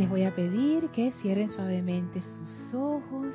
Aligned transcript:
Les 0.00 0.08
voy 0.08 0.24
a 0.24 0.34
pedir 0.34 0.88
que 0.92 1.12
cierren 1.20 1.50
suavemente 1.50 2.22
sus 2.22 2.74
ojos, 2.74 3.34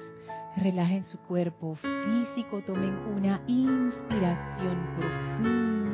relajen 0.57 1.03
su 1.03 1.19
cuerpo 1.19 1.75
físico, 1.75 2.63
tomen 2.65 2.97
una 3.15 3.39
inspiración 3.45 4.75
profunda 4.97 5.84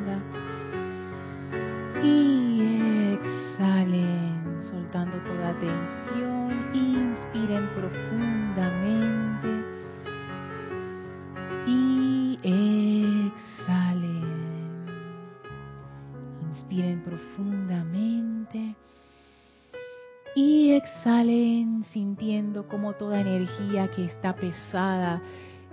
que 23.94 24.04
está 24.04 24.34
pesada, 24.34 25.20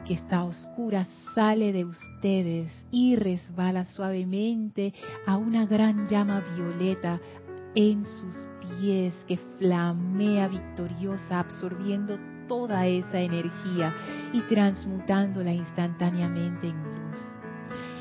que 0.05 0.13
está 0.13 0.43
oscura, 0.43 1.07
sale 1.33 1.71
de 1.71 1.85
ustedes 1.85 2.71
y 2.91 3.15
resbala 3.15 3.85
suavemente 3.85 4.93
a 5.25 5.38
una 5.38 5.65
gran 5.65 6.07
llama 6.07 6.41
violeta 6.55 7.19
en 7.75 8.03
sus 8.05 8.35
pies 8.79 9.13
que 9.27 9.38
flamea 9.57 10.47
victoriosa, 10.47 11.39
absorbiendo 11.39 12.17
toda 12.47 12.85
esa 12.88 13.19
energía 13.19 13.93
y 14.33 14.41
transmutándola 14.41 15.53
instantáneamente 15.53 16.67
en 16.67 16.83
luz. 16.83 17.19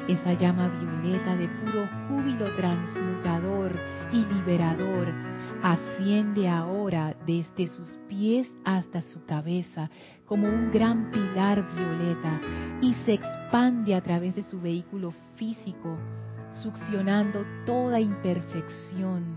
Esa 0.08 0.32
llama 0.32 0.68
violeta 0.68 1.36
de 1.36 1.48
puro 1.48 1.88
júbilo 2.08 2.46
transmutador 2.56 3.76
y 4.12 4.24
liberador 4.34 5.27
asciende 5.62 6.48
ahora 6.48 7.16
desde 7.26 7.68
sus 7.68 7.88
pies 8.08 8.48
hasta 8.64 9.02
su 9.02 9.24
cabeza 9.24 9.90
como 10.26 10.48
un 10.48 10.70
gran 10.70 11.10
pilar 11.10 11.66
violeta 11.74 12.40
y 12.80 12.94
se 13.04 13.14
expande 13.14 13.94
a 13.94 14.02
través 14.02 14.34
de 14.34 14.42
su 14.42 14.60
vehículo 14.60 15.12
físico, 15.36 15.98
succionando 16.62 17.44
toda 17.66 18.00
imperfección. 18.00 19.36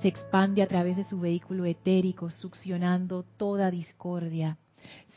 Se 0.00 0.08
expande 0.08 0.62
a 0.62 0.68
través 0.68 0.96
de 0.96 1.04
su 1.04 1.18
vehículo 1.18 1.64
etérico, 1.64 2.30
succionando 2.30 3.24
toda 3.36 3.70
discordia. 3.70 4.58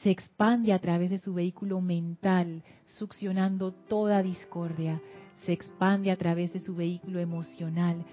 Se 0.01 0.09
expande 0.09 0.73
a 0.73 0.79
través 0.79 1.11
de 1.11 1.19
su 1.19 1.33
vehículo 1.33 1.81
mental, 1.81 2.63
succionando 2.85 3.71
toda 3.71 4.23
discordia 4.23 4.99
se 5.45 5.53
expande 5.53 6.11
a 6.11 6.17
través 6.17 6.53
de 6.53 6.59
su 6.59 6.75
vehículo 6.75 7.19
emocional, 7.19 8.05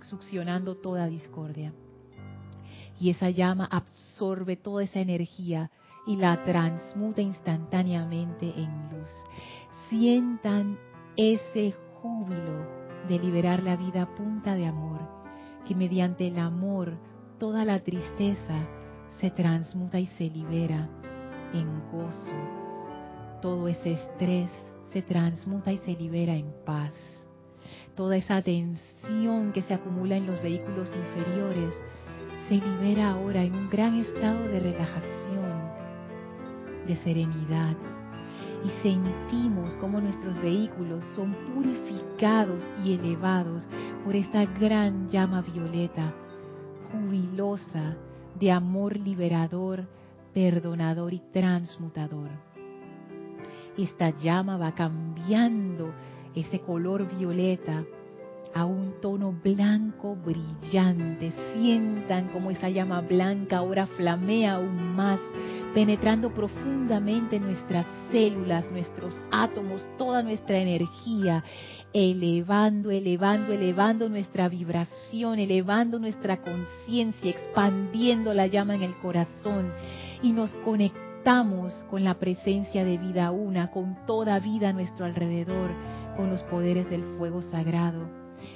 succionando 0.00 0.76
toda 0.76 1.06
discordia. 1.06 1.72
Y 3.00 3.10
esa 3.10 3.30
llama 3.30 3.68
absorbe 3.70 4.56
toda 4.56 4.84
esa 4.84 5.00
energía 5.00 5.70
y 6.06 6.16
la 6.16 6.44
transmuta 6.44 7.20
instantáneamente 7.20 8.52
en 8.56 8.70
luz. 8.90 9.10
Sientan 9.88 10.78
ese 11.16 11.74
júbilo 12.00 12.66
de 13.08 13.18
liberar 13.18 13.62
la 13.62 13.76
vida 13.76 14.02
a 14.02 14.14
punta 14.14 14.54
de 14.54 14.66
amor, 14.66 15.00
que 15.66 15.74
mediante 15.74 16.26
el 16.26 16.38
amor 16.38 16.98
toda 17.38 17.64
la 17.64 17.80
tristeza 17.80 18.66
se 19.20 19.30
transmuta 19.30 20.00
y 20.00 20.06
se 20.06 20.30
libera 20.30 20.88
en 21.52 21.90
gozo. 21.90 22.34
Todo 23.40 23.68
ese 23.68 23.92
estrés, 23.92 24.50
se 24.92 25.02
transmuta 25.02 25.72
y 25.72 25.78
se 25.78 25.92
libera 25.92 26.34
en 26.34 26.52
paz. 26.64 26.92
Toda 27.96 28.16
esa 28.16 28.42
tensión 28.42 29.52
que 29.52 29.62
se 29.62 29.74
acumula 29.74 30.16
en 30.16 30.26
los 30.26 30.42
vehículos 30.42 30.90
inferiores 30.94 31.74
se 32.48 32.54
libera 32.54 33.12
ahora 33.12 33.42
en 33.42 33.54
un 33.54 33.70
gran 33.70 34.00
estado 34.00 34.48
de 34.48 34.60
relajación, 34.60 35.70
de 36.86 36.96
serenidad. 36.96 37.76
Y 38.64 38.70
sentimos 38.82 39.76
como 39.76 40.00
nuestros 40.00 40.40
vehículos 40.40 41.04
son 41.16 41.34
purificados 41.52 42.62
y 42.84 42.94
elevados 42.94 43.64
por 44.04 44.14
esta 44.14 44.44
gran 44.44 45.08
llama 45.08 45.42
violeta, 45.42 46.14
jubilosa, 46.92 47.96
de 48.38 48.50
amor 48.50 48.96
liberador, 48.96 49.86
perdonador 50.32 51.12
y 51.12 51.20
transmutador 51.32 52.51
esta 53.78 54.10
llama 54.10 54.56
va 54.56 54.72
cambiando 54.72 55.92
ese 56.34 56.60
color 56.60 57.06
violeta 57.16 57.84
a 58.54 58.64
un 58.64 59.00
tono 59.00 59.32
blanco 59.32 60.16
brillante. 60.16 61.32
Sientan 61.54 62.28
como 62.28 62.50
esa 62.50 62.68
llama 62.68 63.00
blanca 63.00 63.58
ahora 63.58 63.86
flamea 63.86 64.56
aún 64.56 64.94
más, 64.94 65.20
penetrando 65.74 66.32
profundamente 66.34 67.40
nuestras 67.40 67.86
células, 68.10 68.70
nuestros 68.70 69.18
átomos, 69.30 69.86
toda 69.96 70.22
nuestra 70.22 70.58
energía, 70.58 71.42
elevando, 71.94 72.90
elevando, 72.90 73.52
elevando 73.52 74.08
nuestra 74.08 74.48
vibración, 74.48 75.38
elevando 75.38 75.98
nuestra 75.98 76.38
conciencia, 76.42 77.30
expandiendo 77.30 78.34
la 78.34 78.46
llama 78.46 78.74
en 78.74 78.82
el 78.82 78.94
corazón 78.96 79.70
y 80.22 80.32
nos 80.32 80.50
conectamos 80.64 81.11
Estamos 81.22 81.72
con 81.88 82.02
la 82.02 82.14
presencia 82.14 82.84
de 82.84 82.98
vida 82.98 83.30
una, 83.30 83.70
con 83.70 83.96
toda 84.08 84.40
vida 84.40 84.70
a 84.70 84.72
nuestro 84.72 85.04
alrededor, 85.04 85.70
con 86.16 86.30
los 86.30 86.42
poderes 86.42 86.90
del 86.90 87.04
fuego 87.16 87.42
sagrado 87.42 88.08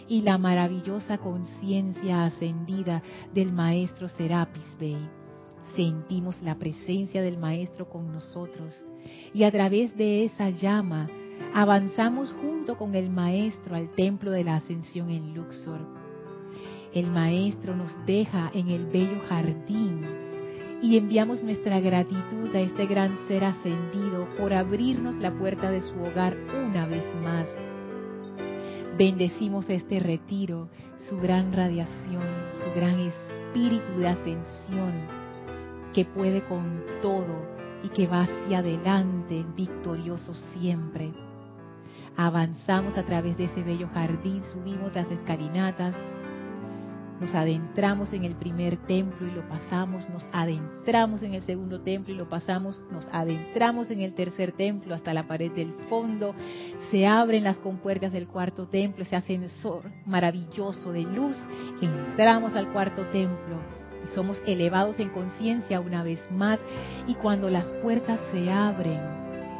y 0.09 0.23
la 0.23 0.37
maravillosa 0.37 1.17
conciencia 1.17 2.25
ascendida 2.25 3.05
del 3.33 3.53
Maestro 3.53 4.09
Serapis 4.09 4.65
Bey. 4.81 4.99
Sentimos 5.77 6.43
la 6.43 6.57
presencia 6.57 7.23
del 7.23 7.39
Maestro 7.39 7.89
con 7.89 8.13
nosotros 8.13 8.75
y 9.33 9.45
a 9.45 9.53
través 9.53 9.97
de 9.97 10.25
esa 10.25 10.51
llama 10.51 11.09
avanzamos 11.55 12.33
junto 12.33 12.77
con 12.77 12.97
el 12.97 13.11
Maestro 13.11 13.77
al 13.77 13.91
templo 13.91 14.33
de 14.33 14.43
la 14.43 14.57
ascensión 14.57 15.11
en 15.11 15.35
Luxor. 15.35 15.87
El 16.93 17.13
Maestro 17.13 17.77
nos 17.77 17.93
deja 18.07 18.51
en 18.53 18.71
el 18.71 18.87
bello 18.87 19.21
jardín 19.29 20.26
y 20.83 20.97
enviamos 20.97 21.43
nuestra 21.43 21.81
gratitud 21.81 22.55
a 22.55 22.61
este 22.61 22.87
gran 22.87 23.17
ser 23.29 23.45
ascendido 23.45 24.29
por 24.39 24.53
abrirnos 24.53 25.17
la 25.17 25.33
puerta 25.33 25.71
de 25.71 25.81
su 25.81 25.95
hogar 26.01 26.37
una 26.69 26.87
vez 26.87 27.05
más. 27.23 27.49
Bendecimos 28.99 29.69
este 29.69 30.01
retiro, 30.01 30.69
su 31.09 31.19
gran 31.19 31.53
radiación, 31.53 32.25
su 32.63 32.71
gran 32.75 32.99
espíritu 33.01 33.93
de 33.99 34.09
ascensión 34.09 34.93
que 35.93 36.05
puede 36.05 36.43
con 36.45 36.83
todo 37.01 37.57
y 37.83 37.89
que 37.89 38.07
va 38.07 38.23
hacia 38.23 38.59
adelante 38.59 39.45
victorioso 39.57 40.35
siempre. 40.35 41.13
Avanzamos 42.17 42.97
a 42.99 43.05
través 43.05 43.37
de 43.37 43.45
ese 43.45 43.63
bello 43.63 43.89
jardín, 43.93 44.43
subimos 44.53 44.95
las 44.95 45.11
escalinatas, 45.11 45.95
nos 47.21 47.35
adentramos 47.35 48.13
en 48.13 48.25
el 48.25 48.35
primer 48.35 48.77
templo 48.87 49.27
y 49.27 49.31
lo 49.31 49.49
pasamos, 49.49 50.09
nos 50.11 50.29
adentramos 50.33 51.23
en 51.23 51.35
el 51.35 51.43
segundo 51.43 51.81
templo 51.81 52.13
y 52.13 52.17
lo 52.17 52.29
pasamos, 52.29 52.81
nos 52.91 53.07
adentramos 53.13 53.91
en 53.91 54.03
el 54.03 54.15
tercer 54.15 54.53
templo 54.53 54.95
hasta 54.95 55.15
la 55.15 55.27
pared 55.27 55.51
del 55.53 55.73
fondo, 55.89 56.35
se 56.91 57.07
abren 57.07 57.45
las 57.45 57.59
compuertas 57.59 58.13
del 58.13 58.29
cuarto 58.29 58.67
templo, 58.67 59.03
ese 59.03 59.17
ascensor 59.17 59.91
maravilloso 60.05 60.93
de 60.93 61.03
luz, 61.03 61.37
entramos 61.81 62.55
al 62.55 62.73
cuarto 62.73 63.07
templo 63.07 63.61
y 64.05 64.09
somos 64.15 64.41
elevados 64.47 64.99
en 64.99 65.09
conciencia 65.11 65.81
una 65.81 66.03
vez 66.03 66.21
más. 66.31 66.61
Y 67.07 67.15
cuando 67.15 67.51
las 67.51 67.65
puertas 67.83 68.21
se 68.31 68.51
abren, 68.51 69.01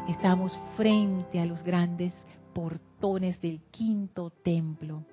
estamos 0.09 0.59
frente 0.77 1.41
a 1.41 1.47
los 1.47 1.63
grandes 1.63 2.13
portones 2.53 3.41
del 3.41 3.61
quinto 3.71 4.31
templo 4.43 5.05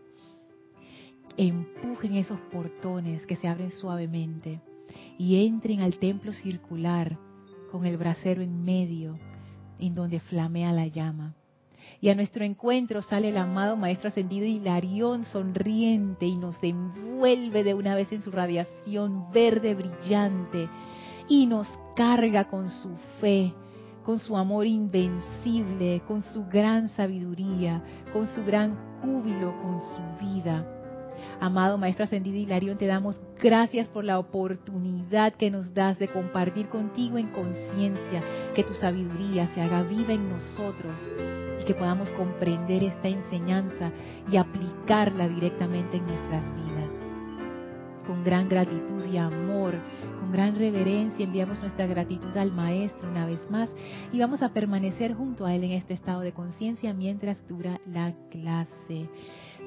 empujen 1.38 2.16
esos 2.16 2.40
portones 2.52 3.26
que 3.26 3.36
se 3.36 3.48
abren 3.48 3.72
suavemente 3.72 4.62
y 5.18 5.46
entren 5.46 5.82
al 5.82 5.98
templo 5.98 6.34
circular 6.34 7.18
con 7.72 7.86
el 7.86 7.98
brasero 7.98 8.42
en 8.42 8.64
medio, 8.64 9.18
en 9.80 9.96
donde 9.96 10.20
flamea 10.20 10.72
la 10.72 10.88
llama. 10.88 11.34
Y 12.00 12.10
a 12.10 12.16
nuestro 12.16 12.46
encuentro 12.46 13.02
sale 13.02 13.30
el 13.30 13.38
amado 13.38 13.76
Maestro 13.76 14.10
Ascendido 14.10 14.46
Hilarión 14.46 15.26
sonriente 15.26 16.26
y 16.26 16.36
nos 16.36 16.62
envuelve 16.62 17.64
de 17.64 17.74
una 17.74 17.96
vez 17.96 18.12
en 18.12 18.22
su 18.22 18.32
radiación 18.32 19.32
verde 19.32 19.74
brillante 19.74 20.70
y 21.28 21.46
nos 21.46 21.68
carga 21.96 22.46
con 22.46 22.70
su 22.70 22.96
fe, 23.20 23.54
con 24.06 24.20
su 24.20 24.38
amor 24.38 24.66
invencible, 24.66 26.02
con 26.08 26.24
su 26.24 26.46
gran 26.46 26.90
sabiduría, 26.90 27.84
con 28.14 28.28
su 28.34 28.44
gran 28.46 28.78
júbilo, 29.02 29.54
con 29.62 29.80
su 29.80 30.26
vida 30.26 30.73
Amado 31.40 31.78
Maestro 31.78 32.06
Ascendido 32.06 32.38
Hilarión, 32.38 32.78
te 32.78 32.86
damos 32.86 33.20
gracias 33.42 33.88
por 33.88 34.04
la 34.04 34.20
oportunidad 34.20 35.34
que 35.34 35.52
nos 35.52 35.74
das 35.74 36.00
de 36.00 36.08
compartir 36.08 36.70
contigo 36.70 37.18
en 37.18 37.28
conciencia, 37.28 38.24
que 38.56 38.64
tu 38.64 38.74
sabiduría 38.74 39.48
se 39.48 39.62
haga 39.62 39.84
viva 39.84 40.14
en 40.14 40.30
nosotros 40.30 40.96
y 41.62 41.66
que 41.66 41.74
podamos 41.74 42.10
comprender 42.12 42.84
esta 42.84 43.08
enseñanza 43.08 43.92
y 44.32 44.38
aplicarla 44.38 45.28
directamente 45.28 45.98
en 45.98 46.08
nuestras 46.08 46.44
vidas. 46.56 46.90
con 48.08 48.24
gran 48.24 48.50
gratitud 48.50 49.06
y 49.06 49.18
amor, 49.18 49.76
con 50.20 50.32
gran 50.32 50.56
reverencia, 50.56 51.24
enviamos 51.24 51.62
nuestra 51.62 51.88
gratitud 51.88 52.36
al 52.36 52.52
Maestro 52.52 53.10
una 53.10 53.26
vez 53.26 53.50
más 53.50 53.74
y 54.12 54.20
vamos 54.20 54.42
a 54.44 54.50
permanecer 54.50 55.14
junto 55.14 55.46
a 55.46 55.56
Él 55.56 55.64
en 55.64 55.72
este 55.72 55.94
estado 55.94 56.20
de 56.20 56.34
conciencia 56.34 56.94
mientras 56.94 57.38
dura 57.48 57.80
la 57.86 58.14
clase. 58.30 59.08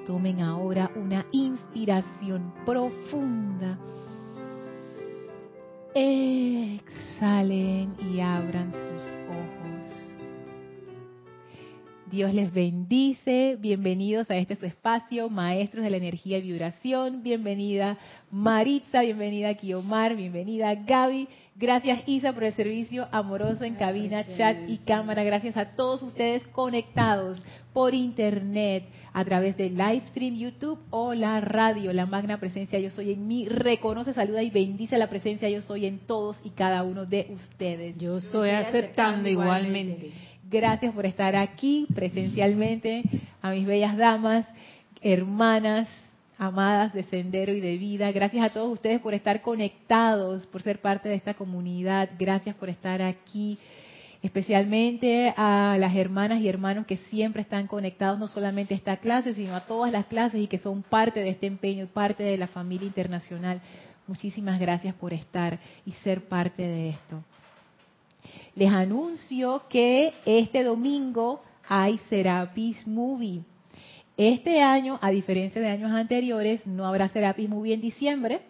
Tomen 0.06 0.40
ahora 0.40 0.88
una 0.94 1.26
inspiración 1.32 2.52
profunda. 2.64 3.76
Exhalen 5.94 7.96
y 7.98 8.20
abran 8.20 8.70
sus 8.70 9.02
ojos. 9.28 10.16
Dios 12.08 12.32
les 12.32 12.52
bendice. 12.52 13.56
Bienvenidos 13.58 14.30
a 14.30 14.36
este 14.36 14.54
su 14.54 14.66
espacio, 14.66 15.28
Maestros 15.28 15.82
de 15.82 15.90
la 15.90 15.96
Energía 15.96 16.38
y 16.38 16.42
Vibración. 16.42 17.24
Bienvenida 17.24 17.98
Maritza, 18.30 19.00
bienvenida 19.00 19.54
Kiomar, 19.54 20.14
bienvenida 20.14 20.72
Gaby. 20.76 21.26
Gracias 21.58 22.02
Isa 22.04 22.34
por 22.34 22.44
el 22.44 22.52
servicio 22.52 23.08
amoroso 23.12 23.64
en 23.64 23.76
cabina, 23.76 24.26
chat 24.36 24.68
y 24.68 24.76
cámara. 24.76 25.24
Gracias 25.24 25.56
a 25.56 25.74
todos 25.74 26.02
ustedes 26.02 26.46
conectados 26.48 27.42
por 27.72 27.94
internet 27.94 28.84
a 29.14 29.24
través 29.24 29.56
del 29.56 29.74
live 29.74 30.02
stream 30.08 30.36
YouTube 30.36 30.78
o 30.90 31.14
la 31.14 31.40
radio. 31.40 31.94
La 31.94 32.04
magna 32.04 32.38
presencia 32.38 32.78
yo 32.78 32.90
soy 32.90 33.12
en 33.12 33.26
mí. 33.26 33.48
Reconoce, 33.48 34.12
saluda 34.12 34.42
y 34.42 34.50
bendice 34.50 34.98
la 34.98 35.08
presencia 35.08 35.48
yo 35.48 35.62
soy 35.62 35.86
en 35.86 36.00
todos 36.00 36.38
y 36.44 36.50
cada 36.50 36.82
uno 36.82 37.06
de 37.06 37.28
ustedes. 37.30 37.96
Yo 37.96 38.20
soy 38.20 38.50
aceptando 38.50 39.26
igualmente. 39.26 40.10
Gracias 40.50 40.92
por 40.92 41.06
estar 41.06 41.36
aquí 41.36 41.86
presencialmente, 41.94 43.02
a 43.40 43.52
mis 43.52 43.66
bellas 43.66 43.96
damas, 43.96 44.46
hermanas, 45.00 45.88
amadas 46.38 46.92
de 46.92 47.02
Sendero 47.04 47.52
y 47.52 47.60
de 47.60 47.76
Vida. 47.76 48.12
Gracias 48.12 48.44
a 48.44 48.52
todos 48.52 48.72
ustedes 48.72 49.00
por 49.00 49.14
estar 49.14 49.42
conectados, 49.42 50.46
por 50.46 50.62
ser 50.62 50.80
parte 50.80 51.08
de 51.08 51.14
esta 51.14 51.34
comunidad. 51.34 52.10
Gracias 52.18 52.54
por 52.56 52.68
estar 52.68 53.02
aquí. 53.02 53.58
Especialmente 54.22 55.32
a 55.36 55.76
las 55.78 55.94
hermanas 55.94 56.40
y 56.40 56.48
hermanos 56.48 56.86
que 56.86 56.96
siempre 56.96 57.42
están 57.42 57.66
conectados, 57.66 58.18
no 58.18 58.28
solamente 58.28 58.74
a 58.74 58.76
esta 58.76 58.96
clase, 58.96 59.34
sino 59.34 59.54
a 59.54 59.66
todas 59.66 59.92
las 59.92 60.06
clases 60.06 60.40
y 60.40 60.46
que 60.46 60.58
son 60.58 60.82
parte 60.82 61.20
de 61.20 61.30
este 61.30 61.46
empeño 61.46 61.84
y 61.84 61.88
parte 61.88 62.22
de 62.22 62.36
la 62.36 62.46
familia 62.46 62.86
internacional. 62.86 63.60
Muchísimas 64.06 64.58
gracias 64.58 64.94
por 64.94 65.12
estar 65.12 65.58
y 65.84 65.92
ser 65.92 66.24
parte 66.28 66.62
de 66.62 66.90
esto 66.90 67.22
les 68.54 68.72
anuncio 68.72 69.62
que 69.68 70.14
este 70.24 70.64
domingo 70.64 71.42
hay 71.68 71.98
Serapis 72.08 72.86
Movie. 72.86 73.42
Este 74.16 74.62
año, 74.62 74.98
a 75.02 75.10
diferencia 75.10 75.60
de 75.60 75.68
años 75.68 75.92
anteriores, 75.92 76.66
no 76.66 76.86
habrá 76.86 77.08
Serapis 77.08 77.50
Movie 77.50 77.74
en 77.74 77.82
diciembre, 77.82 78.40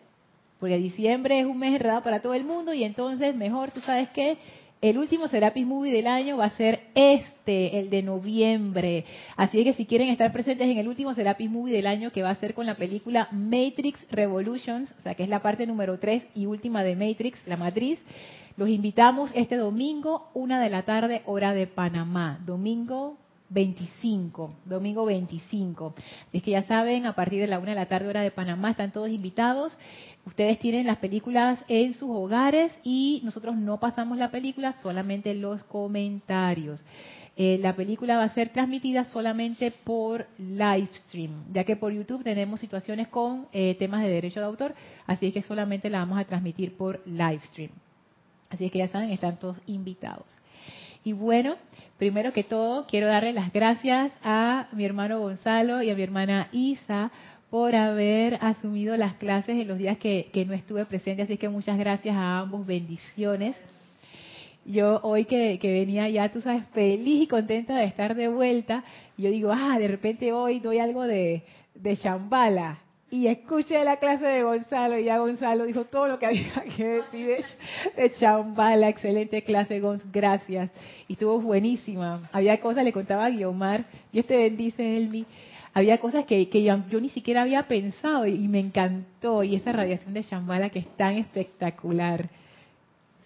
porque 0.60 0.78
diciembre 0.78 1.40
es 1.40 1.46
un 1.46 1.58
mes 1.58 1.74
errado 1.74 2.02
para 2.02 2.20
todo 2.20 2.34
el 2.34 2.44
mundo 2.44 2.72
y 2.72 2.84
entonces 2.84 3.34
mejor, 3.34 3.72
tú 3.72 3.80
sabes 3.80 4.08
qué, 4.10 4.38
el 4.80 4.96
último 4.96 5.26
Serapis 5.26 5.66
Movie 5.66 5.92
del 5.92 6.06
año 6.06 6.36
va 6.36 6.44
a 6.44 6.50
ser 6.50 6.82
este, 6.94 7.80
el 7.80 7.90
de 7.90 8.04
noviembre. 8.04 9.04
Así 9.36 9.64
que 9.64 9.72
si 9.72 9.86
quieren 9.86 10.08
estar 10.08 10.30
presentes 10.32 10.68
en 10.68 10.78
el 10.78 10.86
último 10.86 11.14
Serapis 11.14 11.50
Movie 11.50 11.74
del 11.74 11.88
año, 11.88 12.12
que 12.12 12.22
va 12.22 12.30
a 12.30 12.36
ser 12.36 12.54
con 12.54 12.66
la 12.66 12.76
película 12.76 13.28
Matrix 13.32 13.98
Revolutions, 14.10 14.94
o 14.98 15.00
sea 15.02 15.16
que 15.16 15.24
es 15.24 15.28
la 15.28 15.42
parte 15.42 15.66
número 15.66 15.98
3 15.98 16.26
y 16.36 16.46
última 16.46 16.84
de 16.84 16.94
Matrix, 16.94 17.40
la 17.46 17.56
matriz, 17.56 17.98
los 18.56 18.68
invitamos 18.68 19.32
este 19.34 19.56
domingo, 19.56 20.30
una 20.32 20.60
de 20.60 20.70
la 20.70 20.82
tarde, 20.82 21.22
hora 21.26 21.54
de 21.54 21.66
Panamá. 21.66 22.38
Domingo 22.46 23.18
25, 23.48 24.54
domingo 24.64 25.04
25. 25.04 25.94
Es 26.32 26.42
que 26.42 26.52
ya 26.52 26.62
saben, 26.64 27.06
a 27.06 27.14
partir 27.14 27.40
de 27.40 27.46
la 27.46 27.58
una 27.58 27.70
de 27.70 27.76
la 27.76 27.86
tarde, 27.86 28.08
hora 28.08 28.22
de 28.22 28.30
Panamá, 28.30 28.70
están 28.70 28.92
todos 28.92 29.08
invitados. 29.08 29.76
Ustedes 30.24 30.58
tienen 30.58 30.86
las 30.86 30.98
películas 30.98 31.58
en 31.68 31.94
sus 31.94 32.10
hogares 32.10 32.76
y 32.82 33.20
nosotros 33.24 33.56
no 33.56 33.78
pasamos 33.78 34.18
la 34.18 34.30
película, 34.30 34.72
solamente 34.82 35.34
los 35.34 35.62
comentarios. 35.64 36.82
Eh, 37.38 37.58
la 37.60 37.76
película 37.76 38.16
va 38.16 38.24
a 38.24 38.34
ser 38.34 38.48
transmitida 38.48 39.04
solamente 39.04 39.70
por 39.70 40.26
live 40.38 40.88
stream, 41.06 41.44
ya 41.52 41.64
que 41.64 41.76
por 41.76 41.92
YouTube 41.92 42.24
tenemos 42.24 42.60
situaciones 42.60 43.08
con 43.08 43.46
eh, 43.52 43.76
temas 43.78 44.02
de 44.02 44.08
derecho 44.08 44.40
de 44.40 44.46
autor, 44.46 44.74
así 45.06 45.32
que 45.32 45.42
solamente 45.42 45.90
la 45.90 45.98
vamos 45.98 46.18
a 46.18 46.24
transmitir 46.24 46.74
por 46.78 47.06
live 47.06 47.40
stream. 47.50 47.70
Así 48.48 48.70
que 48.70 48.78
ya 48.78 48.88
saben, 48.88 49.10
están 49.10 49.38
todos 49.38 49.58
invitados. 49.66 50.24
Y 51.06 51.12
bueno, 51.12 51.54
primero 51.98 52.32
que 52.32 52.42
todo, 52.42 52.84
quiero 52.88 53.06
darle 53.06 53.32
las 53.32 53.52
gracias 53.52 54.12
a 54.24 54.66
mi 54.72 54.84
hermano 54.84 55.20
Gonzalo 55.20 55.80
y 55.80 55.88
a 55.88 55.94
mi 55.94 56.02
hermana 56.02 56.48
Isa 56.50 57.12
por 57.48 57.76
haber 57.76 58.40
asumido 58.40 58.96
las 58.96 59.14
clases 59.14 59.50
en 59.50 59.68
los 59.68 59.78
días 59.78 59.98
que, 59.98 60.44
no 60.48 60.52
estuve 60.52 60.84
presente. 60.84 61.22
Así 61.22 61.36
que 61.36 61.48
muchas 61.48 61.78
gracias 61.78 62.16
a 62.16 62.40
ambos, 62.40 62.66
bendiciones. 62.66 63.54
Yo 64.64 64.98
hoy 65.04 65.26
que, 65.26 65.60
venía 65.62 66.08
ya, 66.08 66.32
tú 66.32 66.40
sabes, 66.40 66.64
feliz 66.74 67.22
y 67.22 67.28
contenta 67.28 67.76
de 67.76 67.84
estar 67.84 68.16
de 68.16 68.26
vuelta, 68.26 68.82
yo 69.16 69.30
digo, 69.30 69.52
ah, 69.52 69.78
de 69.78 69.86
repente 69.86 70.32
hoy 70.32 70.58
doy 70.58 70.80
algo 70.80 71.04
de, 71.04 71.44
de 71.76 71.96
chambala 71.98 72.80
y 73.08 73.28
escuché 73.28 73.84
la 73.84 73.98
clase 73.98 74.24
de 74.26 74.42
Gonzalo 74.42 74.98
y 74.98 75.04
ya 75.04 75.18
Gonzalo 75.18 75.64
dijo 75.64 75.84
todo 75.84 76.08
lo 76.08 76.18
que 76.18 76.26
había 76.26 76.64
que 76.76 76.84
decir 76.84 77.44
de, 77.96 78.12
Chambala, 78.18 78.88
excelente 78.88 79.42
clase, 79.42 79.80
Gonz, 79.80 80.02
gracias. 80.12 80.70
Y 81.06 81.12
estuvo 81.12 81.40
buenísima. 81.40 82.28
Había 82.32 82.60
cosas, 82.60 82.84
le 82.84 82.92
contaba 82.92 83.26
a 83.26 83.30
Guiomar, 83.30 83.84
y 84.12 84.18
este 84.18 84.36
bendice 84.36 84.96
Elmi, 84.96 85.24
había 85.72 85.98
cosas 85.98 86.24
que, 86.24 86.48
que 86.48 86.64
yo, 86.64 86.76
ni 87.00 87.10
siquiera 87.10 87.42
había 87.42 87.68
pensado 87.68 88.26
y, 88.26 88.48
me 88.48 88.58
encantó. 88.58 89.44
Y 89.44 89.54
esa 89.54 89.72
radiación 89.72 90.12
de 90.14 90.24
Chambala 90.24 90.70
que 90.70 90.80
es 90.80 90.96
tan 90.96 91.16
espectacular. 91.16 92.28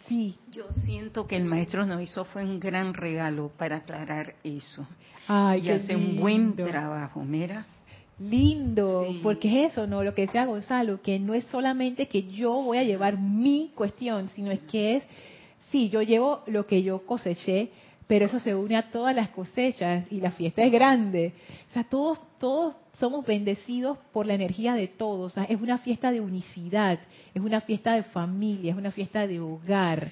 Sí. 0.09 0.37
Yo 0.51 0.71
siento 0.73 1.27
que 1.27 1.37
el 1.37 1.45
maestro 1.45 1.87
nos 1.87 2.03
hizo 2.03 2.25
fue 2.25 2.45
un 2.45 2.59
gran 2.59 2.93
regalo 2.93 3.51
para 3.57 3.77
aclarar 3.77 4.35
eso. 4.43 4.87
Ay, 5.29 5.69
y 5.69 5.71
hace 5.71 5.95
un 5.95 6.17
buen 6.17 6.57
trabajo, 6.57 7.23
mira 7.23 7.65
lindo, 8.21 9.15
porque 9.23 9.49
es 9.65 9.73
eso, 9.73 9.87
¿no? 9.87 10.05
Lo 10.05 10.15
que 10.15 10.23
decía 10.23 10.45
Gonzalo, 10.45 11.01
que 11.01 11.19
no 11.19 11.33
es 11.35 11.45
solamente 11.47 12.07
que 12.07 12.25
yo 12.25 12.53
voy 12.53 12.79
a 12.79 12.85
llevar 12.85 13.19
mi 13.19 13.73
cuestión, 13.75 14.29
sino 14.35 14.51
es 14.51 14.61
que 14.61 14.97
es, 14.97 15.05
sí, 15.71 15.89
yo 15.89 16.03
llevo 16.03 16.43
lo 16.47 16.67
que 16.67 16.83
yo 16.83 17.07
coseché, 17.07 17.71
pero 18.07 18.27
eso 18.27 18.39
se 18.39 18.55
une 18.55 18.77
a 18.77 18.91
todas 18.91 19.15
las 19.15 19.31
cosechas 19.31 20.05
y 20.11 20.21
la 20.21 20.33
fiesta 20.33 20.63
es 20.63 20.73
grande. 20.73 21.33
O 21.71 21.73
sea, 21.73 21.85
todos, 21.85 22.19
todos 22.39 22.75
somos 22.99 23.25
bendecidos 23.25 23.97
por 24.13 24.27
la 24.27 24.35
energía 24.35 24.75
de 24.75 24.89
todos. 24.89 25.33
O 25.33 25.35
sea, 25.35 25.45
es 25.45 25.61
una 25.61 25.79
fiesta 25.79 26.13
de 26.13 26.21
unicidad, 26.21 26.99
es 27.33 27.41
una 27.41 27.61
fiesta 27.63 27.95
de 27.95 28.03
familia, 28.03 28.73
es 28.73 28.77
una 28.77 28.91
fiesta 28.91 29.27
de 29.27 29.41
hogar. 29.41 30.11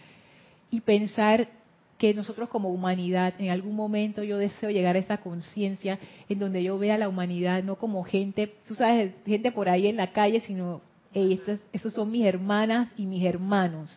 Y 0.71 0.81
pensar 0.81 1.49
que 1.99 2.15
nosotros 2.15 2.49
como 2.49 2.71
humanidad, 2.71 3.35
en 3.39 3.51
algún 3.51 3.75
momento 3.75 4.23
yo 4.23 4.39
deseo 4.39 4.71
llegar 4.71 4.95
a 4.95 5.01
esa 5.01 5.19
conciencia 5.19 5.99
en 6.29 6.39
donde 6.39 6.63
yo 6.63 6.79
vea 6.79 6.95
a 6.95 6.99
la 6.99 7.09
humanidad 7.09 7.63
no 7.65 7.75
como 7.77 8.05
gente, 8.05 8.55
tú 8.67 8.75
sabes, 8.75 9.13
gente 9.27 9.51
por 9.51 9.69
ahí 9.69 9.89
en 9.89 9.97
la 9.97 10.13
calle, 10.13 10.41
sino, 10.41 10.81
hey, 11.13 11.41
estos, 11.73 11.93
son 11.93 12.11
mis 12.11 12.25
hermanas 12.25 12.89
y 12.97 13.05
mis 13.05 13.25
hermanos. 13.25 13.91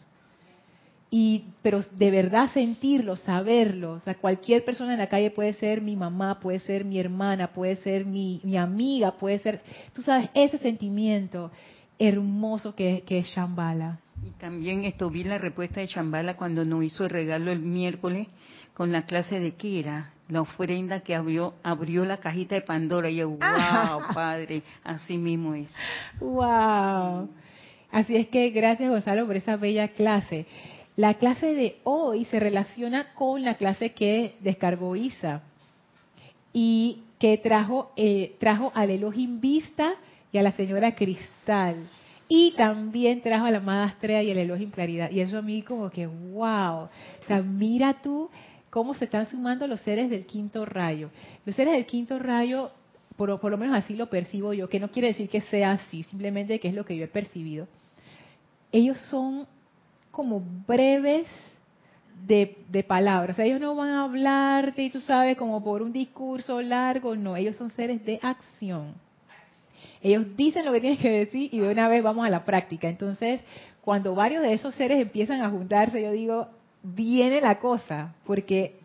Y, 1.11 1.43
pero 1.61 1.83
de 1.91 2.09
verdad 2.09 2.49
sentirlo, 2.51 3.17
saberlo. 3.17 3.93
O 3.93 3.99
sea, 3.99 4.15
cualquier 4.15 4.63
persona 4.63 4.93
en 4.93 4.99
la 4.99 5.09
calle 5.09 5.29
puede 5.29 5.53
ser 5.53 5.81
mi 5.81 5.95
mamá, 5.95 6.39
puede 6.39 6.59
ser 6.59 6.85
mi 6.85 6.97
hermana, 6.97 7.53
puede 7.53 7.75
ser 7.75 8.05
mi, 8.05 8.39
mi 8.43 8.57
amiga, 8.57 9.11
puede 9.11 9.37
ser, 9.39 9.61
tú 9.93 10.01
sabes, 10.01 10.29
ese 10.33 10.57
sentimiento 10.57 11.51
hermoso 11.99 12.73
que, 12.73 13.03
que 13.05 13.19
es 13.19 13.27
Shambhala. 13.27 13.99
Y 14.25 14.31
también 14.39 14.85
esto 14.85 15.09
vi 15.09 15.23
la 15.23 15.37
respuesta 15.37 15.79
de 15.79 15.87
Chambala 15.87 16.35
cuando 16.35 16.63
nos 16.63 16.83
hizo 16.83 17.05
el 17.05 17.09
regalo 17.09 17.51
el 17.51 17.59
miércoles 17.59 18.27
con 18.73 18.91
la 18.91 19.05
clase 19.05 19.39
de 19.39 19.51
Kira, 19.51 20.11
la 20.29 20.41
ofrenda 20.41 21.01
que 21.01 21.15
abrió, 21.15 21.55
abrió 21.63 22.05
la 22.05 22.17
cajita 22.17 22.55
de 22.55 22.61
Pandora. 22.61 23.09
Y 23.09 23.17
yo, 23.17 23.29
wow, 23.29 24.13
padre, 24.13 24.63
así 24.83 25.17
mismo 25.17 25.55
es. 25.55 25.69
Wow. 26.19 27.29
Así 27.91 28.15
es 28.15 28.27
que 28.29 28.49
gracias 28.51 28.89
Gonzalo 28.89 29.27
por 29.27 29.35
esa 29.35 29.57
bella 29.57 29.89
clase. 29.89 30.45
La 30.95 31.15
clase 31.15 31.53
de 31.53 31.77
hoy 31.83 32.25
se 32.25 32.39
relaciona 32.39 33.13
con 33.13 33.43
la 33.43 33.55
clase 33.55 33.91
que 33.91 34.35
descargó 34.39 34.95
Isa 34.95 35.41
y 36.53 37.03
que 37.19 37.37
trajo, 37.37 37.91
eh, 37.95 38.35
trajo 38.39 38.71
al 38.75 38.89
Elohim 38.89 39.39
Vista 39.41 39.93
y 40.31 40.37
a 40.37 40.43
la 40.43 40.51
señora 40.51 40.95
Cristal. 40.95 41.87
Y 42.33 42.53
también 42.53 43.19
trajo 43.19 43.43
a 43.43 43.51
la 43.51 43.57
amada 43.57 43.83
Astrea 43.83 44.23
y 44.23 44.31
el 44.31 44.37
Elohim 44.37 44.71
Claridad. 44.71 45.11
Y 45.11 45.19
eso 45.19 45.37
a 45.37 45.41
mí 45.41 45.63
como 45.63 45.89
que, 45.89 46.07
wow. 46.07 46.87
O 47.29 47.43
mira 47.43 48.01
tú 48.01 48.29
cómo 48.69 48.93
se 48.93 49.03
están 49.03 49.29
sumando 49.29 49.67
los 49.67 49.81
seres 49.81 50.09
del 50.09 50.25
quinto 50.25 50.63
rayo. 50.63 51.09
Los 51.45 51.57
seres 51.57 51.73
del 51.73 51.85
quinto 51.85 52.19
rayo, 52.19 52.71
por, 53.17 53.37
por 53.41 53.51
lo 53.51 53.57
menos 53.57 53.75
así 53.75 53.95
lo 53.95 54.09
percibo 54.09 54.53
yo, 54.53 54.69
que 54.69 54.79
no 54.79 54.89
quiere 54.89 55.09
decir 55.09 55.27
que 55.27 55.41
sea 55.41 55.73
así, 55.73 56.03
simplemente 56.03 56.61
que 56.61 56.69
es 56.69 56.73
lo 56.73 56.85
que 56.85 56.95
yo 56.95 57.03
he 57.03 57.09
percibido. 57.09 57.67
Ellos 58.71 58.97
son 59.09 59.45
como 60.09 60.41
breves 60.65 61.27
de, 62.25 62.59
de, 62.69 62.83
palabras. 62.83 63.35
O 63.35 63.35
sea, 63.35 63.45
ellos 63.45 63.59
no 63.59 63.75
van 63.75 63.89
a 63.89 64.03
hablarte, 64.05 64.83
y 64.83 64.89
tú 64.89 65.01
sabes, 65.01 65.35
como 65.35 65.61
por 65.61 65.81
un 65.81 65.91
discurso 65.91 66.61
largo, 66.61 67.13
no, 67.13 67.35
ellos 67.35 67.57
son 67.57 67.71
seres 67.71 68.05
de 68.05 68.21
acción. 68.23 68.93
Ellos 70.01 70.25
dicen 70.35 70.65
lo 70.65 70.71
que 70.73 70.81
tienen 70.81 70.99
que 70.99 71.11
decir 71.11 71.49
y 71.53 71.59
de 71.59 71.71
una 71.71 71.87
vez 71.87 72.01
vamos 72.03 72.25
a 72.25 72.29
la 72.29 72.43
práctica. 72.43 72.89
Entonces, 72.89 73.43
cuando 73.81 74.15
varios 74.15 74.41
de 74.41 74.53
esos 74.53 74.75
seres 74.75 74.99
empiezan 74.99 75.41
a 75.41 75.49
juntarse, 75.49 76.01
yo 76.01 76.11
digo, 76.11 76.47
viene 76.83 77.41
la 77.41 77.59
cosa, 77.59 78.15
porque 78.25 78.79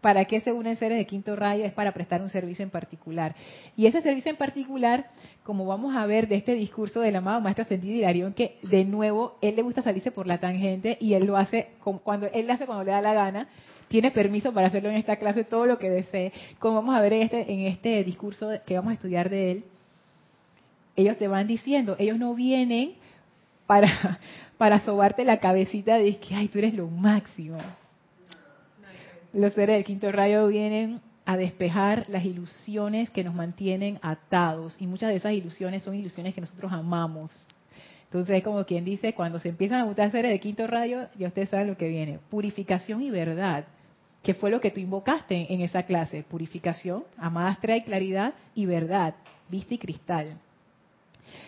¿para 0.00 0.24
qué 0.24 0.40
se 0.40 0.52
unen 0.52 0.76
seres 0.76 0.98
de 0.98 1.06
quinto 1.06 1.36
rayo? 1.36 1.64
Es 1.64 1.72
para 1.72 1.92
prestar 1.92 2.22
un 2.22 2.30
servicio 2.30 2.62
en 2.62 2.70
particular. 2.70 3.34
Y 3.76 3.86
ese 3.86 4.02
servicio 4.02 4.30
en 4.30 4.36
particular, 4.36 5.10
como 5.44 5.66
vamos 5.66 5.96
a 5.96 6.06
ver 6.06 6.28
de 6.28 6.36
este 6.36 6.54
discurso 6.54 7.00
del 7.00 7.16
amado 7.16 7.40
Maestro 7.40 7.62
Ascendido 7.62 7.96
Hilarión, 7.96 8.32
que 8.32 8.58
de 8.62 8.84
nuevo, 8.84 9.36
él 9.40 9.56
le 9.56 9.62
gusta 9.62 9.82
salirse 9.82 10.10
por 10.10 10.26
la 10.26 10.38
tangente 10.38 10.96
y 11.00 11.14
él 11.14 11.26
lo 11.26 11.36
hace 11.36 11.68
cuando 12.02 12.28
él 12.32 12.46
lo 12.46 12.52
hace 12.52 12.66
cuando 12.66 12.84
le 12.84 12.92
da 12.92 13.02
la 13.02 13.14
gana, 13.14 13.48
tiene 13.88 14.10
permiso 14.12 14.52
para 14.52 14.68
hacerlo 14.68 14.88
en 14.88 14.96
esta 14.96 15.16
clase 15.16 15.44
todo 15.44 15.66
lo 15.66 15.78
que 15.78 15.90
desee. 15.90 16.32
Como 16.58 16.76
vamos 16.76 16.96
a 16.96 17.00
ver 17.00 17.12
este, 17.12 17.52
en 17.52 17.60
este 17.62 18.04
discurso 18.04 18.50
que 18.64 18.74
vamos 18.74 18.92
a 18.92 18.94
estudiar 18.94 19.28
de 19.28 19.50
él, 19.50 19.64
ellos 20.96 21.16
te 21.16 21.28
van 21.28 21.46
diciendo, 21.46 21.96
ellos 21.98 22.18
no 22.18 22.34
vienen 22.34 22.94
para, 23.66 24.18
para 24.58 24.80
sobarte 24.80 25.24
la 25.24 25.38
cabecita 25.38 25.96
de 25.96 26.16
que, 26.18 26.34
ay, 26.34 26.48
tú 26.48 26.58
eres 26.58 26.74
lo 26.74 26.88
máximo. 26.88 27.58
Los 29.32 29.52
seres 29.52 29.76
del 29.76 29.84
quinto 29.84 30.10
rayo 30.10 30.48
vienen 30.48 31.00
a 31.24 31.36
despejar 31.36 32.06
las 32.08 32.24
ilusiones 32.24 33.10
que 33.10 33.22
nos 33.22 33.34
mantienen 33.34 34.00
atados. 34.02 34.76
Y 34.80 34.86
muchas 34.88 35.10
de 35.10 35.16
esas 35.16 35.32
ilusiones 35.32 35.84
son 35.84 35.94
ilusiones 35.94 36.34
que 36.34 36.40
nosotros 36.40 36.72
amamos. 36.72 37.30
Entonces 38.04 38.38
es 38.38 38.42
como 38.42 38.64
quien 38.64 38.84
dice, 38.84 39.14
cuando 39.14 39.38
se 39.38 39.48
empiezan 39.48 39.82
a 39.82 39.84
juntar 39.84 40.10
seres 40.10 40.32
de 40.32 40.40
quinto 40.40 40.66
rayo, 40.66 41.06
ya 41.16 41.28
ustedes 41.28 41.48
saben 41.48 41.68
lo 41.68 41.76
que 41.76 41.86
viene. 41.86 42.18
Purificación 42.28 43.02
y 43.02 43.10
verdad, 43.10 43.66
que 44.24 44.34
fue 44.34 44.50
lo 44.50 44.60
que 44.60 44.72
tú 44.72 44.80
invocaste 44.80 45.46
en 45.54 45.60
esa 45.60 45.84
clase. 45.84 46.24
Purificación, 46.24 47.04
amada 47.16 47.52
estrella 47.52 47.76
y 47.76 47.84
claridad 47.84 48.34
y 48.56 48.66
verdad, 48.66 49.14
vista 49.48 49.74
y 49.74 49.78
cristal. 49.78 50.36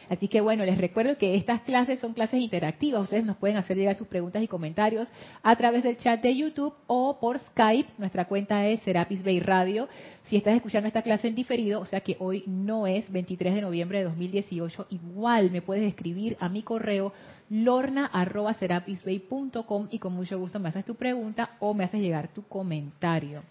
Así 0.08 0.28
que 0.28 0.40
bueno, 0.40 0.64
les 0.64 0.78
recuerdo 0.78 1.18
que 1.18 1.34
estas 1.34 1.62
clases 1.62 1.98
son 2.00 2.12
clases 2.12 2.40
interactivas. 2.40 3.02
Ustedes 3.02 3.24
nos 3.24 3.36
pueden 3.36 3.56
hacer 3.56 3.76
llegar 3.76 3.96
sus 3.96 4.08
preguntas 4.08 4.42
y 4.42 4.48
comentarios 4.48 5.10
a 5.42 5.56
través 5.56 5.82
del 5.82 5.96
chat 5.96 6.22
de 6.22 6.36
YouTube 6.36 6.74
o 6.86 7.18
por 7.20 7.38
Skype. 7.38 7.90
Nuestra 7.98 8.26
cuenta 8.26 8.66
es 8.66 8.80
Serapis 8.80 9.24
Bay 9.24 9.40
Radio. 9.40 9.88
Si 10.24 10.36
estás 10.36 10.54
escuchando 10.54 10.86
esta 10.86 11.00
clase 11.02 11.28
en 11.28 11.34
diferido, 11.34 11.80
o 11.80 11.86
sea 11.86 12.00
que 12.00 12.16
hoy 12.20 12.44
no 12.46 12.86
es 12.86 13.10
23 13.10 13.54
de 13.54 13.62
noviembre 13.62 13.98
de 13.98 14.04
2018, 14.04 14.86
igual 14.90 15.50
me 15.50 15.62
puedes 15.62 15.82
escribir 15.84 16.36
a 16.40 16.48
mi 16.48 16.62
correo 16.62 17.12
lorna.serapisbay.com 17.50 19.88
y 19.90 19.98
con 19.98 20.12
mucho 20.14 20.38
gusto 20.38 20.58
me 20.58 20.70
haces 20.70 20.84
tu 20.84 20.94
pregunta 20.94 21.56
o 21.60 21.74
me 21.74 21.84
haces 21.84 22.00
llegar 22.00 22.28
tu 22.28 22.42
comentario. 22.44 23.42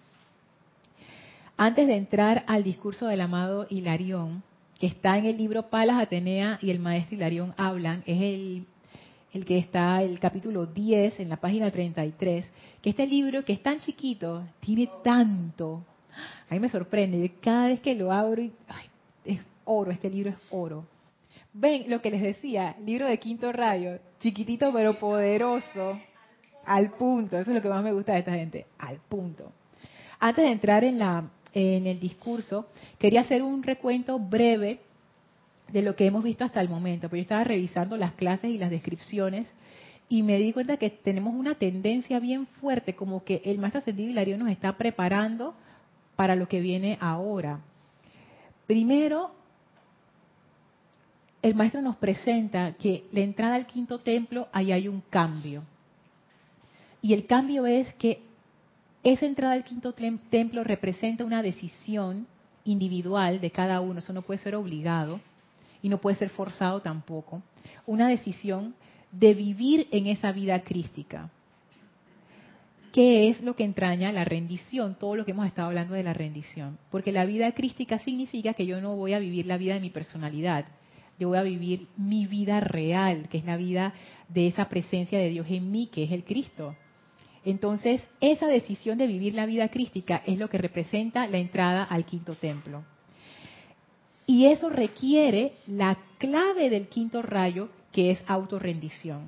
Antes 1.56 1.88
de 1.88 1.96
entrar 1.96 2.44
al 2.48 2.64
discurso 2.64 3.06
del 3.06 3.22
amado 3.22 3.68
Hilarión, 3.70 4.42
que 4.82 4.88
está 4.88 5.16
en 5.16 5.28
el 5.28 5.38
libro 5.38 5.70
Palas 5.70 6.02
Atenea 6.02 6.58
y 6.60 6.72
el 6.72 6.80
maestro 6.80 7.16
Hilarión 7.16 7.54
hablan, 7.56 8.02
es 8.08 8.20
el, 8.20 8.66
el 9.32 9.46
que 9.46 9.60
está 9.60 10.02
el 10.02 10.20
capítulo 10.20 10.66
10 10.66 11.20
en 11.20 11.30
la 11.30 11.38
página 11.38 11.70
33, 11.70 12.50
que 12.82 12.90
este 12.90 13.06
libro 13.06 13.46
que 13.46 13.54
es 13.54 13.62
tan 13.62 13.80
chiquito, 13.80 14.44
tiene 14.60 14.90
tanto. 15.04 15.86
A 16.50 16.56
mí 16.56 16.60
me 16.60 16.68
sorprende, 16.68 17.32
cada 17.40 17.68
vez 17.68 17.80
que 17.80 17.94
lo 17.94 18.12
abro, 18.12 18.42
y, 18.42 18.52
es 19.24 19.40
oro, 19.66 19.92
este 19.92 20.10
libro 20.10 20.32
es 20.32 20.38
oro. 20.50 20.88
Ven 21.54 21.88
lo 21.88 22.02
que 22.02 22.10
les 22.10 22.24
decía, 22.24 22.76
libro 22.84 23.08
de 23.08 23.20
quinto 23.20 23.52
rayo, 23.52 24.00
chiquitito 24.20 24.74
pero 24.74 24.98
poderoso, 24.98 26.00
al 26.66 26.90
punto, 26.94 27.38
eso 27.38 27.52
es 27.52 27.56
lo 27.56 27.62
que 27.62 27.70
más 27.70 27.84
me 27.84 27.94
gusta 27.94 28.14
de 28.14 28.20
esta 28.20 28.34
gente, 28.34 28.66
al 28.80 28.98
punto. 28.98 29.52
Antes 30.20 30.44
de 30.44 30.52
entrar 30.52 30.84
en 30.84 30.98
la 30.98 31.30
en 31.53 31.88
el 31.88 32.00
discurso, 32.00 32.67
quería 32.98 33.22
hacer 33.22 33.43
un 33.43 33.63
recuento 33.63 34.20
breve 34.20 34.79
de 35.72 35.81
lo 35.81 35.96
que 35.96 36.05
hemos 36.05 36.24
visto 36.24 36.43
hasta 36.43 36.62
el 36.62 36.70
momento, 36.70 37.08
porque 37.08 37.20
yo 37.20 37.24
estaba 37.24 37.43
revisando 37.43 37.98
las 37.98 38.13
clases 38.13 38.51
y 38.51 38.58
las 38.58 38.70
descripciones 38.70 39.53
y 40.10 40.24
me 40.24 40.38
di 40.38 40.51
cuenta 40.51 40.75
que 40.75 40.89
tenemos 40.89 41.34
una 41.34 41.55
tendencia 41.55 42.20
bien 42.20 42.46
fuerte, 42.46 42.96
como 42.96 43.24
que 43.24 43.41
el 43.46 43.60
maestro 43.60 43.79
ascendido 43.79 44.10
Hilario 44.10 44.38
nos 44.38 44.50
está 44.50 44.77
preparando 44.77 45.55
para 46.17 46.36
lo 46.36 46.50
que 46.50 46.60
viene 46.60 46.98
ahora. 47.00 47.62
Primero, 48.67 49.31
el 51.41 51.55
maestro 51.55 51.81
nos 51.81 51.96
presenta 51.96 52.74
que 52.74 53.05
la 53.13 53.22
entrada 53.22 53.55
al 53.55 53.65
quinto 53.65 54.00
templo, 54.00 54.50
ahí 54.51 54.74
hay 54.74 54.89
un 54.89 55.01
cambio. 55.10 55.63
Y 57.01 57.13
el 57.13 57.25
cambio 57.25 57.65
es 57.65 57.93
que 57.93 58.22
esa 59.03 59.25
entrada 59.25 59.53
al 59.53 59.63
quinto 59.63 59.93
templo 59.93 60.63
representa 60.63 61.25
una 61.25 61.41
decisión 61.41 62.27
individual 62.63 63.41
de 63.41 63.51
cada 63.51 63.81
uno, 63.81 64.00
eso 64.00 64.13
no 64.13 64.22
puede 64.22 64.39
ser 64.39 64.55
obligado 64.55 65.20
y 65.81 65.89
no 65.89 66.00
puede 66.00 66.15
ser 66.17 66.29
forzado 66.29 66.81
tampoco, 66.81 67.41
una 67.88 68.08
decisión 68.08 68.75
de 69.12 69.34
vivir 69.34 69.88
en 69.91 70.08
esa 70.08 70.31
vida 70.31 70.62
crística. 70.62 71.29
¿Qué 72.93 73.29
es 73.29 73.41
lo 73.41 73.55
que 73.55 73.63
entraña 73.63 74.12
la 74.12 74.25
rendición? 74.25 74.96
Todo 74.96 75.15
lo 75.15 75.25
que 75.25 75.31
hemos 75.31 75.48
estado 75.48 75.70
hablando 75.70 75.93
de 75.93 76.03
la 76.03 76.13
rendición. 76.13 76.77
Porque 76.91 77.13
la 77.13 77.24
vida 77.24 77.53
crística 77.53 78.00
significa 78.00 78.53
que 78.53 78.65
yo 78.65 78.81
no 78.81 78.98
voy 78.98 79.13
a 79.13 79.20
vivir 79.20 79.46
la 79.46 79.58
vida 79.58 79.75
de 79.75 79.79
mi 79.79 79.89
personalidad, 79.89 80.65
yo 81.17 81.29
voy 81.29 81.38
a 81.38 81.43
vivir 81.43 81.88
mi 81.98 82.25
vida 82.25 82.60
real, 82.60 83.29
que 83.29 83.38
es 83.38 83.46
la 83.46 83.55
vida 83.55 83.93
de 84.27 84.48
esa 84.48 84.67
presencia 84.67 85.20
de 85.20 85.29
Dios 85.29 85.46
en 85.50 85.72
mí, 85.72 85.88
que 85.88 86.03
es 86.03 86.12
el 86.12 86.24
Cristo. 86.24 86.75
Entonces, 87.43 88.03
esa 88.19 88.48
decisión 88.48 88.98
de 88.98 89.07
vivir 89.07 89.33
la 89.33 89.45
vida 89.45 89.69
crística 89.69 90.21
es 90.25 90.38
lo 90.38 90.50
que 90.50 90.57
representa 90.57 91.27
la 91.27 91.38
entrada 91.38 91.83
al 91.83 92.05
quinto 92.05 92.36
templo. 92.36 92.83
Y 94.27 94.45
eso 94.45 94.69
requiere 94.69 95.53
la 95.67 95.98
clave 96.17 96.69
del 96.69 96.88
quinto 96.88 97.21
rayo, 97.21 97.69
que 97.91 98.12
es 98.12 98.24
autorrendición. 98.27 99.27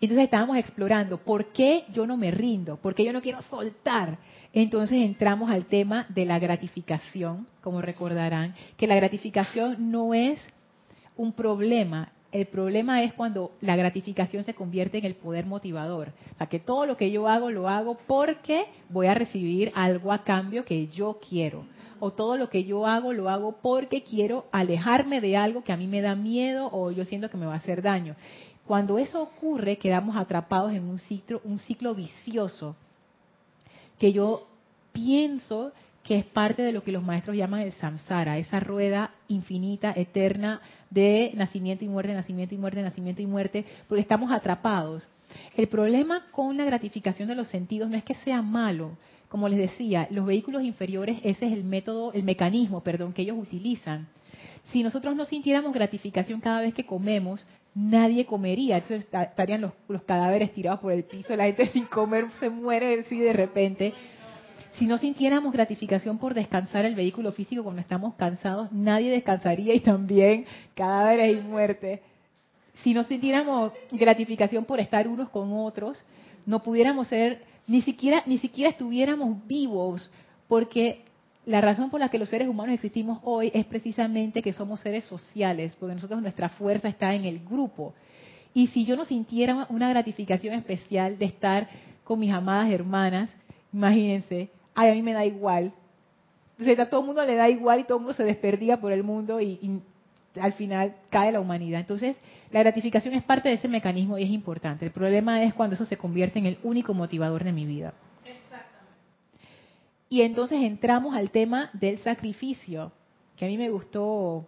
Entonces 0.00 0.24
estábamos 0.24 0.56
explorando 0.56 1.18
por 1.18 1.52
qué 1.52 1.84
yo 1.92 2.06
no 2.06 2.16
me 2.16 2.30
rindo, 2.30 2.78
por 2.78 2.94
qué 2.94 3.04
yo 3.04 3.12
no 3.12 3.20
quiero 3.20 3.42
soltar. 3.42 4.18
Entonces 4.52 4.98
entramos 4.98 5.50
al 5.50 5.66
tema 5.66 6.06
de 6.08 6.24
la 6.24 6.38
gratificación, 6.38 7.46
como 7.60 7.82
recordarán, 7.82 8.54
que 8.76 8.86
la 8.86 8.96
gratificación 8.96 9.90
no 9.90 10.14
es 10.14 10.40
un 11.16 11.32
problema, 11.32 12.12
el 12.32 12.46
problema 12.46 13.02
es 13.02 13.12
cuando 13.14 13.52
la 13.60 13.76
gratificación 13.76 14.44
se 14.44 14.54
convierte 14.54 14.98
en 14.98 15.04
el 15.04 15.16
poder 15.16 15.46
motivador. 15.46 16.12
O 16.34 16.38
sea, 16.38 16.46
que 16.46 16.60
todo 16.60 16.86
lo 16.86 16.96
que 16.96 17.10
yo 17.10 17.28
hago 17.28 17.50
lo 17.50 17.68
hago 17.68 17.98
porque 18.06 18.66
voy 18.88 19.08
a 19.08 19.14
recibir 19.14 19.72
algo 19.74 20.12
a 20.12 20.22
cambio 20.22 20.64
que 20.64 20.88
yo 20.88 21.18
quiero. 21.28 21.64
O 21.98 22.12
todo 22.12 22.36
lo 22.36 22.48
que 22.48 22.64
yo 22.64 22.86
hago 22.86 23.12
lo 23.12 23.28
hago 23.28 23.56
porque 23.60 24.02
quiero 24.02 24.46
alejarme 24.52 25.20
de 25.20 25.36
algo 25.36 25.64
que 25.64 25.72
a 25.72 25.76
mí 25.76 25.86
me 25.86 26.00
da 26.00 26.14
miedo 26.14 26.70
o 26.72 26.90
yo 26.90 27.04
siento 27.04 27.28
que 27.28 27.36
me 27.36 27.46
va 27.46 27.54
a 27.54 27.56
hacer 27.56 27.82
daño. 27.82 28.14
Cuando 28.66 28.98
eso 28.98 29.20
ocurre, 29.20 29.76
quedamos 29.78 30.16
atrapados 30.16 30.72
en 30.72 30.84
un 30.88 30.98
ciclo, 30.98 31.40
un 31.44 31.58
ciclo 31.58 31.94
vicioso 31.94 32.76
que 33.98 34.12
yo 34.12 34.46
pienso 34.92 35.72
que 36.10 36.18
es 36.18 36.24
parte 36.24 36.62
de 36.62 36.72
lo 36.72 36.82
que 36.82 36.90
los 36.90 37.04
maestros 37.04 37.36
llaman 37.36 37.60
el 37.60 37.70
samsara, 37.70 38.36
esa 38.36 38.58
rueda 38.58 39.12
infinita, 39.28 39.92
eterna 39.94 40.60
de 40.90 41.30
nacimiento 41.36 41.84
y 41.84 41.88
muerte, 41.88 42.12
nacimiento 42.12 42.52
y 42.52 42.58
muerte, 42.58 42.82
nacimiento 42.82 43.22
y 43.22 43.26
muerte, 43.26 43.64
porque 43.86 44.00
estamos 44.00 44.32
atrapados. 44.32 45.08
El 45.56 45.68
problema 45.68 46.26
con 46.32 46.56
la 46.56 46.64
gratificación 46.64 47.28
de 47.28 47.36
los 47.36 47.46
sentidos 47.46 47.88
no 47.88 47.96
es 47.96 48.02
que 48.02 48.14
sea 48.14 48.42
malo, 48.42 48.96
como 49.28 49.48
les 49.48 49.60
decía, 49.60 50.08
los 50.10 50.26
vehículos 50.26 50.64
inferiores, 50.64 51.20
ese 51.22 51.46
es 51.46 51.52
el 51.52 51.62
método, 51.62 52.12
el 52.12 52.24
mecanismo, 52.24 52.82
perdón, 52.82 53.12
que 53.12 53.22
ellos 53.22 53.38
utilizan. 53.38 54.08
Si 54.72 54.82
nosotros 54.82 55.14
no 55.14 55.24
sintiéramos 55.26 55.72
gratificación 55.72 56.40
cada 56.40 56.60
vez 56.60 56.74
que 56.74 56.86
comemos, 56.86 57.46
nadie 57.72 58.26
comería. 58.26 58.78
Estarían 58.78 59.60
los, 59.60 59.72
los 59.88 60.02
cadáveres 60.02 60.52
tirados 60.52 60.80
por 60.80 60.90
el 60.90 61.04
piso, 61.04 61.36
la 61.36 61.44
gente 61.44 61.66
sin 61.72 61.84
comer 61.84 62.26
se 62.40 62.50
muere 62.50 62.98
así 62.98 63.16
de 63.20 63.32
repente 63.32 63.94
si 64.72 64.86
no 64.86 64.98
sintiéramos 64.98 65.52
gratificación 65.52 66.18
por 66.18 66.34
descansar 66.34 66.84
el 66.84 66.94
vehículo 66.94 67.32
físico 67.32 67.64
cuando 67.64 67.80
estamos 67.80 68.14
cansados, 68.14 68.70
nadie 68.72 69.10
descansaría 69.10 69.74
y 69.74 69.80
también 69.80 70.46
cadáveres 70.74 71.38
y 71.38 71.40
muerte. 71.40 72.02
Si 72.82 72.94
no 72.94 73.02
sintiéramos 73.04 73.72
gratificación 73.90 74.64
por 74.64 74.80
estar 74.80 75.08
unos 75.08 75.28
con 75.30 75.52
otros, 75.52 76.02
no 76.46 76.62
pudiéramos 76.62 77.08
ser, 77.08 77.42
ni 77.66 77.82
siquiera, 77.82 78.22
ni 78.26 78.38
siquiera 78.38 78.70
estuviéramos 78.70 79.46
vivos, 79.46 80.10
porque 80.48 81.02
la 81.46 81.60
razón 81.60 81.90
por 81.90 82.00
la 82.00 82.08
que 82.08 82.18
los 82.18 82.28
seres 82.28 82.48
humanos 82.48 82.74
existimos 82.74 83.18
hoy 83.24 83.50
es 83.52 83.66
precisamente 83.66 84.42
que 84.42 84.52
somos 84.52 84.80
seres 84.80 85.04
sociales, 85.04 85.76
porque 85.78 85.96
nosotros 85.96 86.22
nuestra 86.22 86.48
fuerza 86.48 86.88
está 86.88 87.14
en 87.14 87.24
el 87.24 87.40
grupo. 87.40 87.92
Y 88.54 88.68
si 88.68 88.84
yo 88.84 88.96
no 88.96 89.04
sintiera 89.04 89.66
una 89.68 89.88
gratificación 89.88 90.54
especial 90.54 91.18
de 91.18 91.26
estar 91.26 91.68
con 92.04 92.18
mis 92.18 92.32
amadas 92.32 92.72
hermanas, 92.72 93.30
imagínense, 93.72 94.50
ay, 94.74 94.90
a 94.90 94.94
mí 94.94 95.02
me 95.02 95.12
da 95.12 95.24
igual. 95.24 95.72
Entonces 96.52 96.78
a 96.78 96.90
todo 96.90 97.00
el 97.00 97.06
mundo 97.06 97.24
le 97.24 97.36
da 97.36 97.48
igual 97.48 97.80
y 97.80 97.84
todo 97.84 97.98
el 97.98 98.04
mundo 98.04 98.16
se 98.16 98.24
desperdiga 98.24 98.76
por 98.76 98.92
el 98.92 99.02
mundo 99.02 99.40
y, 99.40 99.82
al 100.40 100.52
final 100.52 100.94
cae 101.08 101.32
la 101.32 101.40
humanidad. 101.40 101.80
Entonces, 101.80 102.16
la 102.52 102.60
gratificación 102.60 103.14
es 103.14 103.22
parte 103.24 103.48
de 103.48 103.56
ese 103.56 103.66
mecanismo 103.66 104.16
y 104.16 104.22
es 104.22 104.30
importante. 104.30 104.84
El 104.84 104.92
problema 104.92 105.42
es 105.42 105.54
cuando 105.54 105.74
eso 105.74 105.84
se 105.84 105.96
convierte 105.96 106.38
en 106.38 106.46
el 106.46 106.58
único 106.62 106.94
motivador 106.94 107.42
de 107.42 107.50
mi 107.50 107.64
vida. 107.66 107.94
Exactamente. 108.24 108.94
Y 110.08 110.22
entonces 110.22 110.62
entramos 110.62 111.16
al 111.16 111.30
tema 111.30 111.70
del 111.72 111.98
sacrificio, 111.98 112.92
que 113.36 113.44
a 113.44 113.48
mí 113.48 113.58
me 113.58 113.70
gustó 113.70 114.46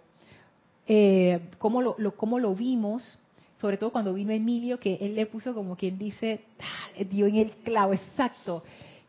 eh, 0.87 1.41
cómo, 1.59 1.83
lo, 1.83 2.17
cómo 2.17 2.39
lo 2.39 2.55
vimos, 2.55 3.19
sobre 3.57 3.77
todo 3.77 3.91
cuando 3.91 4.15
vino 4.15 4.33
Emilio, 4.33 4.79
que 4.79 4.99
él 5.01 5.15
le 5.15 5.27
puso 5.27 5.55
como 5.55 5.77
quien 5.77 5.99
dice, 5.99 6.45
ah, 6.61 7.03
dio 7.09 7.27
en 7.27 7.37
el 7.37 7.51
clavo, 7.51 7.93
exacto, 7.93 8.63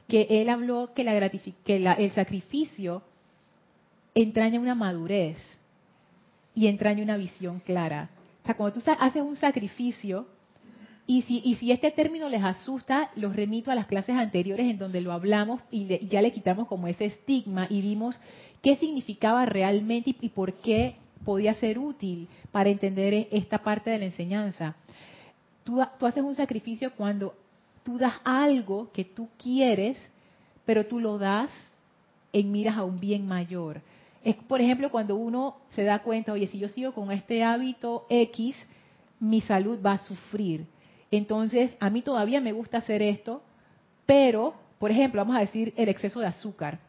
que 0.08 0.28
él 0.30 0.50
habló 0.50 0.94
que, 0.94 1.04
la 1.04 1.30
que 1.30 1.76
el 1.76 2.12
sacrificio 2.12 3.04
entraña 4.16 4.60
una 4.60 4.76
madurez 4.76 5.38
y 6.56 6.68
entraña 6.68 7.04
una 7.04 7.18
visión 7.18 7.60
clara. 7.60 8.10
O 8.44 8.46
sea, 8.46 8.56
cuando 8.56 8.80
tú 8.80 8.92
haces 9.00 9.22
un 9.22 9.36
sacrificio, 9.36 10.28
y 11.06 11.24
si, 11.24 11.42
y 11.44 11.56
si 11.56 11.72
este 11.72 11.92
término 11.92 12.30
les 12.30 12.44
asusta, 12.44 13.10
los 13.16 13.36
remito 13.36 13.72
a 13.72 13.76
las 13.76 13.88
clases 13.88 14.16
anteriores 14.16 14.70
en 14.70 14.78
donde 14.78 15.02
lo 15.02 15.12
hablamos 15.12 15.62
y, 15.70 16.08
ya 16.08 16.22
le 16.22 16.32
quitamos 16.32 16.68
como 16.68 16.88
ese 16.88 17.06
estigma 17.06 17.68
y 17.70 17.82
vimos 17.82 18.18
qué 18.62 18.78
significaba 18.78 19.46
realmente 19.46 20.16
y, 20.20 20.30
por 20.30 20.54
qué 20.54 20.96
podía 21.26 21.54
ser 21.56 21.80
útil 21.80 22.28
para 22.52 22.70
entender 22.70 23.28
esta 23.32 23.58
parte 23.60 23.90
de 23.90 24.00
la 24.00 24.06
enseñanza. 24.06 24.76
Tú, 25.64 25.82
tú 26.00 26.06
haces 26.06 26.24
un 26.24 26.36
sacrificio 26.36 26.94
cuando 26.96 27.36
tú 27.84 27.98
das 27.98 28.16
algo 28.24 28.92
que 28.92 29.06
tú 29.06 29.30
quieres, 29.38 29.98
pero 30.66 30.86
tú 30.86 31.00
lo 31.00 31.18
das 31.18 31.52
en 32.32 32.52
miras 32.52 32.78
a 32.78 32.84
un 32.84 33.00
bien 33.00 33.28
mayor. 33.28 33.82
Es, 34.24 34.36
por 34.36 34.62
ejemplo, 34.62 34.90
cuando 34.90 35.16
uno 35.16 35.58
se 35.72 35.84
da 35.84 36.00
cuenta, 36.00 36.32
oye, 36.32 36.48
si 36.48 36.58
yo 36.58 36.70
sigo 36.70 36.94
con 36.94 37.12
este 37.12 37.44
hábito 37.44 38.06
X, 38.10 38.56
mi 39.20 39.42
salud 39.42 39.80
va 39.86 39.94
a 39.94 39.98
sufrir. 39.98 40.66
Entonces, 41.12 41.76
a 41.80 41.90
mí 41.90 42.02
todavía 42.02 42.42
me 42.42 42.54
gusta 42.54 42.80
hacer 42.80 43.02
esto, 43.02 43.44
pero, 44.06 44.54
por 44.80 44.92
ejemplo, 44.92 45.22
vamos 45.22 45.38
a 45.38 45.42
decir 45.42 45.74
el 45.78 45.90
exceso 45.90 46.20
de 46.22 46.28
azúcar, 46.28 46.80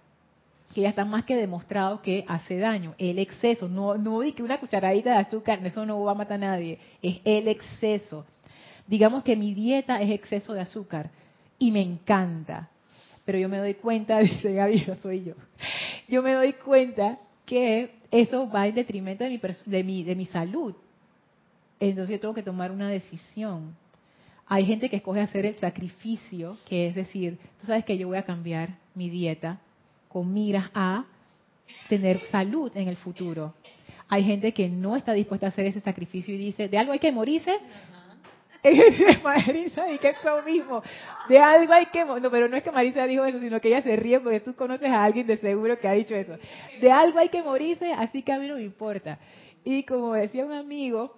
que 0.72 0.80
ya 0.82 0.88
está 0.88 1.04
más 1.04 1.24
que 1.24 1.36
demostrado 1.36 2.00
que 2.00 2.24
hace 2.28 2.58
daño. 2.58 2.94
El 2.98 3.18
exceso, 3.18 3.68
no, 3.68 3.96
no 3.96 4.20
di 4.20 4.32
que 4.32 4.42
una 4.42 4.58
cucharadita 4.58 5.10
de 5.10 5.18
azúcar, 5.18 5.64
eso 5.66 5.84
no 5.84 6.02
va 6.02 6.12
a 6.12 6.16
matar 6.16 6.36
a 6.36 6.46
nadie, 6.46 6.78
es 7.02 7.20
el 7.24 7.48
exceso. 7.48 8.24
Digamos 8.86 9.22
que 9.22 9.36
mi 9.36 9.54
dieta 9.54 10.00
es 10.00 10.10
exceso 10.10 10.52
de 10.52 10.60
azúcar 10.60 11.10
y 11.58 11.70
me 11.70 11.80
encanta, 11.80 12.68
pero 13.24 13.38
yo 13.38 13.48
me 13.48 13.58
doy 13.58 13.74
cuenta, 13.74 14.18
dice 14.20 14.52
Gaby, 14.52 14.86
soy 15.00 15.24
yo, 15.24 15.34
yo 16.08 16.22
me 16.22 16.32
doy 16.32 16.52
cuenta 16.54 17.18
que 17.46 17.90
eso 18.10 18.48
va 18.48 18.66
en 18.66 18.74
detrimento 18.74 19.24
de 19.24 19.30
mi, 19.30 19.40
de 19.66 19.84
mi, 19.84 20.02
de 20.02 20.14
mi 20.14 20.26
salud. 20.26 20.74
Entonces 21.80 22.16
yo 22.16 22.20
tengo 22.20 22.34
que 22.34 22.42
tomar 22.42 22.70
una 22.70 22.88
decisión. 22.88 23.74
Hay 24.46 24.66
gente 24.66 24.88
que 24.88 24.96
escoge 24.96 25.20
hacer 25.20 25.46
el 25.46 25.58
sacrificio, 25.58 26.56
que 26.68 26.88
es 26.88 26.94
decir, 26.94 27.38
tú 27.60 27.66
sabes 27.66 27.84
que 27.84 27.98
yo 27.98 28.08
voy 28.08 28.18
a 28.18 28.24
cambiar 28.24 28.76
mi 28.94 29.10
dieta 29.10 29.58
con 30.08 30.32
miras 30.32 30.70
a 30.74 31.04
tener 31.88 32.22
salud 32.26 32.70
en 32.76 32.88
el 32.88 32.96
futuro. 32.96 33.54
Hay 34.08 34.22
gente 34.22 34.52
que 34.52 34.68
no 34.68 34.96
está 34.96 35.12
dispuesta 35.12 35.46
a 35.46 35.48
hacer 35.48 35.66
ese 35.66 35.80
sacrificio 35.80 36.34
y 36.34 36.38
dice, 36.38 36.68
de 36.68 36.78
algo 36.78 36.92
hay 36.92 36.98
que 36.98 37.10
morirse, 37.10 37.58
Marisa 39.22 39.90
y 39.90 39.98
que 39.98 40.10
es 40.10 40.24
lo 40.24 40.42
mismo. 40.42 40.82
De 41.28 41.38
algo 41.38 41.72
hay 41.72 41.86
que... 41.86 42.04
No, 42.04 42.30
pero 42.30 42.48
no 42.48 42.56
es 42.56 42.62
que 42.62 42.70
Marisa 42.70 43.06
dijo 43.06 43.24
eso, 43.24 43.38
sino 43.38 43.60
que 43.60 43.68
ella 43.68 43.82
se 43.82 43.96
ríe 43.96 44.20
porque 44.20 44.40
tú 44.40 44.54
conoces 44.54 44.88
a 44.88 45.04
alguien 45.04 45.26
de 45.26 45.36
seguro 45.36 45.78
que 45.78 45.88
ha 45.88 45.92
dicho 45.92 46.14
eso. 46.14 46.36
De 46.80 46.90
algo 46.90 47.18
hay 47.18 47.28
que 47.28 47.42
morirse, 47.42 47.92
así 47.92 48.22
que 48.22 48.32
a 48.32 48.38
mí 48.38 48.48
no 48.48 48.56
me 48.56 48.62
importa. 48.62 49.18
Y 49.64 49.82
como 49.84 50.14
decía 50.14 50.44
un 50.44 50.52
amigo, 50.52 51.14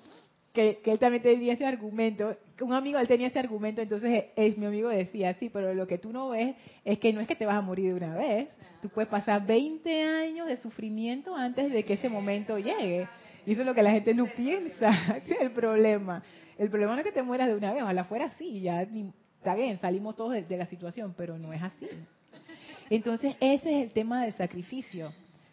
que, 0.52 0.80
él 0.84 0.98
también 0.98 1.22
tenía 1.22 1.52
ese 1.52 1.66
argumento, 1.66 2.34
un 2.60 2.72
amigo 2.72 2.98
él 2.98 3.06
tenía 3.06 3.28
ese 3.28 3.38
argumento, 3.38 3.82
entonces 3.82 4.26
es, 4.34 4.56
mi 4.56 4.66
amigo 4.66 4.88
decía, 4.88 5.34
sí, 5.34 5.50
pero 5.50 5.74
lo 5.74 5.86
que 5.86 5.98
tú 5.98 6.12
no 6.12 6.30
ves 6.30 6.56
es 6.84 6.98
que 6.98 7.12
no 7.12 7.20
es 7.20 7.28
que 7.28 7.36
te 7.36 7.44
vas 7.44 7.56
a 7.56 7.60
morir 7.60 7.90
de 7.90 7.94
una 7.94 8.16
vez, 8.16 8.48
tú 8.80 8.88
puedes 8.88 9.08
pasar 9.10 9.46
20 9.46 10.02
años 10.02 10.48
de 10.48 10.56
sufrimiento 10.56 11.36
antes 11.36 11.70
de 11.70 11.84
que 11.84 11.94
ese 11.94 12.08
momento 12.08 12.58
llegue. 12.58 13.06
Y 13.46 13.52
eso 13.52 13.60
es 13.60 13.66
lo 13.66 13.74
que 13.74 13.82
la 13.82 13.92
gente 13.92 14.12
no 14.12 14.26
piensa, 14.26 14.90
ese 15.16 15.34
es 15.34 15.40
el 15.40 15.52
problema. 15.52 16.22
El 16.58 16.68
problema 16.68 16.94
no 16.94 16.98
es 16.98 17.04
que 17.04 17.12
te 17.12 17.22
mueras 17.22 17.46
de 17.46 17.54
una 17.54 17.72
vez, 17.72 17.82
ojalá 17.82 18.04
fuera 18.04 18.26
así, 18.26 18.60
ya 18.60 18.82
está 18.82 19.54
bien, 19.54 19.78
salimos 19.78 20.16
todos 20.16 20.32
de, 20.32 20.56
la 20.56 20.66
situación, 20.66 21.14
pero 21.16 21.38
no 21.38 21.52
es 21.52 21.62
así. 21.62 21.88
Entonces, 22.90 23.36
ese 23.40 23.78
es 23.78 23.84
el 23.84 23.90
tema 23.92 24.24
del 24.24 24.32
sacrificio. 24.32 25.12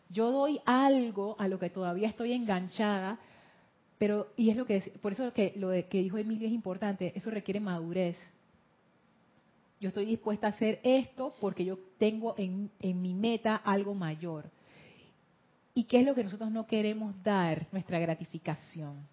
Yo 0.10 0.32
doy 0.32 0.60
algo 0.66 1.36
a 1.40 1.48
lo 1.48 1.60
que 1.60 1.70
todavía 1.70 2.08
estoy 2.08 2.34
enganchada, 2.34 3.20
pero, 4.00 4.28
y 4.38 4.50
es 4.50 4.58
lo 4.58 4.66
que, 4.66 4.80
por 5.02 5.12
eso 5.12 5.32
que 5.32 5.54
lo 5.56 5.70
que 5.70 6.02
dijo 6.02 6.18
Emilio 6.18 6.48
es 6.48 6.54
importante, 6.54 7.14
eso 7.16 7.30
requiere 7.30 7.60
madurez. 7.60 8.18
Yo 9.80 9.90
estoy 9.90 10.06
dispuesta 10.06 10.48
a 10.48 10.52
hacer 10.52 10.80
esto 10.84 11.36
porque 11.40 11.66
yo 11.66 11.78
tengo 12.00 12.34
en, 12.38 12.72
en 12.80 13.02
mi 13.02 13.14
meta 13.14 13.56
algo 13.56 13.94
mayor. 13.94 14.46
¿Y 15.74 15.86
qué 15.86 16.02
es 16.02 16.06
lo 16.06 16.14
que 16.14 16.24
nosotros 16.24 16.52
no 16.52 16.68
queremos 16.68 17.16
dar? 17.24 17.68
Nuestra 17.72 18.00
gratificación. 18.00 19.08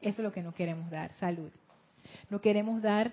Eso 0.00 0.20
es 0.20 0.24
lo 0.24 0.32
que 0.32 0.42
no 0.42 0.54
queremos 0.54 0.90
dar, 0.90 1.12
salud. 1.14 1.50
No 2.30 2.40
queremos 2.40 2.82
dar 2.82 3.12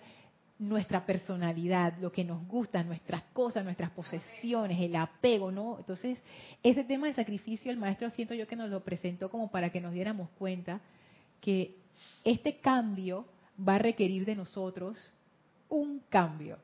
nuestra 0.59 1.05
personalidad, 1.05 1.97
lo 1.99 2.11
que 2.11 2.23
nos 2.23 2.47
gusta, 2.47 2.83
nuestras 2.83 3.23
cosas, 3.33 3.63
nuestras 3.63 3.89
posesiones, 3.91 4.79
el 4.79 4.95
apego, 4.95 5.51
¿no? 5.51 5.79
Entonces, 5.79 6.19
ese 6.61 6.83
tema 6.83 7.07
de 7.07 7.15
sacrificio, 7.15 7.71
el 7.71 7.77
maestro 7.77 8.09
siento 8.11 8.35
yo 8.35 8.47
que 8.47 8.55
nos 8.55 8.69
lo 8.69 8.83
presentó 8.83 9.29
como 9.29 9.49
para 9.49 9.71
que 9.71 9.81
nos 9.81 9.93
diéramos 9.93 10.29
cuenta 10.37 10.79
que 11.39 11.75
este 12.23 12.57
cambio 12.57 13.25
va 13.67 13.75
a 13.75 13.79
requerir 13.79 14.23
de 14.23 14.35
nosotros 14.35 14.97
un 15.67 15.99
cambio 16.09 16.57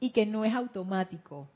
y 0.00 0.10
que 0.10 0.24
no 0.24 0.44
es 0.44 0.54
automático. 0.54 1.46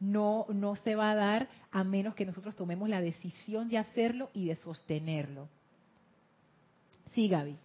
No, 0.00 0.46
no 0.48 0.76
se 0.76 0.94
va 0.94 1.10
a 1.10 1.14
dar 1.14 1.48
a 1.72 1.84
menos 1.84 2.14
que 2.14 2.24
nosotros 2.24 2.54
tomemos 2.54 2.88
la 2.88 3.00
decisión 3.00 3.68
de 3.68 3.78
hacerlo 3.78 4.30
y 4.32 4.46
de 4.46 4.56
sostenerlo. 4.56 5.48
Sí, 7.10 7.28
Gaby. 7.28 7.56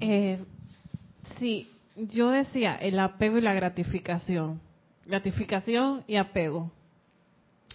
Eh, 0.00 0.42
sí, 1.38 1.68
yo 1.96 2.30
decía 2.30 2.76
el 2.76 2.98
apego 2.98 3.38
y 3.38 3.42
la 3.42 3.52
gratificación. 3.52 4.60
Gratificación 5.04 6.04
y 6.06 6.16
apego. 6.16 6.70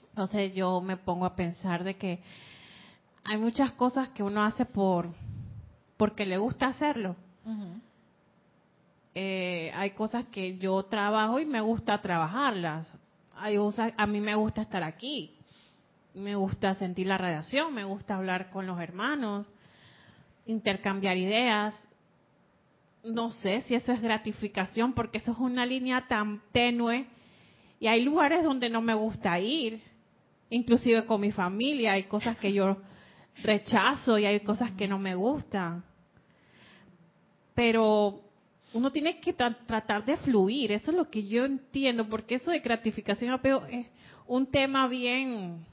Entonces 0.09 0.53
yo 0.53 0.81
me 0.81 0.97
pongo 0.97 1.25
a 1.25 1.35
pensar 1.35 1.83
de 1.83 1.97
que 1.97 2.19
hay 3.25 3.37
muchas 3.37 3.73
cosas 3.73 4.09
que 4.09 4.23
uno 4.23 4.43
hace 4.43 4.65
por 4.65 5.09
porque 5.97 6.25
le 6.25 6.37
gusta 6.37 6.67
hacerlo. 6.67 7.15
Eh, 9.15 9.71
hay 9.73 9.91
cosas 9.91 10.25
que 10.25 10.57
yo 10.57 10.83
trabajo 10.83 11.39
y 11.39 11.45
me 11.45 11.61
gusta 11.61 12.01
trabajarlas. 12.01 12.93
Hay 13.35 13.57
cosas, 13.57 13.93
a 13.97 14.05
mí 14.05 14.19
me 14.21 14.35
gusta 14.35 14.61
estar 14.61 14.83
aquí 14.83 15.35
me 16.15 16.35
gusta 16.35 16.73
sentir 16.75 17.07
la 17.07 17.17
radiación, 17.17 17.73
me 17.73 17.83
gusta 17.83 18.15
hablar 18.15 18.49
con 18.49 18.65
los 18.65 18.79
hermanos, 18.79 19.45
intercambiar 20.45 21.17
ideas. 21.17 21.75
No 23.03 23.31
sé 23.31 23.61
si 23.61 23.75
eso 23.75 23.91
es 23.91 24.01
gratificación, 24.01 24.93
porque 24.93 25.19
eso 25.19 25.33
es 25.33 25.37
una 25.37 25.65
línea 25.65 26.07
tan 26.07 26.41
tenue. 26.51 27.07
Y 27.79 27.87
hay 27.87 28.03
lugares 28.03 28.43
donde 28.43 28.69
no 28.69 28.81
me 28.81 28.93
gusta 28.93 29.37
ir, 29.39 29.81
inclusive 30.49 31.05
con 31.05 31.21
mi 31.21 31.31
familia, 31.31 31.93
hay 31.93 32.03
cosas 32.03 32.37
que 32.37 32.53
yo 32.53 32.77
rechazo 33.43 34.17
y 34.17 34.25
hay 34.25 34.39
cosas 34.39 34.71
que 34.71 34.87
no 34.87 34.97
me 34.97 35.15
gustan. 35.15 35.83
Pero 37.53 38.21
uno 38.75 38.91
tiene 38.91 39.21
que 39.21 39.31
tratar 39.31 40.03
de 40.03 40.17
fluir, 40.17 40.73
eso 40.73 40.91
es 40.91 40.97
lo 40.97 41.09
que 41.09 41.25
yo 41.25 41.45
entiendo, 41.45 42.09
porque 42.09 42.35
eso 42.35 42.51
de 42.51 42.59
gratificación 42.59 43.31
apego 43.31 43.65
es 43.67 43.87
un 44.27 44.47
tema 44.47 44.89
bien 44.89 45.65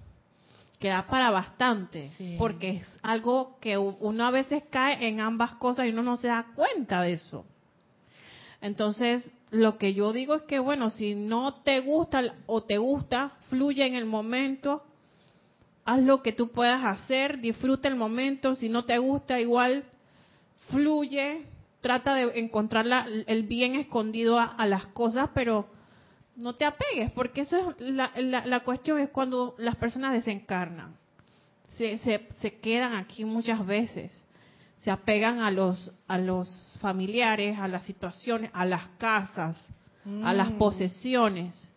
que 0.79 0.89
da 0.89 1.09
para 1.09 1.31
bastante, 1.31 2.11
porque 2.39 2.71
es 2.77 3.01
algo 3.03 3.59
que 3.61 3.77
uno 3.77 4.25
a 4.25 4.31
veces 4.31 4.63
cae 4.71 5.09
en 5.09 5.19
ambas 5.19 5.57
cosas 5.57 5.87
y 5.87 5.89
uno 5.89 6.05
no 6.05 6.17
se 6.17 6.29
da 6.29 6.53
cuenta 6.55 7.03
de 7.03 7.15
eso. 7.15 7.45
Entonces, 8.61 9.33
lo 9.51 9.79
que 9.79 9.95
yo 9.95 10.13
digo 10.13 10.37
es 10.37 10.43
que, 10.43 10.61
bueno, 10.61 10.91
si 10.91 11.17
no 11.17 11.55
te 11.63 11.81
gusta 11.81 12.37
o 12.47 12.63
te 12.63 12.79
gusta, 12.79 13.33
fluye 13.49 13.85
en 13.85 13.97
el 13.97 14.05
momento, 14.05 14.85
haz 15.85 16.01
lo 16.03 16.23
que 16.23 16.33
tú 16.33 16.53
puedas 16.53 16.85
hacer, 16.85 17.41
disfruta 17.41 17.89
el 17.89 17.97
momento, 17.97 18.55
si 18.55 18.69
no 18.69 18.85
te 18.85 18.99
gusta, 18.99 19.41
igual 19.41 19.85
fluye, 20.69 21.47
trata 21.83 22.15
de 22.15 22.41
encontrar 22.41 22.87
el 23.27 23.43
bien 23.43 23.75
escondido 23.75 24.39
a 24.39 24.67
las 24.67 24.87
cosas, 24.89 25.29
pero 25.35 25.69
no 26.37 26.55
te 26.55 26.65
apegues, 26.65 27.11
porque 27.13 27.43
eso 27.43 27.75
es 27.79 27.81
la, 27.81 28.13
la, 28.17 28.61
cuestión 28.61 28.99
es 29.01 29.11
cuando 29.11 29.55
las 29.59 29.77
personas 29.77 30.13
desencarnan. 30.13 30.97
Se, 31.77 31.99
se, 31.99 32.59
quedan 32.61 32.95
aquí 32.95 33.25
muchas 33.25 33.65
veces. 33.67 34.11
Se 34.81 34.91
apegan 34.91 35.41
a 35.41 35.51
los, 35.51 35.93
a 36.09 36.19
los 36.19 36.79
familiares, 36.81 37.59
a 37.59 37.69
las 37.69 37.85
situaciones, 37.85 38.51
a 38.55 38.65
las 38.65 38.89
casas, 38.99 39.57
a 40.25 40.33
las 40.33 40.51
mm. 40.51 40.59
posesiones. 40.59 41.73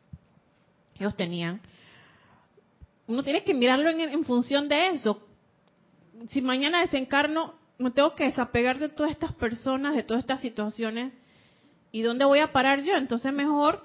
Ellos 1.00 1.16
tenían. 1.16 1.62
Uno 3.08 3.24
tiene 3.24 3.44
que 3.44 3.54
mirarlo 3.54 3.90
en, 3.90 4.02
en 4.02 4.24
función 4.26 4.68
de 4.68 4.88
eso. 4.90 5.22
Si 6.28 6.42
mañana 6.42 6.82
desencarno, 6.82 7.54
me 7.78 7.92
tengo 7.92 8.16
que 8.16 8.26
desapegar 8.26 8.80
de 8.80 8.90
todas 8.90 9.12
estas 9.12 9.34
personas, 9.34 9.96
de 9.96 10.04
todas 10.04 10.24
estas 10.24 10.42
situaciones. 10.42 11.14
¿Y 11.92 12.02
dónde 12.02 12.26
voy 12.26 12.40
a 12.40 12.52
parar 12.52 12.82
yo? 12.82 12.96
Entonces 12.96 13.34
mejor 13.34 13.84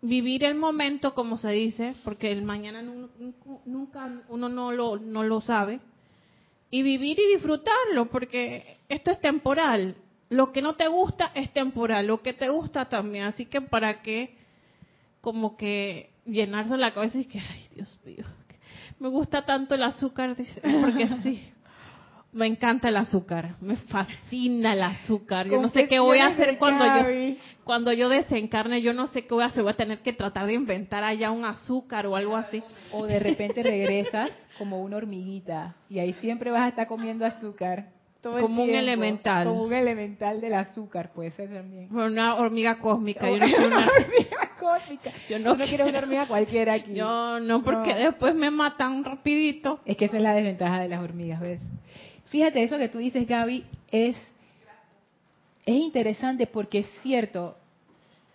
vivir 0.00 0.44
el 0.44 0.54
momento, 0.54 1.14
como 1.14 1.36
se 1.38 1.50
dice, 1.50 1.94
porque 2.04 2.30
el 2.30 2.42
mañana 2.42 2.82
nunca 2.82 4.22
uno 4.28 4.48
no 4.48 4.72
lo, 4.72 4.98
no 4.98 5.24
lo 5.24 5.40
sabe, 5.40 5.80
y 6.70 6.82
vivir 6.82 7.18
y 7.18 7.34
disfrutarlo, 7.34 8.06
porque 8.10 8.78
esto 8.88 9.10
es 9.10 9.20
temporal. 9.20 9.96
Lo 10.28 10.52
que 10.52 10.60
no 10.60 10.76
te 10.76 10.88
gusta 10.88 11.32
es 11.34 11.52
temporal, 11.52 12.06
lo 12.06 12.20
que 12.20 12.34
te 12.34 12.50
gusta 12.50 12.88
también. 12.88 13.24
Así 13.24 13.46
que 13.46 13.62
para 13.62 14.02
qué 14.02 14.36
como 15.20 15.56
que 15.56 16.10
llenarse 16.26 16.76
la 16.76 16.92
cabeza 16.92 17.18
y 17.18 17.24
que, 17.24 17.40
ay 17.40 17.66
Dios 17.74 17.98
mío, 18.04 18.24
me 18.98 19.08
gusta 19.08 19.44
tanto 19.44 19.74
el 19.74 19.82
azúcar, 19.82 20.36
porque 20.80 21.08
sí. 21.22 21.52
Me 22.30 22.46
encanta 22.46 22.90
el 22.90 22.96
azúcar, 22.98 23.56
me 23.60 23.76
fascina 23.76 24.74
el 24.74 24.82
azúcar. 24.82 25.48
Yo 25.48 25.62
no 25.62 25.70
sé 25.70 25.88
qué 25.88 25.98
voy 25.98 26.18
a 26.18 26.26
hacer 26.26 26.58
cuando 26.58 26.84
yo 26.84 27.36
cuando 27.64 27.92
yo 27.92 28.08
desencarne, 28.08 28.80
yo 28.80 28.94
no 28.94 29.06
sé 29.08 29.26
qué 29.26 29.34
voy 29.34 29.44
a 29.44 29.48
hacer, 29.48 29.62
voy 29.62 29.72
a 29.72 29.76
tener 29.76 29.98
que 30.00 30.14
tratar 30.14 30.46
de 30.46 30.54
inventar 30.54 31.04
allá 31.04 31.30
un 31.30 31.44
azúcar 31.44 32.06
o 32.06 32.16
algo 32.16 32.36
así. 32.36 32.62
O 32.92 33.06
de 33.06 33.18
repente 33.18 33.62
regresas 33.62 34.30
como 34.58 34.82
una 34.82 34.96
hormiguita 34.96 35.74
y 35.88 35.98
ahí 35.98 36.12
siempre 36.14 36.50
vas 36.50 36.62
a 36.62 36.68
estar 36.68 36.86
comiendo 36.86 37.24
azúcar. 37.24 37.90
como 38.22 38.64
un 38.64 38.70
elemental. 38.70 39.46
Como 39.46 39.62
un 39.62 39.72
elemental 39.72 40.40
del 40.40 40.54
azúcar, 40.54 41.12
puede 41.12 41.30
ser 41.30 41.52
también. 41.52 41.94
Una 41.94 42.36
hormiga 42.36 42.78
cósmica. 42.78 43.28
Yo 43.28 43.38
no 43.38 43.46
quiero 43.46 43.66
una 43.66 43.86
hormiga 43.86 44.50
cósmica. 44.58 45.12
Yo 45.28 45.38
no, 45.38 45.56
quiero 45.56 45.86
una 45.86 45.98
hormiga 45.98 46.26
cualquiera 46.26 46.72
aquí. 46.74 46.94
Yo 46.94 47.40
no, 47.40 47.62
porque 47.62 47.94
después 47.94 48.34
me 48.34 48.50
matan 48.50 49.04
rapidito. 49.04 49.80
Es 49.84 49.96
que 49.96 50.06
esa 50.06 50.16
es 50.16 50.22
la 50.22 50.34
desventaja 50.34 50.80
de 50.80 50.88
las 50.88 51.00
hormigas, 51.00 51.40
¿ves? 51.40 51.60
Fíjate, 52.28 52.62
eso 52.62 52.78
que 52.78 52.88
tú 52.88 52.98
dices, 52.98 53.26
Gaby, 53.26 53.64
es, 53.90 54.16
es 55.64 55.74
interesante 55.74 56.46
porque 56.46 56.80
es 56.80 56.86
cierto, 57.02 57.56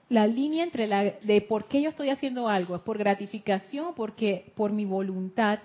la 0.10 0.28
línea 0.28 0.64
entre 0.64 0.88
la 0.88 1.04
de 1.04 1.42
por 1.42 1.68
qué 1.68 1.82
yo 1.82 1.90
estoy 1.90 2.10
haciendo 2.10 2.48
algo, 2.48 2.76
es 2.76 2.82
por 2.82 2.98
gratificación, 2.98 3.94
porque 3.96 4.52
por 4.56 4.72
mi 4.72 4.86
voluntad, 4.86 5.60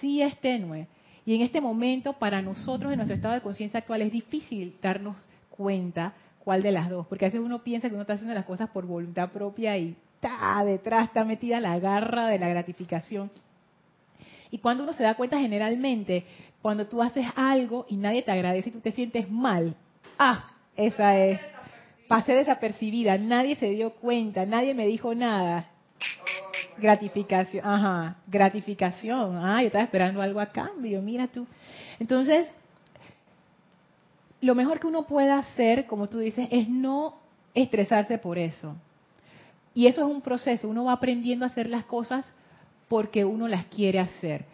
sí 0.00 0.22
es 0.22 0.38
tenue. 0.40 0.86
Y 1.26 1.34
en 1.34 1.42
este 1.42 1.60
momento, 1.60 2.14
para 2.14 2.42
nosotros, 2.42 2.92
en 2.92 2.98
nuestro 2.98 3.14
estado 3.14 3.34
de 3.34 3.40
conciencia 3.40 3.78
actual, 3.78 4.02
es 4.02 4.12
difícil 4.12 4.76
darnos 4.82 5.16
cuenta 5.50 6.14
cuál 6.44 6.62
de 6.62 6.72
las 6.72 6.90
dos, 6.90 7.06
porque 7.06 7.24
a 7.24 7.28
veces 7.28 7.40
uno 7.40 7.62
piensa 7.64 7.88
que 7.88 7.94
uno 7.94 8.02
está 8.02 8.14
haciendo 8.14 8.34
las 8.34 8.44
cosas 8.44 8.68
por 8.70 8.84
voluntad 8.86 9.30
propia 9.30 9.78
y 9.78 9.96
está 10.16 10.62
detrás, 10.64 11.08
está 11.08 11.24
metida 11.24 11.60
la 11.60 11.78
garra 11.78 12.28
de 12.28 12.38
la 12.38 12.48
gratificación. 12.48 13.30
Y 14.54 14.58
cuando 14.58 14.84
uno 14.84 14.92
se 14.92 15.02
da 15.02 15.16
cuenta 15.16 15.36
generalmente, 15.40 16.24
cuando 16.62 16.86
tú 16.86 17.02
haces 17.02 17.26
algo 17.34 17.86
y 17.88 17.96
nadie 17.96 18.22
te 18.22 18.30
agradece 18.30 18.68
y 18.68 18.72
tú 18.72 18.78
te 18.78 18.92
sientes 18.92 19.28
mal, 19.28 19.74
ah, 20.16 20.48
esa 20.76 21.18
es, 21.18 21.40
pasé 22.06 22.34
desapercibida, 22.34 23.18
nadie 23.18 23.56
se 23.56 23.68
dio 23.70 23.90
cuenta, 23.94 24.46
nadie 24.46 24.72
me 24.72 24.86
dijo 24.86 25.12
nada. 25.12 25.70
Gratificación, 26.78 27.66
ajá, 27.66 28.18
gratificación, 28.28 29.38
ah, 29.38 29.60
yo 29.60 29.66
estaba 29.66 29.82
esperando 29.82 30.22
algo 30.22 30.38
a 30.38 30.46
cambio, 30.46 31.02
mira 31.02 31.26
tú. 31.26 31.48
Entonces, 31.98 32.48
lo 34.40 34.54
mejor 34.54 34.78
que 34.78 34.86
uno 34.86 35.04
puede 35.04 35.32
hacer, 35.32 35.86
como 35.86 36.08
tú 36.08 36.20
dices, 36.20 36.46
es 36.52 36.68
no 36.68 37.18
estresarse 37.54 38.18
por 38.18 38.38
eso. 38.38 38.76
Y 39.74 39.88
eso 39.88 40.02
es 40.02 40.14
un 40.14 40.22
proceso, 40.22 40.68
uno 40.68 40.84
va 40.84 40.92
aprendiendo 40.92 41.44
a 41.44 41.48
hacer 41.48 41.68
las 41.68 41.86
cosas 41.86 42.24
porque 42.94 43.24
uno 43.24 43.48
las 43.48 43.66
quiere 43.66 43.98
hacer. 43.98 44.44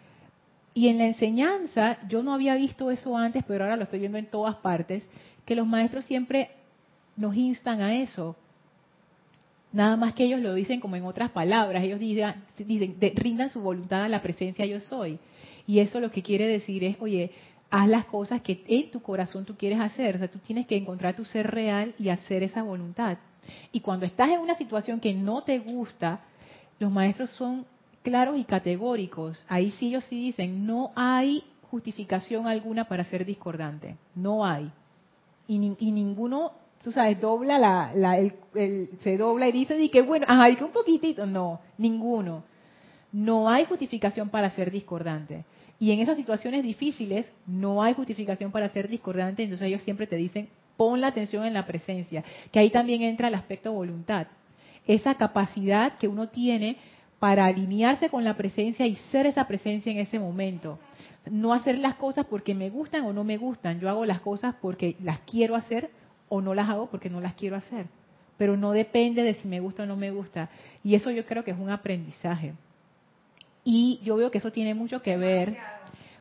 Y 0.73 0.87
en 0.87 0.97
la 0.97 1.05
enseñanza, 1.05 1.99
yo 2.09 2.23
no 2.23 2.33
había 2.33 2.55
visto 2.55 2.89
eso 2.89 3.15
antes, 3.15 3.43
pero 3.47 3.63
ahora 3.63 3.75
lo 3.75 3.83
estoy 3.83 3.99
viendo 3.99 4.17
en 4.17 4.25
todas 4.25 4.55
partes, 4.55 5.03
que 5.45 5.55
los 5.55 5.67
maestros 5.67 6.05
siempre 6.05 6.49
nos 7.15 7.35
instan 7.35 7.81
a 7.81 7.93
eso. 8.01 8.35
Nada 9.71 9.95
más 9.95 10.15
que 10.15 10.23
ellos 10.23 10.39
lo 10.39 10.55
dicen 10.55 10.79
como 10.79 10.95
en 10.95 11.05
otras 11.05 11.29
palabras, 11.29 11.83
ellos 11.83 11.99
dicen, 11.99 12.33
rindan 13.13 13.51
su 13.51 13.61
voluntad 13.61 14.05
a 14.05 14.09
la 14.09 14.23
presencia 14.23 14.65
yo 14.65 14.79
soy. 14.79 15.19
Y 15.67 15.77
eso 15.77 15.99
lo 15.99 16.09
que 16.09 16.23
quiere 16.23 16.47
decir 16.47 16.83
es, 16.83 16.97
oye, 16.99 17.29
haz 17.69 17.87
las 17.87 18.05
cosas 18.05 18.41
que 18.41 18.63
en 18.65 18.89
tu 18.89 19.03
corazón 19.03 19.45
tú 19.45 19.55
quieres 19.55 19.79
hacer. 19.79 20.15
O 20.15 20.17
sea, 20.17 20.31
tú 20.31 20.39
tienes 20.39 20.65
que 20.65 20.77
encontrar 20.77 21.15
tu 21.15 21.25
ser 21.25 21.45
real 21.51 21.93
y 21.99 22.09
hacer 22.09 22.41
esa 22.41 22.63
voluntad. 22.63 23.19
Y 23.71 23.81
cuando 23.81 24.07
estás 24.07 24.31
en 24.31 24.39
una 24.39 24.55
situación 24.55 24.99
que 24.99 25.13
no 25.13 25.43
te 25.43 25.59
gusta, 25.59 26.21
los 26.79 26.91
maestros 26.91 27.29
son 27.29 27.67
claros 28.03 28.37
y 28.37 28.43
categóricos. 28.43 29.43
Ahí 29.47 29.71
sí 29.71 29.87
ellos 29.87 30.05
sí 30.05 30.15
dicen, 30.15 30.65
no 30.65 30.91
hay 30.95 31.43
justificación 31.69 32.47
alguna 32.47 32.85
para 32.85 33.03
ser 33.03 33.25
discordante. 33.25 33.95
No 34.15 34.45
hay. 34.45 34.71
Y, 35.47 35.59
ninguno, 35.59 36.53
tú 36.81 36.91
sabes, 36.91 37.19
dobla 37.19 37.59
la, 37.59 38.17
el, 38.17 38.89
se 39.03 39.17
dobla 39.17 39.47
y 39.49 39.51
dice, 39.51 39.77
y 39.81 39.89
que 39.89 40.01
bueno, 40.01 40.25
ajá, 40.29 40.55
que 40.55 40.63
un 40.63 40.71
poquitito. 40.71 41.25
No, 41.25 41.59
ninguno. 41.77 42.43
No 43.11 43.49
hay 43.49 43.65
justificación 43.65 44.29
para 44.29 44.49
ser 44.51 44.71
discordante. 44.71 45.43
Y 45.79 45.91
en 45.91 45.99
esas 45.99 46.15
situaciones 46.15 46.63
difíciles 46.63 47.29
no 47.47 47.81
hay 47.81 47.93
justificación 47.93 48.51
para 48.51 48.69
ser 48.69 48.87
discordante, 48.87 49.43
entonces 49.43 49.67
ellos 49.67 49.81
siempre 49.81 50.07
te 50.07 50.15
dicen, 50.15 50.47
pon 50.77 51.01
la 51.01 51.07
atención 51.07 51.43
en 51.43 51.53
la 51.53 51.65
presencia, 51.65 52.23
que 52.51 52.59
ahí 52.59 52.69
también 52.69 53.01
entra 53.01 53.27
el 53.27 53.35
aspecto 53.35 53.73
voluntad. 53.73 54.27
Esa 54.85 55.15
capacidad 55.15 55.97
que 55.97 56.07
uno 56.07 56.29
tiene 56.29 56.77
para 57.21 57.45
alinearse 57.45 58.09
con 58.09 58.23
la 58.23 58.35
presencia 58.35 58.87
y 58.87 58.95
ser 59.11 59.27
esa 59.27 59.45
presencia 59.45 59.91
en 59.91 59.99
ese 59.99 60.17
momento. 60.17 60.79
No 61.29 61.53
hacer 61.53 61.77
las 61.77 61.93
cosas 61.93 62.25
porque 62.25 62.55
me 62.55 62.71
gustan 62.71 63.05
o 63.05 63.13
no 63.13 63.23
me 63.23 63.37
gustan. 63.37 63.79
Yo 63.79 63.89
hago 63.89 64.05
las 64.05 64.21
cosas 64.21 64.55
porque 64.59 64.95
las 65.03 65.19
quiero 65.19 65.55
hacer 65.55 65.91
o 66.29 66.41
no 66.41 66.55
las 66.55 66.67
hago 66.67 66.89
porque 66.89 67.11
no 67.11 67.21
las 67.21 67.35
quiero 67.35 67.55
hacer. 67.55 67.85
Pero 68.39 68.57
no 68.57 68.71
depende 68.71 69.21
de 69.21 69.35
si 69.35 69.47
me 69.47 69.59
gusta 69.59 69.83
o 69.83 69.85
no 69.85 69.97
me 69.97 70.09
gusta. 70.09 70.49
Y 70.83 70.95
eso 70.95 71.11
yo 71.11 71.23
creo 71.27 71.43
que 71.43 71.51
es 71.51 71.59
un 71.59 71.69
aprendizaje. 71.69 72.55
Y 73.63 73.99
yo 74.03 74.15
veo 74.15 74.31
que 74.31 74.39
eso 74.39 74.51
tiene 74.51 74.73
mucho 74.73 75.03
que 75.03 75.15
ver, 75.15 75.55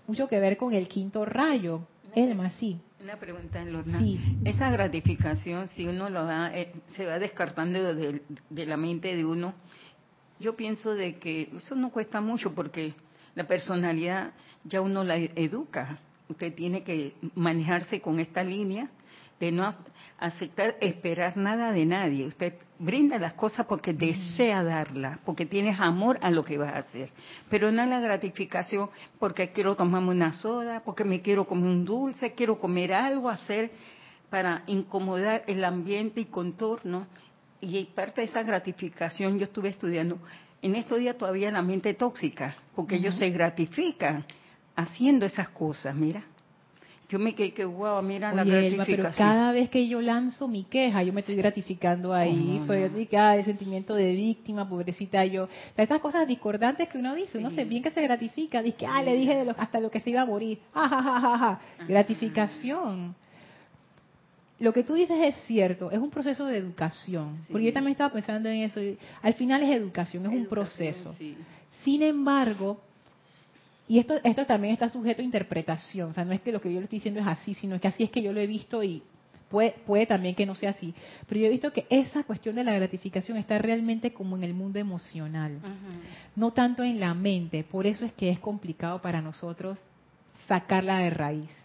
mucho 0.07 0.29
que 0.29 0.39
ver 0.39 0.59
con 0.59 0.75
el 0.75 0.87
quinto 0.87 1.25
rayo. 1.25 1.81
Elma, 2.15 2.51
sí. 2.61 2.79
Una 3.03 3.17
pregunta, 3.17 3.65
Lorna. 3.65 4.01
Sí. 4.01 4.21
Esa 4.45 4.71
gratificación, 4.71 5.69
si 5.69 5.87
uno 5.87 6.11
lo 6.11 6.27
va, 6.27 6.55
eh, 6.55 6.75
se 6.89 7.07
va 7.07 7.19
descartando 7.19 7.95
de, 7.95 8.21
de 8.51 8.67
la 8.67 8.77
mente 8.77 9.17
de 9.17 9.25
uno, 9.25 9.55
yo 10.41 10.57
pienso 10.57 10.95
de 10.95 11.17
que 11.19 11.51
eso 11.55 11.77
no 11.77 11.91
cuesta 11.91 12.21
mucho 12.21 12.55
porque 12.55 12.95
la 13.35 13.45
personalidad 13.45 14.33
ya 14.65 14.81
uno 14.81 15.05
la 15.05 15.17
educa. 15.17 15.99
Usted 16.29 16.55
tiene 16.55 16.83
que 16.83 17.15
manejarse 17.35 18.01
con 18.01 18.19
esta 18.19 18.43
línea 18.43 18.89
de 19.39 19.53
no 19.53 19.75
aceptar, 20.19 20.77
esperar 20.81 21.37
nada 21.37 21.73
de 21.73 21.85
nadie. 21.85 22.27
Usted 22.27 22.55
brinda 22.79 23.19
las 23.19 23.35
cosas 23.35 23.67
porque 23.67 23.93
desea 23.93 24.63
darlas, 24.63 25.19
porque 25.25 25.47
tienes 25.47 25.79
amor 25.81 26.19
a 26.23 26.31
lo 26.31 26.45
que 26.45 26.59
vas 26.59 26.75
a 26.75 26.79
hacer. 26.79 27.11
Pero 27.49 27.71
no 27.71 27.85
la 27.85 28.01
gratificación 28.01 28.91
porque 29.19 29.51
quiero 29.51 29.77
tomarme 29.77 30.11
una 30.11 30.33
soda, 30.33 30.81
porque 30.85 31.05
me 31.05 31.21
quiero 31.21 31.47
comer 31.47 31.67
un 31.67 31.85
dulce, 31.85 32.35
quiero 32.35 32.59
comer 32.59 32.95
algo, 32.95 33.29
hacer 33.29 33.71
para 34.31 34.63
incomodar 34.67 35.43
el 35.47 35.65
ambiente 35.65 36.21
y 36.21 36.27
contorno 36.27 37.07
y 37.61 37.85
parte 37.85 38.21
de 38.23 38.27
esa 38.29 38.43
gratificación 38.43 39.39
yo 39.39 39.45
estuve 39.45 39.69
estudiando. 39.69 40.19
En 40.63 40.75
estos 40.75 40.99
días 40.99 41.17
todavía 41.17 41.51
la 41.51 41.63
mente 41.63 41.95
tóxica, 41.95 42.57
porque 42.75 42.97
ellos 42.97 43.17
se 43.17 43.31
gratifican 43.31 44.25
haciendo 44.77 45.27
esas 45.27 45.49
cosas, 45.51 45.95
mira. 45.95 46.23
Yo 47.09 47.19
me 47.19 47.35
quedé 47.35 47.53
que, 47.53 47.65
wow, 47.65 48.01
mira 48.03 48.33
la 48.33 48.45
gratificación. 48.45 48.97
pero 49.03 49.11
cada 49.17 49.51
vez 49.51 49.69
que 49.69 49.89
yo 49.89 50.01
lanzo 50.01 50.47
mi 50.47 50.63
queja, 50.63 51.03
yo 51.03 51.13
me 51.13 51.21
estoy 51.21 51.35
gratificando 51.35 52.15
ahí. 52.15 52.63
pues 52.69 52.83
yo 52.83 52.97
digo, 52.97 53.19
ah, 53.19 53.37
el 53.37 53.45
sentimiento 53.45 53.97
de 53.97 54.15
víctima, 54.15 54.69
pobrecita 54.69 55.25
yo. 55.25 55.49
estas 55.77 56.01
cosas 56.01 56.29
discordantes 56.29 56.89
que 56.89 56.99
uno 56.99 57.15
dice, 57.17 57.39
uno 57.39 57.51
se 57.51 57.65
bien 57.65 57.83
que 57.83 57.91
se 57.91 58.01
gratifica. 58.03 58.63
Dice, 58.63 58.87
ah, 58.87 59.03
le 59.03 59.17
dije 59.17 59.45
de 59.45 59.51
hasta 59.59 59.81
lo 59.81 59.91
que 59.91 59.99
se 59.99 60.11
iba 60.11 60.23
a 60.23 60.27
morir. 60.27 60.61
Ja, 60.73 60.89
ja, 60.89 61.03
ja, 61.03 61.39
ja, 61.39 61.61
Gratificación 61.89 63.17
lo 64.61 64.75
que 64.75 64.85
tú 64.85 64.95
dices 64.95 65.17
es 65.21 65.35
cierto, 65.47 65.91
es 65.91 65.99
un 65.99 66.11
proceso 66.11 66.45
de 66.45 66.59
educación. 66.59 67.37
Porque 67.51 67.67
yo 67.67 67.73
también 67.73 67.93
estaba 67.93 68.13
pensando 68.13 68.49
en 68.51 68.63
eso. 68.63 68.79
Al 69.23 69.35
final 69.35 69.63
es 69.63 69.71
educación, 69.71 70.27
es 70.27 70.33
un 70.33 70.47
proceso. 70.47 71.17
Sin 71.83 72.03
embargo, 72.03 72.79
y 73.89 73.99
esto, 73.99 74.15
esto 74.23 74.45
también 74.45 74.75
está 74.75 74.91
sujeto 74.91 75.23
a 75.23 75.25
interpretación. 75.25 76.11
O 76.11 76.15
sea, 76.15 76.27
no 76.27 76.33
es 76.33 76.43
que 76.43 76.53
lo 76.53 76.61
que 76.61 76.71
yo 76.73 76.79
le 76.79 76.85
estoy 76.85 76.99
diciendo 76.99 77.21
es 77.21 77.27
así, 77.27 77.55
sino 77.55 77.81
que 77.81 77.89
así 77.89 78.05
es 78.05 78.11
que 78.11 78.23
yo 78.23 78.35
lo 78.35 78.39
he 78.39 78.47
visto 78.47 78.83
y 78.83 79.03
puede, 79.49 79.73
puede 79.87 80.05
también 80.05 80.35
que 80.35 80.45
no 80.45 80.55
sea 80.55 80.71
así. 80.71 80.95
Pero 81.27 81.41
yo 81.41 81.47
he 81.47 81.51
visto 81.51 81.73
que 81.73 81.87
esa 81.89 82.25
cuestión 82.25 82.55
de 82.55 82.63
la 82.63 82.75
gratificación 82.75 83.39
está 83.39 83.57
realmente 83.57 84.13
como 84.13 84.37
en 84.37 84.45
el 84.45 84.53
mundo 84.53 84.79
emocional, 84.79 85.59
no 86.37 86.53
tanto 86.53 86.85
en 86.85 87.01
la 87.01 87.15
mente. 87.15 87.65
Por 87.65 87.87
eso 87.87 88.05
es 88.05 88.13
que 88.13 88.29
es 88.29 88.39
complicado 88.39 89.01
para 89.01 89.23
nosotros 89.23 89.79
sacarla 90.47 90.99
de 90.99 91.11
raíz. 91.11 91.60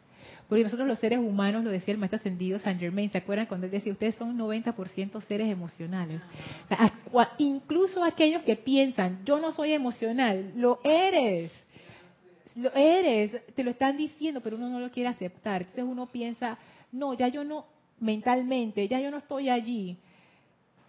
Porque 0.47 0.63
nosotros 0.63 0.88
los 0.88 0.99
seres 0.99 1.19
humanos, 1.19 1.63
lo 1.63 1.71
decía 1.71 1.93
el 1.93 1.99
maestro 1.99 2.17
ascendido 2.17 2.60
Saint 2.60 2.79
Germain, 2.79 3.10
¿se 3.10 3.17
acuerdan 3.17 3.47
cuando 3.47 3.65
él 3.65 3.71
decía, 3.71 3.91
ustedes 3.91 4.15
son 4.15 4.38
90% 4.38 5.21
seres 5.21 5.51
emocionales? 5.51 6.21
incluso 7.39 8.03
aquellos 8.03 8.43
que 8.43 8.55
piensan, 8.55 9.25
yo 9.25 9.39
no 9.39 9.51
soy 9.51 9.73
emocional, 9.73 10.51
lo 10.55 10.79
eres. 10.84 11.51
Lo 12.55 12.73
eres, 12.73 13.31
te 13.55 13.63
lo 13.63 13.71
están 13.71 13.97
diciendo, 13.97 14.39
pero 14.41 14.55
uno 14.55 14.69
no 14.69 14.79
lo 14.79 14.89
quiere 14.89 15.10
aceptar. 15.10 15.62
Entonces 15.62 15.84
uno 15.84 16.05
piensa, 16.05 16.58
no, 16.91 17.13
ya 17.13 17.27
yo 17.27 17.43
no, 17.43 17.65
mentalmente, 17.99 18.88
ya 18.88 18.99
yo 19.01 19.12
no 19.12 19.17
estoy 19.17 19.49
allí. 19.49 19.97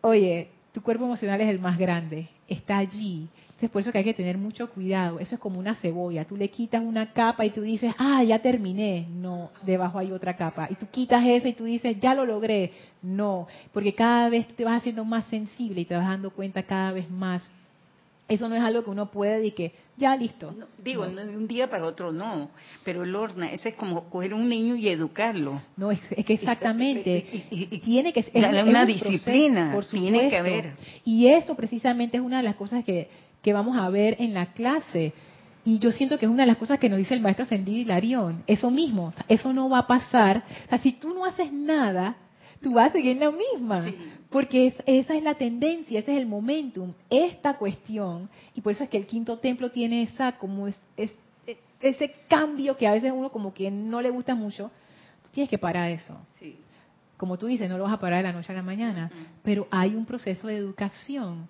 Oye, 0.03 0.51
tu 0.73 0.83
cuerpo 0.83 1.05
emocional 1.05 1.41
es 1.41 1.49
el 1.49 1.59
más 1.59 1.79
grande, 1.79 2.29
está 2.47 2.79
allí. 2.79 3.29
Es 3.61 3.71
por 3.71 3.81
eso 3.81 3.91
que 3.91 3.99
hay 3.99 4.05
que 4.05 4.13
tener 4.13 4.37
mucho 4.37 4.69
cuidado. 4.71 5.19
Eso 5.19 5.37
es 5.37 5.41
como 5.41 5.59
una 5.59 5.77
cebolla. 5.77 6.27
Tú 6.27 6.37
le 6.37 6.51
quitas 6.51 6.83
una 6.85 7.13
capa 7.13 7.45
y 7.47 7.51
tú 7.51 7.63
dices, 7.63 7.95
ah, 7.97 8.23
ya 8.23 8.41
terminé. 8.41 9.07
No, 9.11 9.51
debajo 9.63 9.99
hay 9.99 10.13
otra 10.13 10.37
capa. 10.37 10.69
Y 10.71 10.75
tú 10.75 10.87
quitas 10.91 11.25
esa 11.25 11.49
y 11.49 11.55
tú 11.55 11.65
dices, 11.65 11.99
ya 11.99 12.15
lo 12.15 12.27
logré. 12.27 12.73
No, 13.01 13.47
porque 13.73 13.95
cada 13.95 14.29
vez 14.29 14.47
te 14.49 14.65
vas 14.65 14.79
haciendo 14.79 15.05
más 15.07 15.25
sensible 15.27 15.81
y 15.81 15.85
te 15.87 15.97
vas 15.97 16.07
dando 16.07 16.31
cuenta 16.31 16.65
cada 16.65 16.93
vez 16.93 17.11
más 17.11 17.51
eso 18.29 18.49
no 18.49 18.57
es 18.57 18.63
algo 18.63 18.83
que 18.83 18.91
uno 18.91 19.11
puede 19.11 19.47
y 19.47 19.51
que 19.53 19.73
ya 19.97 20.17
listo. 20.17 20.53
digo, 20.83 21.07
de 21.07 21.37
un 21.37 21.47
día 21.47 21.71
para 21.71 21.87
otro 21.87 22.13
no, 22.13 22.51
pero 22.85 23.05
Lorna, 23.05 23.53
eso 23.53 23.69
es 23.69 23.77
como 23.77 24.11
coger 24.11 24.35
un 24.35 24.49
niño 24.49 24.75
y 24.75 24.89
educarlo. 24.89 25.63
No, 25.77 25.91
es, 25.93 26.01
que 26.01 26.35
exactamente. 26.35 27.25
tiene 27.85 28.13
que 28.13 28.25
ser 28.25 28.65
una 28.65 28.85
disciplina, 28.85 29.73
por 29.73 29.87
tiene 29.87 30.29
que 30.29 30.37
haber. 30.37 30.75
Y 31.05 31.29
eso 31.29 31.55
precisamente 31.55 32.17
es 32.17 32.23
una 32.23 32.39
de 32.39 32.43
las 32.43 32.57
cosas 32.57 32.85
que, 32.85 33.09
que 33.47 33.53
vamos 33.53 33.77
a 33.77 33.89
ver 33.91 34.17
en 34.19 34.35
la 34.35 34.47
clase. 34.47 35.13
Y 35.65 35.79
yo 35.79 35.93
siento 35.93 36.19
que 36.19 36.27
es 36.27 36.33
una 36.33 36.43
de 36.43 36.49
las 36.49 36.57
cosas 36.57 36.81
que 36.81 36.89
nos 36.89 36.99
dice 36.99 37.15
el 37.15 37.21
maestro 37.21 37.45
Ascendido 37.45 37.79
Hilarión. 37.79 38.43
Eso 38.49 38.73
mismo, 38.73 39.13
eso 39.29 39.53
no 39.53 39.69
va 39.69 39.79
a 39.79 39.87
pasar. 39.87 40.43
O 40.65 40.69
sea, 40.69 40.79
si 40.79 40.91
tú 40.91 41.15
no 41.15 41.25
haces 41.25 41.53
nada, 41.53 42.17
tú 42.61 42.75
vas 42.75 42.91
a 42.91 42.95
seguir 42.95 43.19
la 43.19 43.31
misma. 43.31 43.87
Porque 44.31 44.75
esa 44.85 45.15
es 45.15 45.23
la 45.23 45.35
tendencia, 45.35 46.01
ese 46.01 46.13
es 46.17 46.21
el 46.21 46.27
momentum, 46.27 46.93
esta 47.09 47.57
cuestión, 47.57 48.29
y 48.53 48.61
por 48.63 48.73
eso 48.73 48.83
es 48.83 48.91
que 48.91 48.97
el 48.97 49.07
quinto 49.07 49.39
templo 49.39 49.71
tiene 49.71 50.03
esa 50.03 50.33
como 50.39 50.67
es, 50.67 50.77
ese 51.81 52.15
cambio 52.29 52.77
que 52.77 52.89
a 52.89 52.95
veces 52.95 53.13
uno 53.15 53.31
como 53.31 53.55
que 53.55 53.71
no 53.71 54.03
le 54.03 54.11
gusta 54.11 54.35
mucho, 54.35 54.73
tú 55.23 55.31
tienes 55.31 55.49
que 55.49 55.59
parar 55.59 55.89
eso. 55.93 56.19
Como 57.17 57.39
tú 57.39 57.47
dices, 57.47 57.69
no 57.71 57.79
lo 57.79 57.85
vas 57.85 57.93
a 57.93 58.01
parar 58.01 58.25
de 58.25 58.25
la 58.25 58.33
noche 58.33 58.51
a 58.51 58.57
la 58.57 58.65
mañana, 58.65 59.09
pero 59.45 59.69
hay 59.71 59.95
un 59.95 60.05
proceso 60.05 60.49
de 60.49 60.57
educación. 60.57 61.49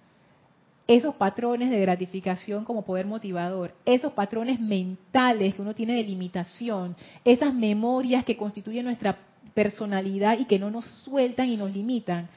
Esos 0.88 1.16
patrones 1.16 1.70
de 1.70 1.80
gratificación 1.80 2.64
como 2.64 2.84
poder 2.84 3.06
motivador, 3.06 3.74
esos 3.84 4.12
patrones 4.12 4.60
mentales 4.60 5.54
que 5.54 5.62
uno 5.62 5.74
tiene 5.74 5.94
de 5.94 6.04
limitación, 6.04 6.94
esas 7.24 7.52
memorias 7.52 8.24
que 8.24 8.36
constituyen 8.36 8.84
nuestra 8.84 9.18
personalidad 9.52 10.38
y 10.38 10.44
que 10.44 10.58
no 10.58 10.70
nos 10.70 10.84
sueltan 11.02 11.48
y 11.48 11.56
nos 11.56 11.72
limitan, 11.72 12.28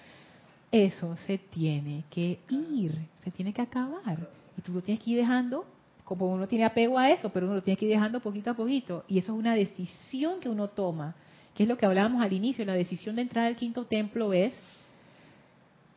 eso 0.71 1.15
se 1.17 1.37
tiene 1.37 2.05
que 2.09 2.39
ir, 2.49 2.97
se 3.23 3.31
tiene 3.31 3.53
que 3.53 3.61
acabar. 3.61 4.27
Y 4.57 4.61
tú 4.61 4.73
lo 4.73 4.81
tienes 4.81 5.03
que 5.03 5.11
ir 5.11 5.17
dejando, 5.17 5.65
como 6.03 6.27
uno 6.27 6.47
tiene 6.47 6.65
apego 6.65 6.97
a 6.97 7.09
eso, 7.11 7.29
pero 7.29 7.45
uno 7.45 7.55
lo 7.55 7.61
tiene 7.61 7.77
que 7.77 7.85
ir 7.85 7.91
dejando 7.91 8.19
poquito 8.19 8.51
a 8.51 8.55
poquito. 8.55 9.03
Y 9.07 9.19
eso 9.19 9.33
es 9.33 9.39
una 9.39 9.53
decisión 9.53 10.39
que 10.39 10.49
uno 10.49 10.69
toma, 10.69 11.15
que 11.53 11.63
es 11.63 11.69
lo 11.69 11.77
que 11.77 11.85
hablábamos 11.85 12.23
al 12.23 12.33
inicio. 12.33 12.65
La 12.65 12.73
decisión 12.73 13.15
de 13.15 13.23
entrar 13.23 13.45
al 13.45 13.55
quinto 13.55 13.85
templo 13.85 14.33
es, 14.33 14.53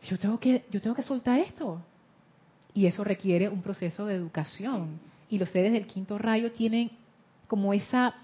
yo 0.04 0.18
tengo 0.18 0.38
que, 0.38 0.64
yo 0.70 0.80
tengo 0.80 0.96
que 0.96 1.02
soltar 1.02 1.38
esto. 1.38 1.80
Y 2.74 2.86
eso 2.86 3.04
requiere 3.04 3.48
un 3.48 3.62
proceso 3.62 4.06
de 4.06 4.14
educación. 4.14 4.98
Y 5.28 5.38
los 5.38 5.50
seres 5.50 5.72
del 5.72 5.86
quinto 5.86 6.18
rayo 6.18 6.52
tienen 6.52 6.90
como 7.46 7.72
esa, 7.74 8.14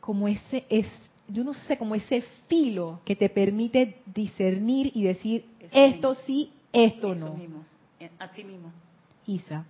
como 0.00 0.28
ese, 0.28 0.64
es, 0.68 0.86
yo 1.28 1.42
no 1.42 1.54
sé, 1.54 1.76
como 1.76 1.94
ese 1.94 2.22
filo 2.48 3.00
que 3.04 3.16
te 3.16 3.28
permite 3.28 3.96
discernir 4.14 4.92
y 4.94 5.04
decir 5.04 5.44
esto 5.72 6.14
sí, 6.14 6.52
esto 6.72 7.14
no. 7.14 7.34
Mismo. 7.34 7.64
Eh, 7.98 8.10
así 8.18 8.44
mismo. 8.44 8.72
Isa. 9.26 9.66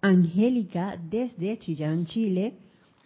Angélica 0.00 0.98
desde 1.02 1.58
Chillán, 1.58 2.04
Chile, 2.04 2.52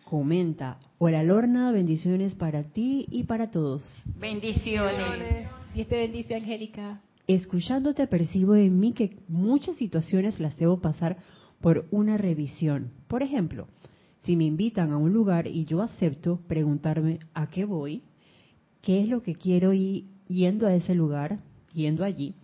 comenta, 0.05 0.79
hola 0.99 1.23
Lorna, 1.23 1.71
bendiciones 1.71 2.35
para 2.35 2.65
ti 2.65 3.07
y 3.11 3.23
para 3.23 3.53
todos. 3.53 3.97
Bendiciones. 4.05 5.49
Y 5.77 5.83
este 5.83 5.97
bendice, 5.97 6.35
Angélica. 6.35 7.01
Escuchándote 7.29 8.07
percibo 8.07 8.57
en 8.57 8.81
mí 8.81 8.95
que 8.95 9.19
muchas 9.29 9.77
situaciones 9.77 10.41
las 10.41 10.57
debo 10.57 10.81
pasar 10.81 11.19
por 11.61 11.87
una 11.91 12.17
revisión. 12.17 12.93
Por 13.07 13.23
ejemplo, 13.23 13.69
si 14.25 14.35
me 14.35 14.45
invitan 14.45 14.93
a 14.93 14.97
un 14.97 15.13
lugar 15.13 15.47
y 15.47 15.67
yo 15.67 15.83
acepto 15.83 16.41
preguntarme 16.49 17.19
a 17.35 17.49
qué 17.49 17.67
voy, 17.67 18.03
qué 18.81 19.03
es 19.03 19.09
lo 19.09 19.23
que 19.23 19.35
quiero 19.35 19.75
ir 19.75 20.07
yendo 20.27 20.67
a 20.67 20.75
ese 20.75 20.95
lugar, 20.95 21.41
yendo 21.75 22.03
allí, 22.03 22.35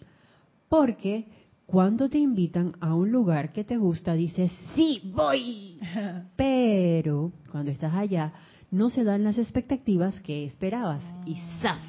porque 0.68 1.29
cuando 1.64 2.11
te 2.11 2.18
invitan 2.18 2.75
a 2.81 2.94
un 2.94 3.11
lugar 3.11 3.55
que 3.55 3.64
te 3.64 3.79
gusta, 3.79 4.12
dices, 4.12 4.53
sí, 4.75 5.01
voy. 5.14 5.79
Pero 6.37 7.33
cuando 7.51 7.70
estás 7.70 7.94
allá, 7.94 8.35
no 8.70 8.90
se 8.90 9.03
dan 9.03 9.25
las 9.25 9.38
expectativas 9.38 10.20
que 10.20 10.44
esperabas. 10.44 11.03
Y 11.25 11.37
ah. 11.37 11.59
¡zas! 11.62 11.81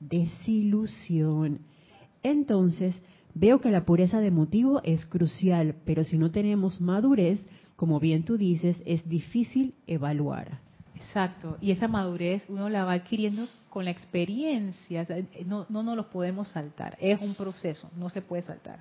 Desilusión. 0.00 1.60
Entonces, 2.26 3.00
veo 3.34 3.60
que 3.60 3.70
la 3.70 3.84
pureza 3.84 4.18
de 4.18 4.32
motivo 4.32 4.80
es 4.82 5.06
crucial, 5.06 5.76
pero 5.84 6.02
si 6.02 6.18
no 6.18 6.32
tenemos 6.32 6.80
madurez, 6.80 7.40
como 7.76 8.00
bien 8.00 8.24
tú 8.24 8.36
dices, 8.36 8.82
es 8.84 9.08
difícil 9.08 9.74
evaluar. 9.86 10.58
Exacto, 10.96 11.56
y 11.60 11.70
esa 11.70 11.86
madurez 11.86 12.44
uno 12.48 12.68
la 12.68 12.84
va 12.84 12.94
adquiriendo 12.94 13.46
con 13.70 13.84
la 13.84 13.92
experiencia, 13.92 15.06
no, 15.44 15.66
no 15.68 15.84
nos 15.84 15.96
los 15.96 16.06
podemos 16.06 16.48
saltar, 16.48 16.98
es 17.00 17.20
un 17.20 17.36
proceso, 17.36 17.88
no 17.96 18.10
se 18.10 18.22
puede 18.22 18.42
saltar. 18.42 18.80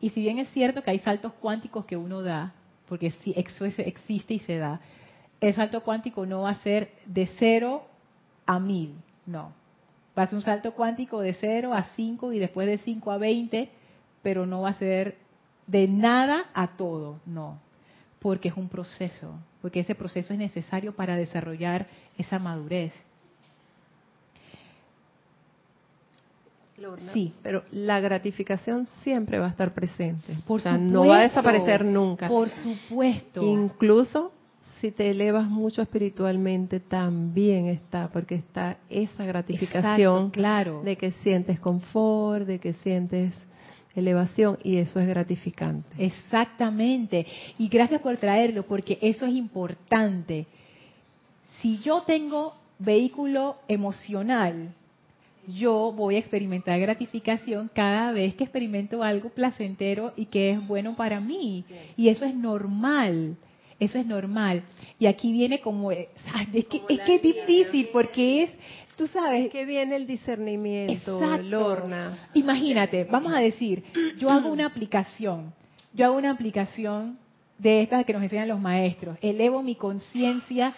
Y 0.00 0.10
si 0.10 0.20
bien 0.20 0.40
es 0.40 0.48
cierto 0.48 0.82
que 0.82 0.90
hay 0.90 0.98
saltos 0.98 1.32
cuánticos 1.40 1.84
que 1.84 1.96
uno 1.96 2.22
da, 2.22 2.54
porque 2.88 3.06
eso 3.06 3.64
existe 3.64 4.34
y 4.34 4.40
se 4.40 4.58
da, 4.58 4.80
el 5.40 5.54
salto 5.54 5.80
cuántico 5.84 6.26
no 6.26 6.42
va 6.42 6.50
a 6.50 6.54
ser 6.56 6.90
de 7.06 7.28
cero 7.38 7.86
a 8.46 8.58
mil, 8.58 8.96
no. 9.26 9.52
Va 10.18 10.22
a 10.22 10.26
ser 10.26 10.36
un 10.36 10.42
salto 10.42 10.72
cuántico 10.72 11.20
de 11.20 11.34
cero 11.34 11.74
a 11.74 11.82
cinco 11.94 12.32
y 12.32 12.38
después 12.38 12.66
de 12.66 12.78
cinco 12.78 13.10
a 13.10 13.18
veinte, 13.18 13.70
pero 14.22 14.46
no 14.46 14.62
va 14.62 14.70
a 14.70 14.74
ser 14.74 15.16
de 15.66 15.88
nada 15.88 16.46
a 16.54 16.76
todo, 16.76 17.20
no 17.26 17.66
porque 18.26 18.48
es 18.48 18.56
un 18.56 18.68
proceso, 18.68 19.38
porque 19.62 19.78
ese 19.78 19.94
proceso 19.94 20.32
es 20.32 20.38
necesario 20.40 20.96
para 20.96 21.16
desarrollar 21.16 21.86
esa 22.18 22.40
madurez. 22.40 22.92
sí, 27.12 27.32
pero 27.40 27.62
la 27.70 28.00
gratificación 28.00 28.88
siempre 29.04 29.38
va 29.38 29.46
a 29.46 29.50
estar 29.50 29.72
presente. 29.74 30.34
Por 30.44 30.60
o 30.66 30.76
no 30.76 31.06
va 31.06 31.18
a 31.18 31.22
desaparecer 31.22 31.84
nunca. 31.84 32.26
Por 32.26 32.48
supuesto. 32.48 33.42
Incluso 33.42 34.32
si 34.80 34.90
te 34.90 35.10
elevas 35.10 35.48
mucho 35.48 35.82
espiritualmente, 35.82 36.80
también 36.80 37.66
está, 37.66 38.08
porque 38.12 38.36
está 38.36 38.78
esa 38.90 39.24
gratificación 39.24 40.30
claro. 40.30 40.82
de 40.82 40.96
que 40.96 41.12
sientes 41.12 41.60
confort, 41.60 42.46
de 42.46 42.58
que 42.58 42.72
sientes 42.74 43.32
elevación 43.94 44.58
y 44.62 44.76
eso 44.76 45.00
es 45.00 45.08
gratificante. 45.08 45.88
Exactamente. 45.98 47.26
Y 47.58 47.68
gracias 47.68 48.00
por 48.00 48.16
traerlo 48.18 48.64
porque 48.64 48.98
eso 49.00 49.26
es 49.26 49.32
importante. 49.32 50.46
Si 51.60 51.78
yo 51.78 52.02
tengo 52.02 52.54
vehículo 52.78 53.56
emocional, 53.68 54.74
yo 55.48 55.92
voy 55.92 56.16
a 56.16 56.18
experimentar 56.18 56.78
gratificación 56.80 57.70
cada 57.72 58.12
vez 58.12 58.34
que 58.34 58.44
experimento 58.44 59.02
algo 59.02 59.30
placentero 59.30 60.12
y 60.16 60.26
que 60.26 60.50
es 60.50 60.66
bueno 60.66 60.96
para 60.96 61.20
mí. 61.20 61.64
Y 61.96 62.08
eso 62.08 62.24
es 62.24 62.34
normal. 62.34 63.36
Eso 63.78 63.98
es 63.98 64.06
normal. 64.06 64.62
Y 64.98 65.06
aquí 65.06 65.32
viene 65.32 65.60
como, 65.60 65.92
es 65.92 66.08
que, 66.68 66.82
es 66.88 67.00
que 67.00 67.14
es 67.16 67.22
difícil 67.22 67.88
porque 67.92 68.44
es 68.44 68.50
Tú 68.96 69.06
sabes. 69.08 69.50
que 69.50 69.66
viene 69.66 69.94
el 69.96 70.06
discernimiento, 70.06 71.20
Lorna. 71.42 72.28
Imagínate, 72.32 73.04
vamos 73.04 73.32
a 73.34 73.40
decir, 73.40 73.84
yo 74.18 74.30
hago 74.30 74.50
una 74.50 74.66
aplicación, 74.66 75.52
yo 75.92 76.06
hago 76.06 76.16
una 76.16 76.30
aplicación 76.30 77.18
de 77.58 77.82
estas 77.82 78.06
que 78.06 78.14
nos 78.14 78.22
enseñan 78.22 78.48
los 78.48 78.60
maestros, 78.60 79.18
elevo 79.20 79.62
mi 79.62 79.74
conciencia 79.74 80.74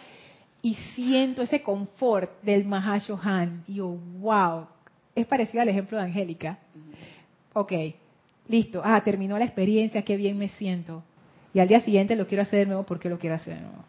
y 0.62 0.74
siento 0.96 1.42
ese 1.42 1.62
confort 1.62 2.42
del 2.42 2.64
Mahashohan. 2.64 3.62
Y 3.68 3.74
yo, 3.74 3.86
wow, 4.18 4.66
es 5.14 5.24
parecido 5.26 5.62
al 5.62 5.68
ejemplo 5.68 5.96
de 5.96 6.04
Angélica. 6.04 6.58
Ok, 7.52 7.72
listo, 8.48 8.82
ah, 8.84 9.00
terminó 9.04 9.38
la 9.38 9.44
experiencia, 9.44 10.02
qué 10.02 10.16
bien 10.16 10.36
me 10.38 10.48
siento. 10.48 11.04
Y 11.54 11.60
al 11.60 11.68
día 11.68 11.80
siguiente 11.80 12.16
lo 12.16 12.26
quiero 12.26 12.42
hacer 12.42 12.60
de 12.60 12.66
nuevo 12.66 12.84
porque 12.84 13.08
lo 13.08 13.18
quiero 13.18 13.36
hacer 13.36 13.54
de 13.54 13.60
nuevo 13.62 13.84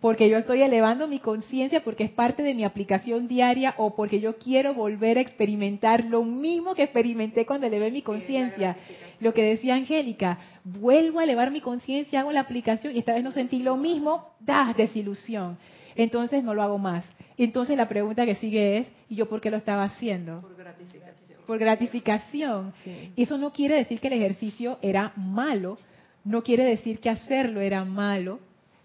porque 0.00 0.30
yo 0.30 0.38
estoy 0.38 0.62
elevando 0.62 1.06
mi 1.06 1.18
conciencia 1.18 1.84
porque 1.84 2.04
es 2.04 2.10
parte 2.10 2.42
de 2.42 2.54
mi 2.54 2.64
aplicación 2.64 3.28
diaria 3.28 3.74
o 3.76 3.94
porque 3.94 4.20
yo 4.20 4.38
quiero 4.38 4.72
volver 4.74 5.18
a 5.18 5.20
experimentar 5.20 6.04
lo 6.04 6.24
mismo 6.24 6.74
que 6.74 6.84
experimenté 6.84 7.44
cuando 7.44 7.66
elevé 7.66 7.90
mi 7.90 8.00
conciencia. 8.00 8.76
Lo 9.20 9.34
que 9.34 9.42
decía 9.42 9.74
Angélica, 9.74 10.38
vuelvo 10.64 11.20
a 11.20 11.24
elevar 11.24 11.50
mi 11.50 11.60
conciencia, 11.60 12.20
hago 12.20 12.32
la 12.32 12.40
aplicación 12.40 12.96
y 12.96 12.98
esta 12.98 13.12
vez 13.12 13.22
no 13.22 13.32
sentí 13.32 13.58
lo 13.58 13.76
mismo, 13.76 14.30
da 14.40 14.72
desilusión. 14.74 15.58
Entonces 15.94 16.42
no 16.42 16.54
lo 16.54 16.62
hago 16.62 16.78
más. 16.78 17.04
Entonces 17.36 17.76
la 17.76 17.88
pregunta 17.88 18.24
que 18.24 18.36
sigue 18.36 18.78
es, 18.78 18.86
¿y 19.10 19.16
yo 19.16 19.28
por 19.28 19.42
qué 19.42 19.50
lo 19.50 19.58
estaba 19.58 19.84
haciendo? 19.84 20.40
Por 20.40 20.56
gratificación. 20.56 21.40
Por 21.46 21.58
gratificación. 21.58 22.72
Eso 23.16 23.36
no 23.36 23.52
quiere 23.52 23.74
decir 23.74 24.00
que 24.00 24.06
el 24.06 24.14
ejercicio 24.14 24.78
era 24.80 25.12
malo, 25.16 25.76
no 26.24 26.42
quiere 26.42 26.64
decir 26.64 27.00
que 27.00 27.10
hacerlo 27.10 27.60
era 27.60 27.84
malo, 27.84 28.40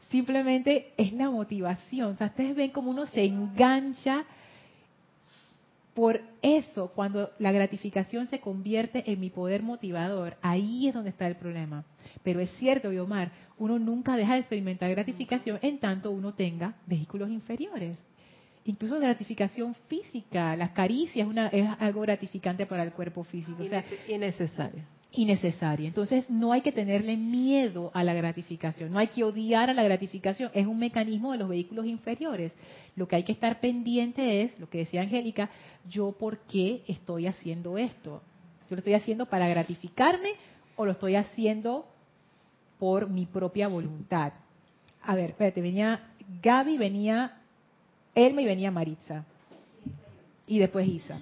Simplemente 0.09 0.93
es 0.97 1.13
la 1.13 1.29
motivación. 1.29 2.13
O 2.13 2.17
sea, 2.17 2.27
ustedes 2.27 2.55
ven 2.55 2.71
como 2.71 2.91
uno 2.91 3.05
se 3.07 3.25
engancha 3.25 4.25
Por 5.93 6.21
eso, 6.41 6.91
cuando 6.93 7.31
la 7.39 7.51
gratificación 7.51 8.27
se 8.27 8.39
convierte 8.39 9.09
en 9.11 9.19
mi 9.19 9.29
poder 9.29 9.63
motivador, 9.63 10.35
ahí 10.41 10.87
es 10.87 10.93
donde 10.93 11.09
está 11.09 11.25
el 11.27 11.35
problema. 11.35 11.85
Pero 12.23 12.39
es 12.39 12.49
cierto, 12.57 12.91
Yomar, 12.91 13.31
uno 13.57 13.79
nunca 13.79 14.17
deja 14.17 14.33
de 14.33 14.39
experimentar 14.39 14.89
gratificación 14.91 15.57
en 15.61 15.79
tanto 15.79 16.11
uno 16.11 16.33
tenga 16.33 16.75
vehículos 16.85 17.29
inferiores. 17.29 17.97
Incluso 18.65 18.99
gratificación 18.99 19.75
física, 19.87 20.55
las 20.55 20.71
caricias 20.71 21.27
una, 21.27 21.47
es 21.47 21.69
algo 21.79 22.01
gratificante 22.01 22.65
para 22.65 22.83
el 22.83 22.91
cuerpo 22.91 23.23
físico. 23.23 23.63
O 23.63 23.67
sea, 23.67 23.83
y 24.07 24.17
necesario 24.17 24.94
innecesaria. 25.15 25.87
Entonces 25.87 26.29
no 26.29 26.51
hay 26.51 26.61
que 26.61 26.71
tenerle 26.71 27.17
miedo 27.17 27.91
a 27.93 28.03
la 28.03 28.13
gratificación, 28.13 28.91
no 28.91 28.99
hay 28.99 29.07
que 29.07 29.23
odiar 29.23 29.69
a 29.69 29.73
la 29.73 29.83
gratificación, 29.83 30.51
es 30.53 30.67
un 30.67 30.79
mecanismo 30.79 31.31
de 31.31 31.37
los 31.37 31.49
vehículos 31.49 31.85
inferiores. 31.85 32.51
Lo 32.95 33.07
que 33.07 33.17
hay 33.17 33.23
que 33.23 33.31
estar 33.31 33.59
pendiente 33.59 34.41
es, 34.43 34.59
lo 34.59 34.69
que 34.69 34.79
decía 34.79 35.01
Angélica, 35.01 35.49
yo 35.89 36.11
por 36.11 36.39
qué 36.39 36.83
estoy 36.87 37.27
haciendo 37.27 37.77
esto. 37.77 38.21
¿Yo 38.69 38.75
lo 38.75 38.79
estoy 38.79 38.93
haciendo 38.93 39.27
para 39.27 39.47
gratificarme 39.47 40.31
o 40.75 40.85
lo 40.85 40.91
estoy 40.91 41.15
haciendo 41.15 41.85
por 42.79 43.09
mi 43.09 43.25
propia 43.25 43.67
voluntad? 43.67 44.33
A 45.03 45.15
ver, 45.15 45.31
espérate, 45.31 45.61
venía 45.61 46.09
Gaby, 46.41 46.77
venía 46.77 47.37
Elma 48.15 48.41
y 48.41 48.45
venía 48.45 48.71
Maritza. 48.71 49.25
Y 50.47 50.59
después 50.59 50.87
Isa. 50.87 51.21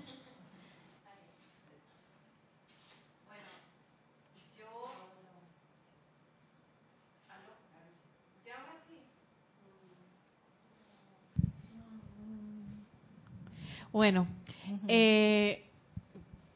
Bueno, 13.94 14.26
eh, 14.88 15.66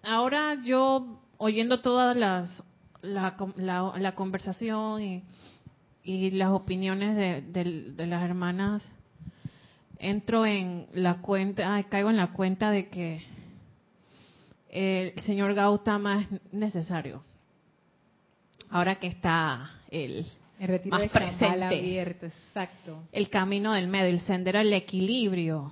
ahora 0.02 0.58
yo 0.64 1.22
oyendo 1.38 1.82
todas 1.82 2.18
las 2.18 2.64
la, 3.04 3.38
la, 3.96 4.16
conversación 4.16 5.24
y, 6.04 6.32
las 6.32 6.50
opiniones 6.50 7.16
de, 7.16 7.44
de, 7.94 8.08
las 8.08 8.24
hermanas, 8.24 8.92
entro 10.00 10.48
en 10.48 10.88
la 10.94 11.22
cuenta, 11.22 11.84
caigo 11.84 12.10
en 12.10 12.18
la 12.18 12.34
cuenta 12.34 12.72
de 12.72 12.90
que 12.90 13.22
el 14.72 15.14
señor 15.22 15.54
Gautama 15.54 16.22
es 16.22 16.28
necesario. 16.52 17.24
Ahora 18.72 18.96
que 18.96 19.08
está 19.08 19.70
el, 19.92 20.26
el 20.60 20.68
retiro 20.68 20.98
más 20.98 21.12
presente, 21.12 21.66
abierto, 21.66 22.26
exacto. 22.26 23.04
El 23.12 23.30
camino 23.30 23.74
del 23.74 23.88
medio, 23.88 24.08
el 24.08 24.22
sendero 24.22 24.58
del 24.58 24.74
equilibrio 24.74 25.72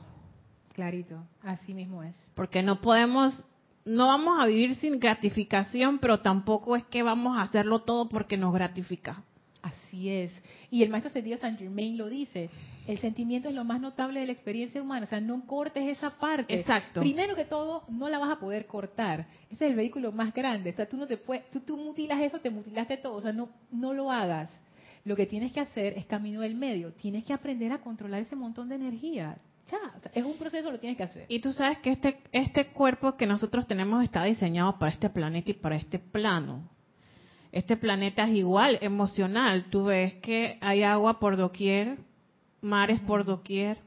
Clarito, 0.75 1.23
así 1.41 1.73
mismo 1.73 2.03
es. 2.03 2.13
Porque 2.35 2.61
no 2.61 2.81
podemos, 2.81 3.41
no 3.85 4.07
vamos 4.07 4.37
a 4.41 4.45
vivir 4.45 4.75
sin 4.75 4.99
gratificación, 4.99 5.99
pero 5.99 6.19
tampoco 6.19 6.75
es 6.75 6.83
que 6.83 7.01
vamos 7.01 7.37
a 7.37 7.43
hacerlo 7.43 7.83
todo 7.83 8.09
porque 8.09 8.35
nos 8.35 8.53
gratifica. 8.53 9.23
Así 9.61 10.09
es. 10.09 10.37
Y 10.69 10.83
el 10.83 10.89
maestro 10.89 11.13
Sentido 11.13 11.37
San 11.37 11.57
Germain 11.57 11.97
lo 11.97 12.09
dice, 12.09 12.49
el 12.87 12.97
sentimiento 12.97 13.47
es 13.47 13.55
lo 13.55 13.63
más 13.63 13.79
notable 13.79 14.19
de 14.19 14.25
la 14.25 14.33
experiencia 14.33 14.81
humana, 14.81 15.05
o 15.05 15.09
sea, 15.09 15.21
no 15.21 15.47
cortes 15.47 15.87
esa 15.87 16.11
parte. 16.19 16.59
Exacto. 16.59 16.99
Primero 16.99 17.37
que 17.37 17.45
todo, 17.45 17.85
no 17.87 18.09
la 18.09 18.19
vas 18.19 18.31
a 18.31 18.39
poder 18.39 18.65
cortar. 18.65 19.27
Ese 19.49 19.63
es 19.65 19.71
el 19.71 19.77
vehículo 19.77 20.11
más 20.11 20.33
grande. 20.33 20.71
O 20.71 20.75
sea, 20.75 20.89
tú 20.89 20.97
no 20.97 21.07
te 21.07 21.15
puedes, 21.15 21.49
tú, 21.51 21.61
tú 21.61 21.77
mutilas 21.77 22.21
eso, 22.21 22.39
te 22.39 22.49
mutilaste 22.49 22.97
todo, 22.97 23.13
o 23.13 23.21
sea, 23.21 23.31
no, 23.31 23.47
no 23.71 23.93
lo 23.93 24.11
hagas. 24.11 24.51
Lo 25.05 25.15
que 25.15 25.25
tienes 25.25 25.53
que 25.53 25.61
hacer 25.61 25.97
es 25.97 26.05
camino 26.05 26.41
del 26.41 26.55
medio. 26.55 26.91
Tienes 26.91 27.23
que 27.23 27.31
aprender 27.31 27.71
a 27.71 27.77
controlar 27.77 28.19
ese 28.19 28.35
montón 28.35 28.67
de 28.67 28.75
energía 28.75 29.37
es 30.13 30.23
un 30.23 30.37
proceso, 30.37 30.71
lo 30.71 30.79
tienes 30.79 30.97
que 30.97 31.03
hacer. 31.03 31.25
Y 31.27 31.39
tú 31.39 31.51
sabes 31.51 31.79
que 31.79 31.91
este, 31.91 32.19
este 32.31 32.67
cuerpo 32.67 33.17
que 33.17 33.25
nosotros 33.25 33.65
tenemos 33.65 34.03
está 34.03 34.23
diseñado 34.23 34.77
para 34.77 34.91
este 34.91 35.09
planeta 35.09 35.51
y 35.51 35.55
para 35.55 35.75
este 35.75 35.97
plano. 35.97 36.69
Este 37.51 37.75
planeta 37.77 38.25
es 38.25 38.35
igual, 38.35 38.77
emocional. 38.81 39.65
Tú 39.69 39.85
ves 39.85 40.15
que 40.15 40.57
hay 40.61 40.83
agua 40.83 41.19
por 41.19 41.37
doquier, 41.37 41.97
mares 42.61 42.99
por 42.99 43.25
doquier. 43.25 43.79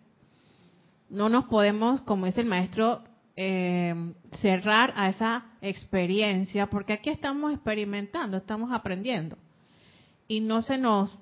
No 1.11 1.29
nos 1.29 1.45
podemos, 1.45 2.01
como 2.01 2.27
dice 2.27 2.41
el 2.41 2.47
maestro, 2.47 3.05
eh, 3.37 3.95
cerrar 4.33 4.93
a 4.97 5.09
esa 5.09 5.47
experiencia, 5.61 6.67
porque 6.67 6.93
aquí 6.93 7.09
estamos 7.11 7.53
experimentando, 7.53 8.37
estamos 8.37 8.73
aprendiendo. 8.73 9.38
Y 10.27 10.41
no 10.41 10.61
se 10.62 10.77
nos, 10.77 11.17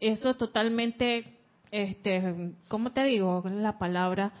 eso 0.00 0.30
es 0.30 0.36
totalmente 0.36 1.37
este, 1.70 2.52
¿cómo 2.68 2.92
te 2.92 3.04
digo? 3.04 3.42
la 3.50 3.78
palabra? 3.78 4.32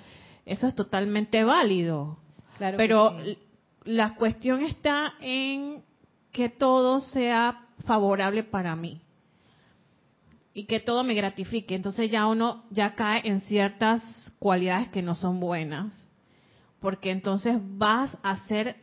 Eso 0.46 0.66
es 0.66 0.74
totalmente 0.74 1.44
válido. 1.44 2.18
Pero 2.58 3.16
la 3.84 4.14
cuestión 4.16 4.62
está 4.62 5.14
en 5.20 5.82
que 6.32 6.48
todo 6.48 7.00
sea 7.00 7.66
favorable 7.84 8.42
para 8.42 8.74
mí 8.76 9.00
y 10.54 10.64
que 10.64 10.80
todo 10.80 11.04
me 11.04 11.14
gratifique. 11.14 11.74
Entonces 11.74 12.10
ya 12.10 12.26
uno 12.26 12.64
ya 12.70 12.94
cae 12.94 13.22
en 13.28 13.40
ciertas 13.42 14.34
cualidades 14.38 14.88
que 14.88 15.02
no 15.02 15.14
son 15.14 15.38
buenas, 15.38 16.08
porque 16.80 17.10
entonces 17.10 17.58
vas 17.60 18.16
a 18.22 18.32
hacer, 18.32 18.76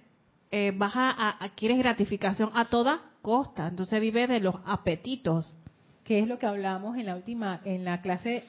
eh, 0.51 0.71
vas 0.75 0.93
a, 0.95 1.43
a, 1.43 1.49
quieres 1.49 1.77
gratificación 1.77 2.51
a 2.53 2.65
toda 2.65 3.01
costa. 3.21 3.67
Entonces 3.67 3.99
vive 3.99 4.27
de 4.27 4.39
los 4.39 4.55
apetitos 4.65 5.45
que 6.05 6.19
es 6.19 6.27
lo 6.27 6.39
que 6.39 6.45
hablamos 6.45 6.97
en 6.97 7.07
la 7.07 7.15
última, 7.15 7.59
en 7.65 7.83
la 7.83 8.01
clase 8.01 8.43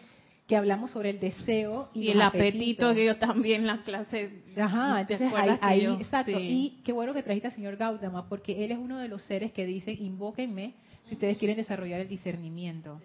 que 0.47 0.57
hablamos 0.57 0.93
sobre 0.93 1.11
el 1.11 1.19
deseo 1.19 1.89
y, 1.93 2.11
el 2.11 2.23
apetito 2.23 2.95
que 2.95 3.05
yo 3.05 3.17
también 3.17 3.63
en 3.63 3.67
la 3.67 3.83
clase. 3.83 4.45
Ajá, 4.57 5.01
entonces 5.01 5.33
ahí, 5.61 5.87
exacto. 5.87 6.39
Y 6.39 6.81
qué 6.85 6.93
bueno 6.93 7.13
que 7.15 7.23
trajiste 7.23 7.49
al 7.49 7.55
señor 7.55 7.77
Gautama, 7.77 8.29
porque 8.29 8.65
él 8.65 8.71
es 8.71 8.79
uno 8.79 8.99
de 8.99 9.09
los 9.09 9.23
seres 9.23 9.51
que 9.53 9.67
dice, 9.67 9.93
invóquenme 9.93 10.75
si 11.07 11.15
ustedes 11.15 11.37
quieren 11.39 11.57
desarrollar 11.57 12.01
el 12.01 12.09
discernimiento. 12.09 13.01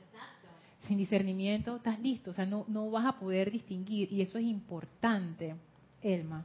Sin 0.88 0.98
discernimiento 0.98 1.78
estás 1.78 2.00
listo, 2.00 2.32
o 2.32 2.34
sea, 2.34 2.46
no, 2.46 2.66
no 2.68 2.90
vas 2.92 3.06
a 3.06 3.20
poder 3.20 3.52
distinguir 3.52 4.12
y 4.12 4.22
eso 4.22 4.38
es 4.38 4.46
importante, 4.46 5.56
Elma. 6.02 6.44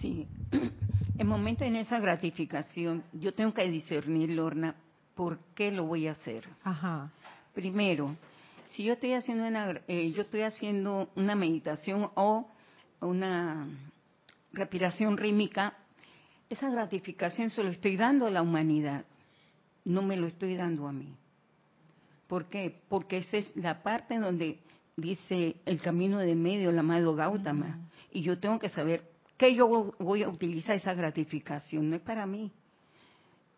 Sí, 0.00 0.26
el 1.18 1.26
momento 1.26 1.64
en 1.64 1.76
esa 1.76 2.00
gratificación, 2.00 3.04
yo 3.12 3.34
tengo 3.34 3.52
que 3.52 3.68
discernir, 3.68 4.30
Lorna, 4.30 4.74
¿por 5.16 5.38
qué 5.54 5.72
lo 5.72 5.86
voy 5.86 6.06
a 6.06 6.12
hacer? 6.12 6.46
Ajá. 6.62 7.10
Primero, 7.54 8.14
si 8.66 8.84
yo 8.84 8.92
estoy 8.92 9.14
haciendo 9.14 9.46
una, 9.46 9.80
eh, 9.88 10.12
yo 10.12 10.22
estoy 10.22 10.42
haciendo 10.42 11.08
una 11.16 11.34
meditación 11.34 12.10
o 12.14 12.46
una 13.00 13.66
respiración 14.52 15.16
rítmica, 15.16 15.74
esa 16.50 16.70
gratificación 16.70 17.50
se 17.50 17.64
lo 17.64 17.70
estoy 17.70 17.96
dando 17.96 18.26
a 18.26 18.30
la 18.30 18.42
humanidad, 18.42 19.04
no 19.84 20.02
me 20.02 20.16
lo 20.16 20.26
estoy 20.26 20.54
dando 20.54 20.86
a 20.86 20.92
mí. 20.92 21.16
¿Por 22.28 22.46
qué? 22.46 22.82
Porque 22.88 23.18
esa 23.18 23.38
es 23.38 23.56
la 23.56 23.82
parte 23.82 24.18
donde 24.18 24.58
dice 24.96 25.56
el 25.64 25.80
camino 25.80 26.18
del 26.18 26.36
medio, 26.36 26.70
el 26.70 26.78
amado 26.78 27.14
Gautama, 27.14 27.88
y 28.12 28.20
yo 28.20 28.38
tengo 28.38 28.58
que 28.58 28.68
saber 28.68 29.10
qué 29.38 29.54
yo 29.54 29.94
voy 29.98 30.22
a 30.22 30.28
utilizar 30.28 30.76
esa 30.76 30.94
gratificación, 30.94 31.88
no 31.88 31.96
es 31.96 32.02
para 32.02 32.26
mí 32.26 32.52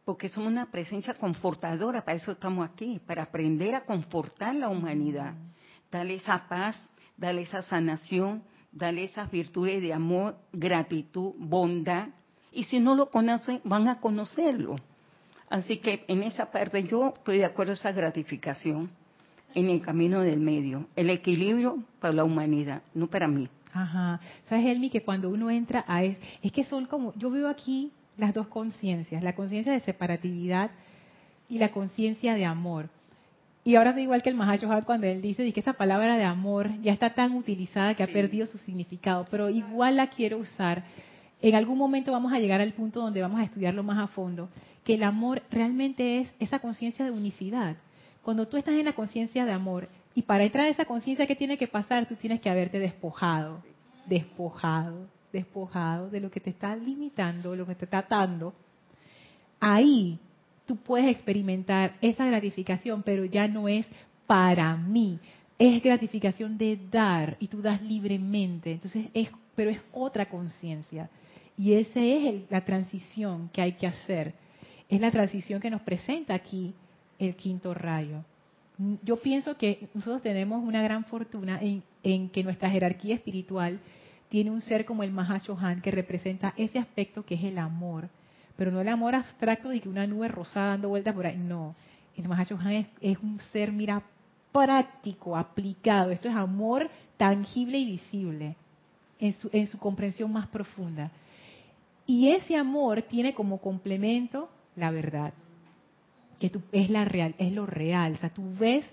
porque 0.09 0.31
somos 0.31 0.51
una 0.51 0.71
presencia 0.71 1.12
confortadora, 1.12 2.03
para 2.03 2.16
eso 2.16 2.33
estamos 2.33 2.66
aquí, 2.66 2.99
para 3.07 3.25
aprender 3.25 3.75
a 3.75 3.83
confortar 3.83 4.55
la 4.55 4.71
humanidad, 4.71 5.35
darle 5.92 6.14
esa 6.14 6.49
paz, 6.49 6.83
darle 7.18 7.42
esa 7.42 7.61
sanación, 7.61 8.42
darle 8.73 9.05
esas 9.05 9.31
virtudes 9.31 9.83
de 9.83 9.92
amor, 9.92 10.38
gratitud, 10.51 11.35
bondad, 11.37 12.09
y 12.53 12.64
si 12.64 12.81
no 12.81 12.94
lo 12.94 13.11
conocen, 13.11 13.61
van 13.64 13.87
a 13.87 14.01
conocerlo. 14.01 14.77
Así 15.51 15.76
que 15.76 16.07
en 16.09 16.22
esa 16.22 16.51
parte 16.51 16.85
yo 16.85 17.12
estoy 17.14 17.37
de 17.37 17.45
acuerdo 17.45 17.72
a 17.72 17.74
esa 17.74 17.93
gratificación 17.93 18.89
en 19.55 19.68
el 19.68 19.82
camino 19.82 20.22
del 20.22 20.41
medio, 20.41 20.87
el 20.97 21.11
equilibrio 21.11 21.85
para 22.01 22.14
la 22.14 22.24
humanidad, 22.24 22.80
no 22.95 23.09
para 23.09 23.28
mí. 23.28 23.47
Ajá. 23.74 24.20
¿Sabes, 24.49 24.64
Elmi, 24.64 24.89
que 24.89 25.03
cuando 25.03 25.28
uno 25.28 25.51
entra 25.51 25.85
a... 25.87 26.03
Es, 26.03 26.16
es 26.41 26.51
que 26.51 26.64
son 26.64 26.87
como... 26.87 27.12
Yo 27.16 27.30
veo 27.30 27.47
aquí 27.47 27.93
las 28.19 28.35
dos 28.35 28.49
conciencias, 28.49 29.23
la 29.23 29.35
conciencia 29.35 29.73
de 29.73 29.81
separatividad 29.81 30.71
y 31.49 31.59
la 31.59 31.71
conciencia 31.71 32.35
de 32.35 32.45
amor. 32.45 32.91
Y 33.64 33.77
ahora 33.77 33.93
da 33.93 34.01
igual 34.01 34.23
que 34.23 34.29
el 34.29 34.35
Mahashohan 34.35 34.85
cuando 34.85 35.07
él 35.07 35.23
dice 35.23 35.51
que 35.53 35.61
esa 35.61 35.75
palabra 35.75 36.16
de 36.16 36.25
amor 36.25 36.71
ya 36.83 36.93
está 36.93 37.14
tan 37.14 37.35
utilizada 37.35 37.95
que 37.95 38.03
ha 38.03 38.07
perdido 38.07 38.47
su 38.47 38.59
significado, 38.59 39.27
pero 39.31 39.49
igual 39.49 39.97
la 39.97 40.09
quiero 40.09 40.39
usar. 40.39 40.85
En 41.41 41.55
algún 41.55 41.79
momento 41.79 42.12
vamos 42.12 42.33
a 42.33 42.39
llegar 42.39 42.61
al 42.61 42.73
punto 42.73 43.01
donde 43.01 43.23
vamos 43.23 43.41
a 43.41 43.45
estudiarlo 43.45 43.83
más 43.83 43.99
a 43.99 44.09
fondo, 44.09 44.49
que 44.85 44.95
el 44.95 45.03
amor 45.03 45.43
realmente 45.51 46.21
es 46.21 46.31
esa 46.41 46.59
conciencia 46.59 47.05
de 47.05 47.11
unicidad. 47.11 47.77
Cuando 48.23 48.49
tú 48.49 48.57
estás 48.57 48.75
en 48.75 48.85
la 48.85 48.95
conciencia 48.95 49.45
de 49.45 49.53
amor 49.53 49.89
y 50.14 50.23
para 50.23 50.45
entrar 50.45 50.66
a 50.66 50.71
esa 50.71 50.85
conciencia, 50.85 51.27
¿qué 51.27 51.37
tiene 51.37 51.59
que 51.59 51.69
pasar? 51.69 52.07
Tú 52.07 52.16
tienes 52.16 52.41
que 52.41 52.51
haberte 52.51 52.79
despojado, 52.79 53.62
despojado, 54.07 55.07
despojado 55.33 56.11
de 56.11 56.20
lo 56.20 56.31
que 56.31 56.41
te 56.41 56.51
está 56.51 56.74
limitando, 56.76 57.57
lo 57.57 57.66
que 57.66 57.74
te 57.74 57.85
está 57.85 57.99
atando, 57.99 58.55
ahí 59.61 60.18
tú 60.66 60.76
puedes 60.76 61.11
experimentar 61.11 61.97
esa 62.01 62.26
gratificación, 62.26 63.03
pero 63.03 63.24
ya 63.24 63.49
no 63.49 63.68
es 63.68 63.87
para 64.26 64.76
mí. 64.76 65.18
es 65.59 65.83
gratificación 65.83 66.57
de 66.57 66.79
dar 66.91 67.37
y 67.41 67.49
tú 67.49 67.61
das 67.61 67.83
libremente. 67.83 68.70
Entonces, 68.70 69.07
es, 69.12 69.29
pero 69.57 69.70
es 69.70 69.81
otra 69.93 70.29
conciencia. 70.29 71.11
Y 71.57 71.72
esa 71.72 72.01
es 72.01 72.49
la 72.49 72.64
transición 72.64 73.51
que 73.53 73.61
hay 73.61 73.72
que 73.72 73.89
hacer. 73.89 74.35
Es 74.89 75.01
la 75.01 75.11
transición 75.11 75.61
que 75.61 75.70
nos 75.70 75.81
presenta 75.81 76.35
aquí 76.35 76.74
el 77.18 77.35
quinto 77.35 77.74
rayo. 77.74 78.22
Yo 79.03 79.16
pienso 79.16 79.57
que 79.57 79.89
nosotros 79.93 80.22
tenemos 80.22 80.62
una 80.62 80.81
gran 80.83 81.05
fortuna 81.05 81.59
en, 81.61 81.83
en 82.05 82.29
que 82.29 82.45
nuestra 82.45 82.70
jerarquía 82.70 83.16
espiritual 83.16 83.81
tiene 84.29 84.51
un 84.51 84.61
ser 84.61 84.85
como 84.85 85.03
el 85.03 85.12
Mahashohan 85.12 85.81
que 85.81 85.91
representa 85.91 86.55
ese 86.57 86.79
aspecto 86.79 87.24
que 87.24 87.35
es 87.35 87.45
el 87.45 87.59
amor, 87.59 88.09
pero 88.57 88.70
no 88.70 88.81
el 88.81 88.89
amor 88.89 89.14
abstracto 89.14 89.68
de 89.68 89.81
que 89.81 89.89
una 89.89 90.07
nube 90.07 90.29
rosada 90.29 90.70
dando 90.70 90.89
vueltas 90.89 91.14
por 91.14 91.26
ahí, 91.26 91.37
no. 91.37 91.74
El 92.16 92.29
Mahashohan 92.29 92.72
es, 92.72 92.87
es 93.01 93.18
un 93.18 93.41
ser, 93.53 93.72
mira, 93.72 94.03
práctico, 94.53 95.37
aplicado. 95.37 96.11
Esto 96.11 96.29
es 96.29 96.35
amor 96.35 96.91
tangible 97.16 97.79
y 97.79 97.87
visible 97.87 98.57
en 99.18 99.33
su, 99.35 99.49
en 99.53 99.66
su 99.66 99.79
comprensión 99.79 100.33
más 100.33 100.49
profunda. 100.49 101.11
Y 102.07 102.31
ese 102.31 102.57
amor 102.57 103.03
tiene 103.03 103.35
como 103.35 103.59
complemento 103.59 104.49
la 104.79 104.91
verdad, 104.91 105.33
que 106.39 106.51
tú, 106.51 106.62
es 106.72 106.89
la 106.89 107.05
real, 107.05 107.35
es 107.39 107.53
lo 107.53 107.66
real. 107.66 108.14
O 108.14 108.16
sea, 108.18 108.31
tú 108.31 108.43
ves 108.59 108.89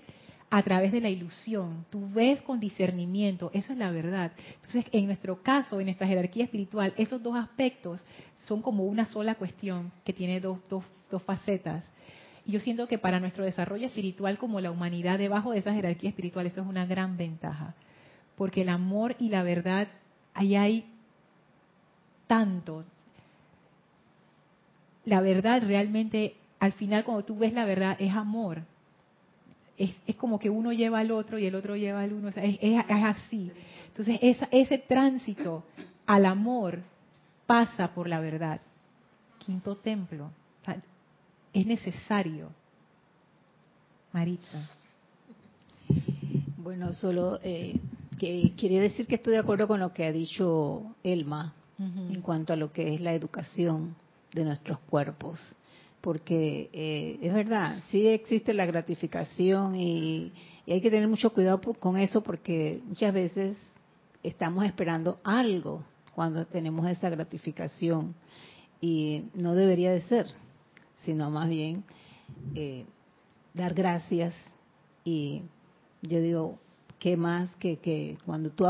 a 0.48 0.62
través 0.62 0.92
de 0.92 1.00
la 1.00 1.08
ilusión, 1.08 1.84
tú 1.90 2.08
ves 2.12 2.40
con 2.42 2.60
discernimiento, 2.60 3.50
eso 3.52 3.72
es 3.72 3.78
la 3.78 3.90
verdad. 3.90 4.32
Entonces, 4.56 4.86
en 4.92 5.06
nuestro 5.06 5.42
caso, 5.42 5.80
en 5.80 5.86
nuestra 5.86 6.06
jerarquía 6.06 6.44
espiritual, 6.44 6.94
esos 6.96 7.22
dos 7.22 7.36
aspectos 7.36 8.00
son 8.46 8.62
como 8.62 8.84
una 8.84 9.06
sola 9.06 9.34
cuestión 9.34 9.90
que 10.04 10.12
tiene 10.12 10.40
dos, 10.40 10.58
dos, 10.68 10.84
dos 11.10 11.22
facetas. 11.22 11.84
Y 12.44 12.52
yo 12.52 12.60
siento 12.60 12.86
que 12.86 12.98
para 12.98 13.18
nuestro 13.18 13.44
desarrollo 13.44 13.86
espiritual 13.86 14.38
como 14.38 14.60
la 14.60 14.70
humanidad 14.70 15.18
debajo 15.18 15.50
de 15.50 15.58
esa 15.58 15.74
jerarquía 15.74 16.10
espiritual, 16.10 16.46
eso 16.46 16.60
es 16.60 16.66
una 16.68 16.86
gran 16.86 17.16
ventaja. 17.16 17.74
Porque 18.36 18.62
el 18.62 18.68
amor 18.68 19.16
y 19.18 19.30
la 19.30 19.42
verdad, 19.42 19.88
ahí 20.32 20.54
hay 20.54 20.84
tanto. 22.28 22.84
La 25.04 25.20
verdad 25.20 25.60
realmente, 25.66 26.36
al 26.60 26.72
final 26.72 27.02
cuando 27.02 27.24
tú 27.24 27.36
ves 27.36 27.52
la 27.52 27.64
verdad, 27.64 27.96
es 27.98 28.14
amor. 28.14 28.62
Es, 29.78 29.90
es 30.06 30.16
como 30.16 30.38
que 30.38 30.50
uno 30.50 30.72
lleva 30.72 31.00
al 31.00 31.10
otro 31.10 31.38
y 31.38 31.46
el 31.46 31.54
otro 31.54 31.76
lleva 31.76 32.02
al 32.02 32.12
uno. 32.12 32.28
es, 32.28 32.36
es, 32.36 32.58
es, 32.60 32.84
así. 32.88 33.50
Entonces, 33.88 34.18
esa, 34.22 34.48
ese 34.50 34.78
tránsito 34.78 35.64
al 36.06 36.26
amor 36.26 36.80
pasa 37.46 37.88
por 37.94 38.08
la 38.08 38.20
verdad. 38.20 38.60
Quinto 39.38 39.76
templo 39.76 40.30
es 41.56 41.66
necesario. 41.66 42.50
Maritza. 44.12 44.68
Bueno, 46.58 46.92
solo 46.92 47.38
eh, 47.42 47.80
que 48.18 48.52
quería 48.56 48.80
decir 48.82 49.06
que 49.06 49.14
estoy 49.14 49.32
de 49.32 49.38
acuerdo 49.38 49.66
con 49.66 49.80
lo 49.80 49.92
que 49.92 50.04
ha 50.04 50.12
dicho 50.12 50.94
Elma 51.02 51.54
uh 51.78 51.82
-huh. 51.82 52.14
en 52.14 52.20
cuanto 52.20 52.52
a 52.52 52.56
lo 52.56 52.72
que 52.72 52.94
es 52.94 53.00
la 53.00 53.14
educación 53.14 53.94
de 54.32 54.44
nuestros 54.44 54.78
cuerpos. 54.80 55.38
Porque 56.06 56.70
eh, 56.72 57.18
es 57.20 57.34
verdad, 57.34 57.82
sí 57.88 58.06
existe 58.06 58.54
la 58.54 58.64
gratificación 58.64 59.74
y, 59.74 60.32
hay 60.68 60.80
que 60.80 60.88
tener 60.88 61.08
mucho 61.08 61.32
cuidado 61.32 61.60
con 61.80 61.96
eso 61.96 62.22
porque 62.22 62.80
muchas 62.86 63.12
veces 63.12 63.56
estamos 64.22 64.64
esperando 64.64 65.18
algo 65.24 65.82
cuando 66.14 66.44
tenemos 66.44 66.88
esa 66.88 67.10
gratificación 67.10 68.14
y 68.80 69.24
no 69.34 69.56
debería 69.56 69.90
de 69.90 70.02
ser 70.02 70.28
sino 71.04 71.28
más 71.28 71.48
bien 71.48 71.82
eh, 72.54 72.84
dar 73.52 73.74
gracias 73.74 74.32
y 75.02 75.42
yo 76.02 76.20
digo, 76.20 76.60
¿qué 77.00 77.16
más 77.16 77.52
que, 77.56 77.78
que 77.78 78.16
cuando 78.24 78.50
tú, 78.50 78.64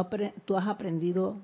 tú 0.47 0.57
has 0.57 0.67
aprendido 0.67 1.37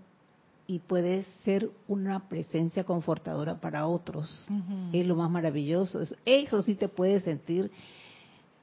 y 0.67 0.79
puedes 0.79 1.27
ser 1.45 1.69
una 1.89 2.29
presencia 2.29 2.85
confortadora 2.85 3.61
para 3.61 3.87
otros? 3.87 4.47
Uh 4.49 4.55
-huh. 4.55 4.89
Es 4.93 5.07
lo 5.07 5.17
más 5.17 5.31
maravilloso. 5.31 6.01
Eso 6.25 6.63
sí 6.63 6.75
te 6.75 6.89
puede 6.89 7.21
sentir 7.21 7.71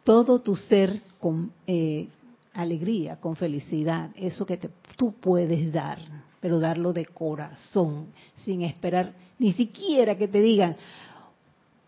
todo 0.03 0.39
tu 0.39 0.55
ser 0.55 1.01
con 1.19 1.51
eh, 1.67 2.07
alegría, 2.53 3.17
con 3.17 3.35
felicidad. 3.35 4.09
Eso 4.15 4.45
que 4.45 4.57
te, 4.57 4.69
tú 4.95 5.13
puedes 5.13 5.71
dar, 5.71 5.99
pero 6.39 6.59
darlo 6.59 6.93
de 6.93 7.05
corazón, 7.05 8.07
sin 8.43 8.63
esperar 8.63 9.13
ni 9.39 9.53
siquiera 9.53 10.17
que 10.17 10.27
te 10.27 10.41
digan, 10.41 10.75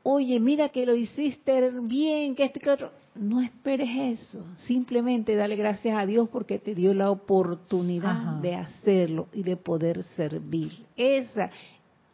oye, 0.04 0.40
mira 0.40 0.70
que 0.70 0.86
lo 0.86 0.96
hiciste 0.96 1.72
bien, 1.82 2.34
que 2.34 2.46
esto 2.46 2.60
y 2.60 2.62
que 2.62 2.70
otro. 2.70 3.01
No 3.16 3.42
esperes 3.42 4.20
eso, 4.20 4.46
simplemente 4.56 5.36
dale 5.36 5.56
gracias 5.56 5.98
a 5.98 6.06
Dios 6.06 6.30
porque 6.30 6.60
te 6.60 6.74
dio 6.74 6.94
la 6.94 7.12
oportunidad 7.12 8.12
Ajá. 8.12 8.40
de 8.42 8.56
hacerlo 8.56 9.28
y 9.34 9.44
de 9.44 9.58
poder 9.58 10.04
servir. 10.16 10.86
Esa 10.96 11.52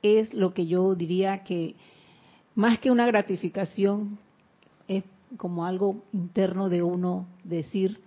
es 0.02 0.34
lo 0.34 0.54
que 0.54 0.66
yo 0.66 0.96
diría 0.96 1.44
que 1.44 1.76
más 2.56 2.80
que 2.80 2.90
una 2.90 3.06
gratificación 3.06 4.18
es 4.88 5.04
como 5.38 5.66
algo 5.66 6.04
interno 6.14 6.70
de 6.70 6.82
uno 6.82 7.28
decir 7.44 8.00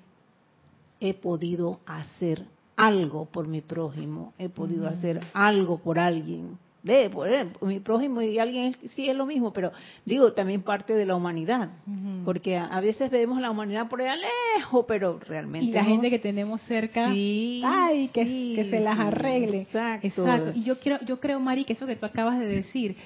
he 0.98 1.14
podido 1.14 1.80
hacer 1.86 2.46
algo 2.76 3.26
por 3.26 3.46
mi 3.46 3.60
prójimo, 3.60 4.32
he 4.38 4.48
podido 4.48 4.88
hacer 4.88 5.20
algo 5.32 5.78
por 5.78 5.98
alguien 5.98 6.58
ve, 6.82 7.10
por 7.10 7.28
ejemplo, 7.28 7.66
mi 7.66 7.80
prójimo 7.80 8.22
y 8.22 8.38
alguien 8.38 8.74
sí 8.94 9.08
es 9.08 9.16
lo 9.16 9.26
mismo, 9.26 9.52
pero 9.52 9.72
digo, 10.04 10.32
también 10.32 10.62
parte 10.62 10.94
de 10.94 11.04
la 11.04 11.14
humanidad, 11.14 11.70
uh 11.86 11.90
-huh. 11.90 12.24
porque 12.24 12.56
a, 12.56 12.66
a, 12.66 12.80
veces 12.80 13.10
vemos 13.10 13.40
la 13.40 13.50
humanidad 13.50 13.88
por 13.88 14.00
allá 14.00 14.16
lejos, 14.56 14.84
pero 14.88 15.18
realmente... 15.18 15.66
Y 15.66 15.72
la 15.72 15.82
no. 15.82 15.90
gente 15.90 16.10
que 16.10 16.18
tenemos 16.18 16.62
cerca, 16.62 17.12
sí, 17.12 17.62
ay, 17.64 18.08
que, 18.08 18.24
sí, 18.24 18.52
que 18.56 18.70
se 18.70 18.80
las 18.80 18.98
arregle. 18.98 19.62
Exacto. 19.62 20.06
exacto. 20.06 20.52
Y 20.54 20.64
yo, 20.64 20.78
quiero, 20.78 21.04
yo 21.04 21.20
creo, 21.20 21.38
Mari, 21.40 21.64
que 21.64 21.74
eso 21.74 21.86
que 21.86 21.96
tú 21.96 22.06
acabas 22.06 22.38
de 22.38 22.46
decir, 22.46 22.96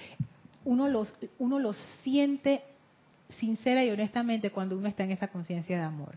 uno 0.64 0.88
los, 0.88 1.14
uno 1.38 1.58
los 1.58 1.76
siente 2.02 2.62
sincera 3.38 3.84
y 3.84 3.90
honestamente 3.90 4.50
cuando 4.50 4.76
uno 4.76 4.88
está 4.88 5.04
en 5.04 5.12
esa 5.12 5.28
conciencia 5.28 5.76
de 5.76 5.82
amor. 5.82 6.16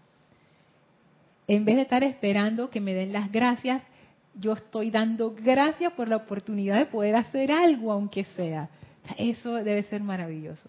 En 1.47 1.63
vez 1.63 1.77
de 1.77 1.83
estar 1.83 2.03
esperando 2.03 2.69
que 2.69 2.81
me 2.81 2.93
den 2.93 3.13
las 3.13 3.31
gracias, 3.31 3.81
yo 4.39 4.53
estoy 4.53 4.91
dando 4.91 5.33
gracias 5.35 5.93
por 5.93 6.07
la 6.07 6.17
oportunidad 6.17 6.77
de 6.77 6.85
poder 6.85 7.15
hacer 7.15 7.51
algo, 7.51 7.91
aunque 7.91 8.23
sea. 8.23 8.69
Eso 9.17 9.53
debe 9.55 9.83
ser 9.83 10.01
maravilloso. 10.01 10.67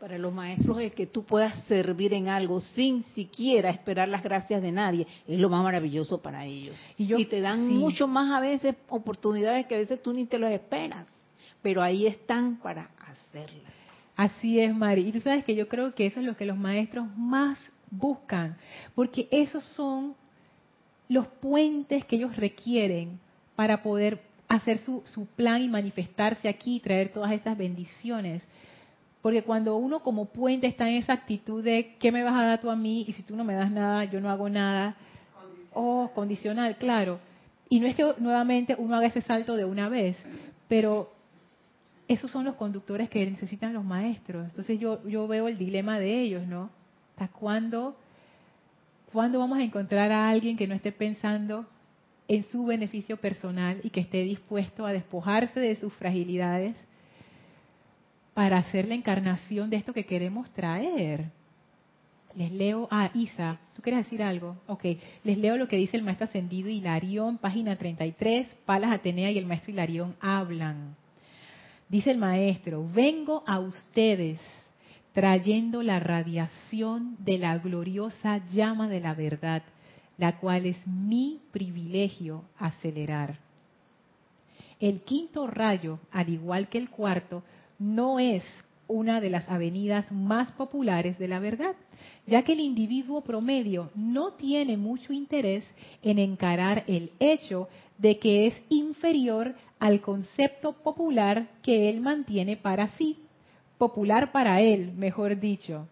Para 0.00 0.18
los 0.18 0.34
maestros, 0.34 0.80
el 0.80 0.92
que 0.92 1.06
tú 1.06 1.24
puedas 1.24 1.58
servir 1.64 2.12
en 2.12 2.28
algo 2.28 2.60
sin 2.60 3.04
siquiera 3.14 3.70
esperar 3.70 4.08
las 4.08 4.22
gracias 4.22 4.60
de 4.60 4.70
nadie, 4.70 5.06
es 5.26 5.38
lo 5.38 5.48
más 5.48 5.62
maravilloso 5.62 6.20
para 6.20 6.44
ellos. 6.44 6.76
Y, 6.98 7.06
yo, 7.06 7.16
y 7.18 7.24
te 7.24 7.40
dan 7.40 7.68
sí. 7.68 7.74
mucho 7.74 8.06
más 8.06 8.30
a 8.32 8.40
veces 8.40 8.74
oportunidades 8.88 9.66
que 9.66 9.76
a 9.76 9.78
veces 9.78 10.02
tú 10.02 10.12
ni 10.12 10.26
te 10.26 10.38
los 10.38 10.50
esperas, 10.50 11.06
pero 11.62 11.82
ahí 11.82 12.06
están 12.06 12.56
para 12.56 12.90
hacerlas. 12.98 13.72
Así 14.16 14.60
es, 14.60 14.74
Mari. 14.74 15.08
Y 15.08 15.12
tú 15.12 15.20
sabes 15.20 15.44
que 15.44 15.54
yo 15.54 15.68
creo 15.68 15.94
que 15.94 16.06
eso 16.06 16.20
es 16.20 16.26
lo 16.26 16.36
que 16.36 16.44
los 16.44 16.58
maestros 16.58 17.06
más 17.16 17.58
buscan, 17.90 18.56
porque 18.94 19.28
esos 19.30 19.64
son 19.64 20.14
los 21.08 21.26
puentes 21.26 22.04
que 22.04 22.16
ellos 22.16 22.36
requieren 22.36 23.18
para 23.56 23.82
poder 23.82 24.20
hacer 24.48 24.78
su, 24.78 25.02
su, 25.04 25.26
plan 25.26 25.62
y 25.62 25.68
manifestarse 25.68 26.48
aquí 26.48 26.76
y 26.76 26.80
traer 26.80 27.12
todas 27.12 27.32
estas 27.32 27.56
bendiciones. 27.56 28.42
Porque 29.22 29.42
cuando 29.42 29.76
uno 29.76 30.00
como 30.00 30.26
puente 30.26 30.66
está 30.66 30.88
en 30.88 30.96
esa 30.96 31.14
actitud 31.14 31.62
de 31.64 31.96
¿qué 31.98 32.12
me 32.12 32.22
vas 32.22 32.34
a 32.34 32.44
dar 32.44 32.60
tú 32.60 32.70
a 32.70 32.76
mí? 32.76 33.04
Y 33.08 33.12
si 33.14 33.22
tú 33.22 33.36
no 33.36 33.44
me 33.44 33.54
das 33.54 33.70
nada, 33.70 34.04
yo 34.04 34.20
no 34.20 34.28
hago 34.28 34.48
nada. 34.48 34.96
Condicional. 35.34 35.70
Oh, 35.72 36.10
condicional, 36.14 36.76
claro. 36.76 37.18
Y 37.68 37.80
no 37.80 37.86
es 37.86 37.94
que 37.94 38.04
nuevamente 38.18 38.76
uno 38.78 38.96
haga 38.96 39.06
ese 39.06 39.22
salto 39.22 39.56
de 39.56 39.64
una 39.64 39.88
vez, 39.88 40.22
pero 40.68 41.10
esos 42.06 42.30
son 42.30 42.44
los 42.44 42.56
conductores 42.56 43.08
que 43.08 43.24
necesitan 43.24 43.72
los 43.72 43.84
maestros. 43.84 44.46
Entonces 44.46 44.78
yo, 44.78 45.06
yo 45.08 45.26
veo 45.26 45.48
el 45.48 45.56
dilema 45.56 45.98
de 45.98 46.20
ellos, 46.20 46.46
¿no? 46.46 46.70
¿Hasta 47.12 47.28
cuándo 47.28 47.96
¿Cuándo 49.14 49.38
vamos 49.38 49.58
a 49.58 49.62
encontrar 49.62 50.10
a 50.10 50.28
alguien 50.28 50.56
que 50.56 50.66
no 50.66 50.74
esté 50.74 50.90
pensando 50.90 51.64
en 52.26 52.42
su 52.50 52.64
beneficio 52.64 53.16
personal 53.16 53.78
y 53.84 53.90
que 53.90 54.00
esté 54.00 54.24
dispuesto 54.24 54.84
a 54.84 54.92
despojarse 54.92 55.60
de 55.60 55.76
sus 55.76 55.92
fragilidades 55.92 56.74
para 58.34 58.58
hacer 58.58 58.88
la 58.88 58.96
encarnación 58.96 59.70
de 59.70 59.76
esto 59.76 59.92
que 59.92 60.04
queremos 60.04 60.50
traer? 60.50 61.26
Les 62.34 62.50
leo, 62.50 62.88
ah, 62.90 63.12
Isa, 63.14 63.60
¿tú 63.76 63.82
quieres 63.82 64.04
decir 64.04 64.20
algo? 64.20 64.56
Ok, 64.66 64.84
les 65.22 65.38
leo 65.38 65.56
lo 65.56 65.68
que 65.68 65.76
dice 65.76 65.96
el 65.96 66.02
maestro 66.02 66.24
ascendido 66.24 66.68
Hilarión, 66.68 67.38
página 67.38 67.76
33, 67.76 68.48
Palas 68.66 68.90
Atenea 68.90 69.30
y 69.30 69.38
el 69.38 69.46
maestro 69.46 69.70
Hilarión 69.70 70.16
hablan. 70.20 70.96
Dice 71.88 72.10
el 72.10 72.18
maestro, 72.18 72.84
vengo 72.92 73.44
a 73.46 73.60
ustedes 73.60 74.40
trayendo 75.14 75.82
la 75.82 76.00
radiación 76.00 77.16
de 77.20 77.38
la 77.38 77.56
gloriosa 77.58 78.46
llama 78.48 78.88
de 78.88 79.00
la 79.00 79.14
verdad, 79.14 79.62
la 80.18 80.38
cual 80.38 80.66
es 80.66 80.76
mi 80.86 81.40
privilegio 81.52 82.44
acelerar. 82.58 83.38
El 84.80 85.00
quinto 85.02 85.46
rayo, 85.46 86.00
al 86.10 86.28
igual 86.28 86.68
que 86.68 86.78
el 86.78 86.90
cuarto, 86.90 87.44
no 87.78 88.18
es 88.18 88.44
una 88.88 89.20
de 89.20 89.30
las 89.30 89.48
avenidas 89.48 90.10
más 90.12 90.50
populares 90.52 91.18
de 91.18 91.28
la 91.28 91.38
verdad, 91.38 91.76
ya 92.26 92.42
que 92.42 92.52
el 92.52 92.60
individuo 92.60 93.22
promedio 93.22 93.90
no 93.94 94.32
tiene 94.32 94.76
mucho 94.76 95.12
interés 95.12 95.64
en 96.02 96.18
encarar 96.18 96.84
el 96.88 97.12
hecho 97.20 97.68
de 97.98 98.18
que 98.18 98.48
es 98.48 98.54
inferior 98.68 99.54
al 99.78 100.00
concepto 100.00 100.72
popular 100.72 101.48
que 101.62 101.88
él 101.88 102.00
mantiene 102.00 102.56
para 102.56 102.88
sí, 102.98 103.16
popular 103.78 104.32
para 104.32 104.60
él, 104.60 104.92
mejor 104.96 105.38
dicho. 105.38 105.88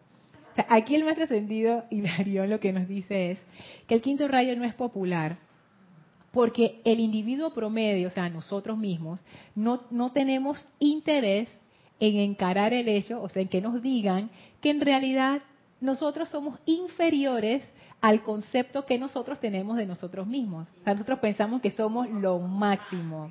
aquí 0.68 0.94
el 0.94 1.04
más 1.04 1.18
ascendido 1.18 1.84
Hilarión 1.90 2.50
lo 2.50 2.60
que 2.60 2.72
nos 2.72 2.88
dice 2.88 3.32
es 3.32 3.38
que 3.86 3.94
el 3.94 4.02
quinto 4.02 4.28
rayo 4.28 4.56
no 4.56 4.64
es 4.64 4.74
popular, 4.74 5.38
porque 6.32 6.80
el 6.84 7.00
individuo 7.00 7.52
promedio, 7.52 8.08
o 8.08 8.10
sea, 8.10 8.28
nosotros 8.28 8.78
mismos, 8.78 9.22
no, 9.54 9.82
no 9.90 10.12
tenemos 10.12 10.66
interés 10.78 11.48
en 12.00 12.16
encarar 12.16 12.72
el 12.72 12.88
hecho, 12.88 13.22
o 13.22 13.28
sea, 13.28 13.42
en 13.42 13.48
que 13.48 13.60
nos 13.60 13.82
digan 13.82 14.30
que 14.60 14.70
en 14.70 14.80
realidad 14.80 15.42
nosotros 15.80 16.28
somos 16.28 16.58
inferiores 16.64 17.62
al 18.00 18.22
concepto 18.22 18.84
que 18.86 18.98
nosotros 18.98 19.38
tenemos 19.38 19.76
de 19.76 19.86
nosotros 19.86 20.26
mismos. 20.26 20.68
O 20.80 20.84
sea, 20.84 20.94
nosotros 20.94 21.20
pensamos 21.20 21.60
que 21.60 21.70
somos 21.70 22.08
lo 22.10 22.38
máximo. 22.40 23.30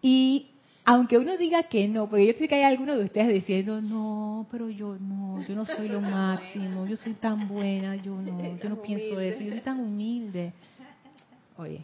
Y 0.00 0.50
aunque 0.88 1.18
uno 1.18 1.36
diga 1.36 1.64
que 1.64 1.86
no, 1.86 2.08
porque 2.08 2.28
yo 2.28 2.32
sé 2.38 2.48
que 2.48 2.54
hay 2.54 2.62
algunos 2.62 2.96
de 2.96 3.04
ustedes 3.04 3.28
diciendo, 3.28 3.78
no, 3.82 4.46
pero 4.50 4.70
yo 4.70 4.96
no, 4.98 5.44
yo 5.46 5.54
no 5.54 5.66
soy 5.66 5.86
lo 5.86 6.00
máximo, 6.00 6.86
yo 6.86 6.96
soy 6.96 7.12
tan 7.12 7.46
buena, 7.46 7.96
yo 7.96 8.16
no, 8.16 8.58
yo 8.58 8.70
no 8.70 8.80
pienso 8.80 9.20
eso, 9.20 9.42
yo 9.42 9.52
soy 9.52 9.60
tan 9.60 9.80
humilde. 9.80 10.50
Oye, 11.58 11.82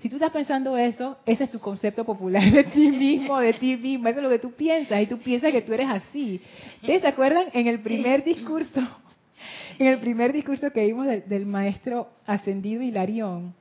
si 0.00 0.08
tú 0.08 0.16
estás 0.16 0.32
pensando 0.32 0.76
eso, 0.76 1.16
ese 1.24 1.44
es 1.44 1.52
tu 1.52 1.60
concepto 1.60 2.04
popular 2.04 2.50
de 2.50 2.64
ti 2.64 2.90
mismo, 2.90 3.38
de 3.38 3.52
ti 3.52 3.76
mismo, 3.76 4.08
eso 4.08 4.18
es 4.18 4.24
lo 4.24 4.30
que 4.30 4.40
tú 4.40 4.50
piensas 4.50 5.00
y 5.00 5.06
tú 5.06 5.18
piensas 5.18 5.52
que 5.52 5.62
tú 5.62 5.72
eres 5.72 5.86
así. 5.88 6.40
¿Ustedes 6.80 7.02
se 7.02 7.06
acuerdan 7.06 7.50
en 7.52 7.68
el 7.68 7.78
primer 7.82 8.24
discurso, 8.24 8.80
en 9.78 9.86
el 9.86 10.00
primer 10.00 10.32
discurso 10.32 10.72
que 10.72 10.86
vimos 10.86 11.06
del, 11.06 11.46
maestro 11.46 12.08
ascendido 12.26 12.82
Hilarión? 12.82 13.54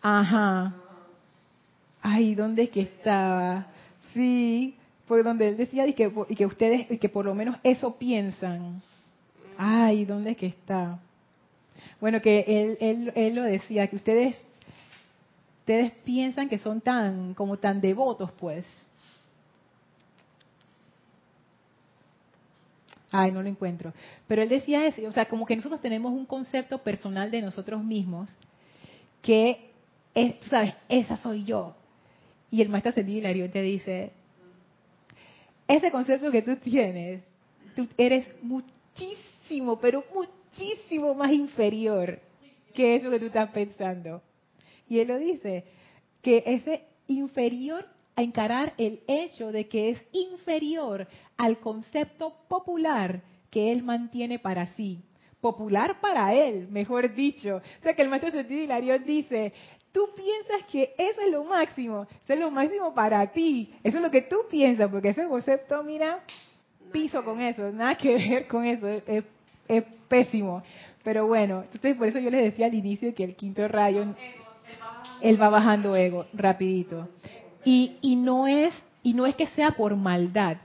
Ajá. 0.00 0.74
Ay, 2.02 2.34
¿dónde 2.34 2.64
es 2.64 2.70
que 2.70 2.82
estaba? 2.82 3.66
Sí, 4.14 4.76
por 5.06 5.22
donde 5.22 5.48
él 5.48 5.56
decía 5.56 5.86
y 5.86 5.92
que, 5.92 6.06
ustedes, 6.46 6.90
y 6.90 6.98
que 6.98 7.08
por 7.08 7.24
lo 7.24 7.34
menos 7.34 7.56
eso 7.62 7.96
piensan. 7.96 8.82
Ay, 9.58 10.04
¿dónde 10.04 10.32
es 10.32 10.36
que 10.36 10.46
está? 10.46 10.98
Bueno, 12.00 12.20
que 12.20 12.44
él, 12.46 12.78
él, 12.80 13.12
él 13.14 13.34
lo 13.34 13.42
decía, 13.42 13.86
que 13.88 13.96
ustedes 13.96 14.36
ustedes 15.70 15.92
piensan 16.04 16.48
que 16.48 16.58
son 16.58 16.80
tan, 16.80 17.34
como 17.34 17.56
tan 17.58 17.80
devotos, 17.80 18.32
pues. 18.32 18.66
Ay, 23.12 23.30
no 23.30 23.42
lo 23.42 23.48
encuentro. 23.48 23.92
Pero 24.26 24.42
él 24.42 24.48
decía 24.48 24.86
eso, 24.86 25.02
o 25.06 25.12
sea, 25.12 25.26
como 25.26 25.46
que 25.46 25.54
nosotros 25.54 25.80
tenemos 25.80 26.12
un 26.12 26.26
concepto 26.26 26.78
personal 26.78 27.30
de 27.30 27.42
nosotros 27.42 27.84
mismos 27.84 28.34
que 29.22 29.70
es, 30.14 30.34
sabes, 30.48 30.74
esa 30.88 31.16
soy 31.16 31.44
yo. 31.44 31.76
Y 32.50 32.62
el 32.62 32.68
maestro 32.68 32.90
ascendido 32.90 33.18
Hilario 33.18 33.50
te 33.50 33.62
dice, 33.62 34.10
ese 35.68 35.90
concepto 35.90 36.30
que 36.30 36.42
tú 36.42 36.56
tienes, 36.56 37.22
tú 37.76 37.86
eres 37.96 38.26
muchísimo, 38.42 39.78
pero 39.78 40.04
muchísimo 40.14 41.14
más 41.14 41.32
inferior 41.32 42.18
que 42.74 42.96
eso 42.96 43.10
que 43.10 43.20
tú 43.20 43.26
estás 43.26 43.50
pensando. 43.50 44.22
Y 44.88 44.98
él 44.98 45.08
lo 45.08 45.18
dice, 45.18 45.64
que 46.22 46.42
ese 46.46 46.84
inferior 47.06 47.86
a 48.16 48.22
encarar 48.22 48.74
el 48.76 49.00
hecho 49.06 49.52
de 49.52 49.68
que 49.68 49.90
es 49.90 50.02
inferior 50.12 51.06
al 51.36 51.58
concepto 51.58 52.34
popular 52.48 53.22
que 53.50 53.72
él 53.72 53.82
mantiene 53.82 54.38
para 54.38 54.66
sí. 54.74 55.00
Popular 55.40 56.00
para 56.00 56.34
él, 56.34 56.68
mejor 56.68 57.14
dicho. 57.14 57.56
O 57.56 57.82
sea 57.82 57.94
que 57.94 58.02
el 58.02 58.08
maestro 58.08 58.30
Sentido 58.30 58.62
Hilarión 58.62 59.04
dice, 59.04 59.52
tú 59.92 60.08
piensas 60.14 60.66
que 60.70 60.94
eso 60.96 61.20
es 61.20 61.30
lo 61.30 61.44
máximo, 61.44 62.06
eso 62.24 62.32
es 62.32 62.38
lo 62.38 62.50
máximo 62.50 62.94
para 62.94 63.26
ti, 63.28 63.74
eso 63.82 63.96
es 63.98 64.02
lo 64.02 64.10
que 64.10 64.22
tú 64.22 64.38
piensas, 64.50 64.90
porque 64.90 65.10
ese 65.10 65.26
concepto, 65.26 65.82
mira, 65.82 66.20
piso 66.92 67.24
con 67.24 67.40
eso, 67.40 67.70
nada 67.72 67.96
que 67.96 68.14
ver 68.30 68.46
con 68.46 68.64
eso, 68.64 68.88
es, 68.88 69.24
es 69.68 69.84
pésimo. 70.08 70.62
Pero 71.02 71.26
bueno, 71.26 71.62
entonces 71.62 71.96
por 71.96 72.06
eso 72.08 72.18
yo 72.18 72.30
les 72.30 72.42
decía 72.42 72.66
al 72.66 72.74
inicio 72.74 73.14
que 73.14 73.24
el 73.24 73.34
quinto 73.34 73.66
rayo 73.68 74.14
él 75.20 75.40
va 75.40 75.48
bajando 75.48 75.96
ego 75.96 76.26
rapidito. 76.32 77.08
Y, 77.64 77.96
y, 78.00 78.16
no 78.16 78.46
es, 78.46 78.74
y 79.02 79.14
no 79.14 79.26
es 79.26 79.34
que 79.34 79.46
sea 79.48 79.72
por 79.72 79.96
maldad, 79.96 80.58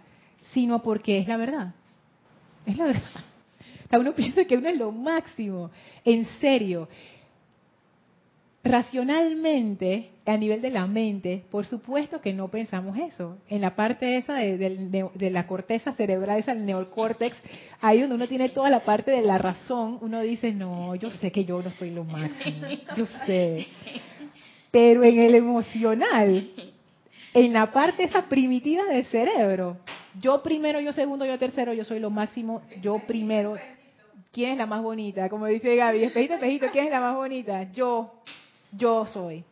sino 0.53 0.81
porque 0.81 1.19
es 1.19 1.27
la 1.27 1.37
verdad. 1.37 1.73
Es 2.65 2.77
la 2.77 2.85
verdad. 2.85 3.21
uno 3.93 4.13
piensa 4.15 4.45
que 4.45 4.57
uno 4.57 4.69
es 4.69 4.77
lo 4.77 4.91
máximo. 4.91 5.71
En 6.03 6.25
serio. 6.39 6.87
Racionalmente, 8.65 10.09
a 10.25 10.37
nivel 10.37 10.59
de 10.59 10.71
la 10.71 10.87
mente, 10.87 11.43
por 11.51 11.67
supuesto 11.67 12.19
que 12.19 12.33
no 12.33 12.47
pensamos 12.47 12.97
eso. 12.97 13.37
En 13.47 13.61
la 13.61 13.75
parte 13.75 14.17
esa 14.17 14.33
de, 14.33 14.57
de, 14.57 15.29
la 15.29 15.45
corteza 15.45 15.93
cerebral, 15.93 16.39
esa 16.39 16.53
el 16.53 16.65
neocórtex, 16.65 17.37
ahí 17.79 18.01
donde 18.01 18.15
uno 18.15 18.27
tiene 18.27 18.49
toda 18.49 18.71
la 18.71 18.83
parte 18.83 19.11
de 19.11 19.21
la 19.21 19.37
razón, 19.37 19.99
uno 20.01 20.19
dice, 20.21 20.51
no, 20.51 20.95
yo 20.95 21.11
sé 21.11 21.31
que 21.31 21.45
yo 21.45 21.61
no 21.61 21.69
soy 21.69 21.91
lo 21.91 22.05
máximo. 22.05 22.65
Yo 22.97 23.05
sé. 23.27 23.67
Pero 24.71 25.03
en 25.03 25.19
el 25.19 25.35
emocional, 25.35 26.49
en 27.35 27.53
la 27.53 27.71
parte 27.71 28.05
esa 28.05 28.23
primitiva 28.23 28.85
del 28.85 29.05
cerebro, 29.05 29.77
yo 30.19 30.41
primero, 30.41 30.79
yo 30.79 30.91
segundo, 30.91 31.23
yo 31.23 31.37
tercero, 31.37 31.71
yo 31.73 31.85
soy 31.85 31.99
lo 31.99 32.09
máximo, 32.09 32.63
yo 32.81 32.97
primero. 33.05 33.57
¿Quién 34.31 34.53
es 34.53 34.57
la 34.57 34.65
más 34.65 34.81
bonita? 34.81 35.29
Como 35.29 35.45
dice 35.45 35.75
Gaby, 35.75 36.03
espejito, 36.03 36.33
espejito, 36.33 36.65
¿quién 36.71 36.85
es 36.85 36.91
la 36.91 36.99
más 36.99 37.15
bonita? 37.15 37.71
Yo, 37.71 38.11
yo 38.75 39.05
soy. 39.07 39.43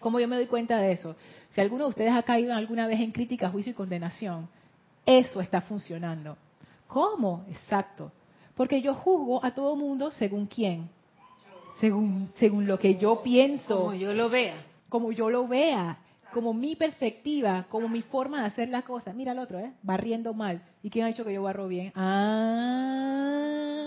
¿Cómo 0.00 0.18
yo 0.18 0.28
me 0.28 0.36
doy 0.36 0.46
cuenta 0.46 0.78
de 0.78 0.92
eso? 0.92 1.16
Si 1.50 1.60
alguno 1.60 1.84
de 1.84 1.90
ustedes 1.90 2.12
ha 2.12 2.22
caído 2.22 2.54
alguna 2.54 2.86
vez 2.86 3.00
en 3.00 3.12
crítica, 3.12 3.50
juicio 3.50 3.72
y 3.72 3.74
condenación, 3.74 4.48
eso 5.06 5.40
está 5.40 5.60
funcionando. 5.60 6.36
¿Cómo? 6.86 7.44
Exacto. 7.50 8.10
Porque 8.54 8.82
yo 8.82 8.94
juzgo 8.94 9.44
a 9.44 9.54
todo 9.54 9.76
mundo 9.76 10.10
según 10.10 10.46
quién 10.46 10.88
según, 11.82 12.30
según 12.36 12.66
lo 12.66 12.78
que 12.78 12.96
yo 12.96 13.22
pienso. 13.22 13.76
Como 13.76 13.94
yo 13.94 14.12
lo 14.12 14.30
vea. 14.30 14.54
Como 14.88 15.10
yo 15.12 15.30
lo 15.30 15.48
vea. 15.48 15.98
Como 16.32 16.54
mi 16.54 16.76
perspectiva, 16.76 17.66
como 17.68 17.88
mi 17.88 18.02
forma 18.02 18.40
de 18.40 18.46
hacer 18.46 18.68
las 18.68 18.84
cosas. 18.84 19.16
Mira 19.16 19.32
el 19.32 19.40
otro, 19.40 19.58
¿eh? 19.58 19.72
Barriendo 19.82 20.32
mal. 20.32 20.62
¿Y 20.82 20.90
quién 20.90 21.04
ha 21.04 21.08
dicho 21.08 21.24
que 21.24 21.32
yo 21.34 21.42
barro 21.42 21.66
bien? 21.68 21.92
Ah, 21.94 23.81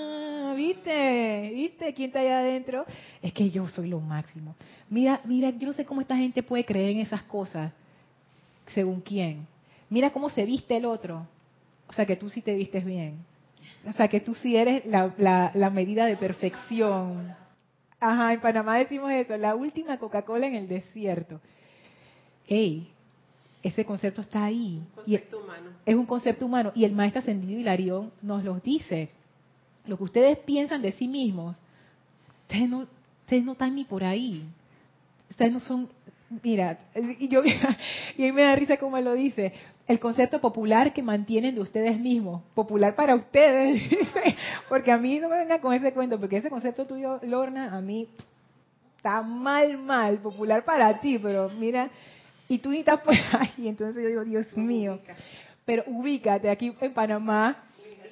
¿viste? 0.55 1.51
¿Viste 1.53 1.93
quién 1.93 2.07
está 2.07 2.21
allá 2.21 2.39
adentro? 2.39 2.85
Es 3.21 3.33
que 3.33 3.49
yo 3.49 3.67
soy 3.67 3.89
lo 3.89 3.99
máximo. 3.99 4.55
Mira, 4.89 5.21
mira, 5.25 5.51
yo 5.51 5.67
no 5.67 5.73
sé 5.73 5.85
cómo 5.85 6.01
esta 6.01 6.17
gente 6.17 6.41
puede 6.43 6.65
creer 6.65 6.91
en 6.91 6.99
esas 6.99 7.23
cosas. 7.23 7.71
¿Según 8.67 9.01
quién? 9.01 9.47
Mira 9.89 10.11
cómo 10.11 10.29
se 10.29 10.45
viste 10.45 10.77
el 10.77 10.85
otro. 10.85 11.27
O 11.87 11.93
sea, 11.93 12.05
que 12.05 12.15
tú 12.15 12.29
sí 12.29 12.41
te 12.41 12.55
vistes 12.55 12.83
bien. 12.83 13.23
O 13.87 13.93
sea, 13.93 14.07
que 14.07 14.19
tú 14.19 14.33
sí 14.35 14.55
eres 14.55 14.85
la, 14.85 15.13
la, 15.17 15.51
la 15.53 15.69
medida 15.69 16.05
de 16.05 16.17
perfección. 16.17 17.35
Ajá, 17.99 18.33
en 18.33 18.41
Panamá 18.41 18.77
decimos 18.77 19.11
eso, 19.11 19.37
la 19.37 19.55
última 19.55 19.97
Coca-Cola 19.97 20.47
en 20.47 20.55
el 20.55 20.67
desierto. 20.67 21.39
Ey, 22.47 22.89
ese 23.63 23.85
concepto 23.85 24.21
está 24.21 24.45
ahí. 24.45 24.83
Concepto 24.93 25.39
humano. 25.39 25.71
Es 25.85 25.95
un 25.95 26.05
concepto 26.05 26.45
humano. 26.45 26.71
Y 26.75 26.85
el 26.85 26.91
maestro 26.91 27.21
ascendido 27.21 27.59
Hilarión 27.59 28.11
nos 28.21 28.43
lo 28.43 28.59
dice. 28.59 29.09
Lo 29.87 29.97
que 29.97 30.03
ustedes 30.03 30.37
piensan 30.39 30.81
de 30.81 30.91
sí 30.93 31.07
mismos, 31.07 31.57
ustedes 32.43 32.69
no, 32.69 32.87
ustedes 33.21 33.43
no 33.43 33.53
están 33.53 33.75
ni 33.75 33.83
por 33.83 34.03
ahí. 34.03 34.43
Ustedes 35.29 35.51
no 35.51 35.59
son, 35.59 35.89
mira, 36.43 36.79
y 37.19 37.27
yo 37.27 37.43
y 38.17 38.23
a 38.23 38.25
mí 38.25 38.31
me 38.31 38.43
da 38.43 38.55
risa 38.55 38.77
como 38.77 38.99
lo 38.99 39.13
dice 39.13 39.53
el 39.87 39.99
concepto 39.99 40.41
popular 40.41 40.93
que 40.93 41.03
mantienen 41.03 41.55
de 41.55 41.61
ustedes 41.61 41.99
mismos, 41.99 42.41
popular 42.55 42.95
para 42.95 43.15
ustedes, 43.15 43.83
porque 44.69 44.91
a 44.91 44.97
mí 44.97 45.19
no 45.19 45.29
me 45.29 45.37
venga 45.37 45.61
con 45.61 45.73
ese 45.73 45.93
cuento, 45.93 46.19
porque 46.19 46.37
ese 46.37 46.49
concepto 46.49 46.85
tuyo, 46.85 47.19
Lorna, 47.23 47.75
a 47.75 47.81
mí 47.81 48.07
está 48.97 49.21
mal, 49.21 49.77
mal, 49.77 50.17
popular 50.17 50.65
para 50.65 50.99
ti, 50.99 51.19
pero 51.19 51.49
mira, 51.49 51.91
y 52.49 52.57
tú 52.57 52.71
ni 52.71 52.79
estás 52.79 53.01
por 53.01 53.13
ahí, 53.13 53.67
entonces 53.67 54.01
yo 54.01 54.09
digo, 54.09 54.23
Dios 54.23 54.57
mío, 54.57 54.99
pero 55.65 55.83
ubícate, 55.85 56.49
aquí 56.49 56.75
en 56.81 56.93
Panamá, 56.93 57.63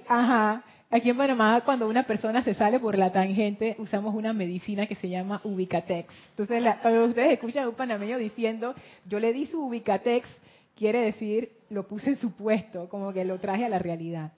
ajá, 0.07 0.63
aquí 0.93 1.09
en 1.09 1.17
Panamá 1.17 1.61
cuando 1.65 1.89
una 1.89 2.03
persona 2.03 2.43
se 2.43 2.53
sale 2.53 2.79
por 2.79 2.95
la 2.97 3.11
tangente, 3.11 3.75
usamos 3.79 4.13
una 4.13 4.31
medicina 4.31 4.85
que 4.85 4.95
se 4.95 5.09
llama 5.09 5.41
Ubicatex. 5.43 6.13
Entonces, 6.29 6.63
cuando 6.83 7.05
ustedes 7.05 7.33
escuchan 7.33 7.63
a 7.63 7.69
un 7.69 7.75
panameño 7.75 8.19
diciendo, 8.19 8.75
yo 9.07 9.19
le 9.19 9.33
di 9.33 9.47
su 9.47 9.65
Ubicatex, 9.65 10.29
quiere 10.75 11.01
decir 11.01 11.51
lo 11.71 11.87
puse 11.87 12.11
en 12.11 12.17
su 12.17 12.33
puesto, 12.33 12.87
como 12.89 13.11
que 13.11 13.25
lo 13.25 13.39
traje 13.39 13.65
a 13.65 13.69
la 13.69 13.79
realidad. 13.79 14.33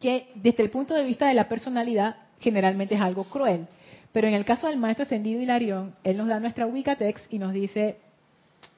Que 0.00 0.32
desde 0.34 0.64
el 0.64 0.70
punto 0.70 0.94
de 0.94 1.04
vista 1.04 1.28
de 1.28 1.34
la 1.34 1.48
personalidad 1.48 2.16
generalmente 2.40 2.96
es 2.96 3.00
algo 3.00 3.22
cruel. 3.24 3.68
Pero 4.12 4.26
en 4.26 4.34
el 4.34 4.44
caso 4.44 4.66
del 4.66 4.78
maestro 4.78 5.04
ascendido 5.04 5.40
Hilarión, 5.40 5.94
él 6.02 6.16
nos 6.16 6.26
da 6.26 6.40
nuestra 6.40 6.66
Ubicatex 6.66 7.22
y 7.30 7.38
nos 7.38 7.52
dice, 7.52 7.98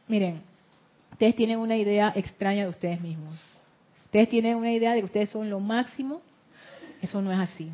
miren, 0.06 0.42
ustedes 1.12 1.34
tienen 1.34 1.58
una 1.60 1.76
idea 1.76 2.12
extraña 2.14 2.64
de 2.64 2.68
ustedes 2.68 3.00
mismos. 3.00 3.40
Ustedes 4.04 4.28
tienen 4.28 4.56
una 4.56 4.72
idea 4.72 4.92
de 4.92 5.00
que 5.00 5.06
ustedes 5.06 5.30
son 5.30 5.48
lo 5.48 5.60
máximo, 5.60 6.20
eso 7.06 7.22
no 7.22 7.32
es 7.32 7.38
así. 7.38 7.70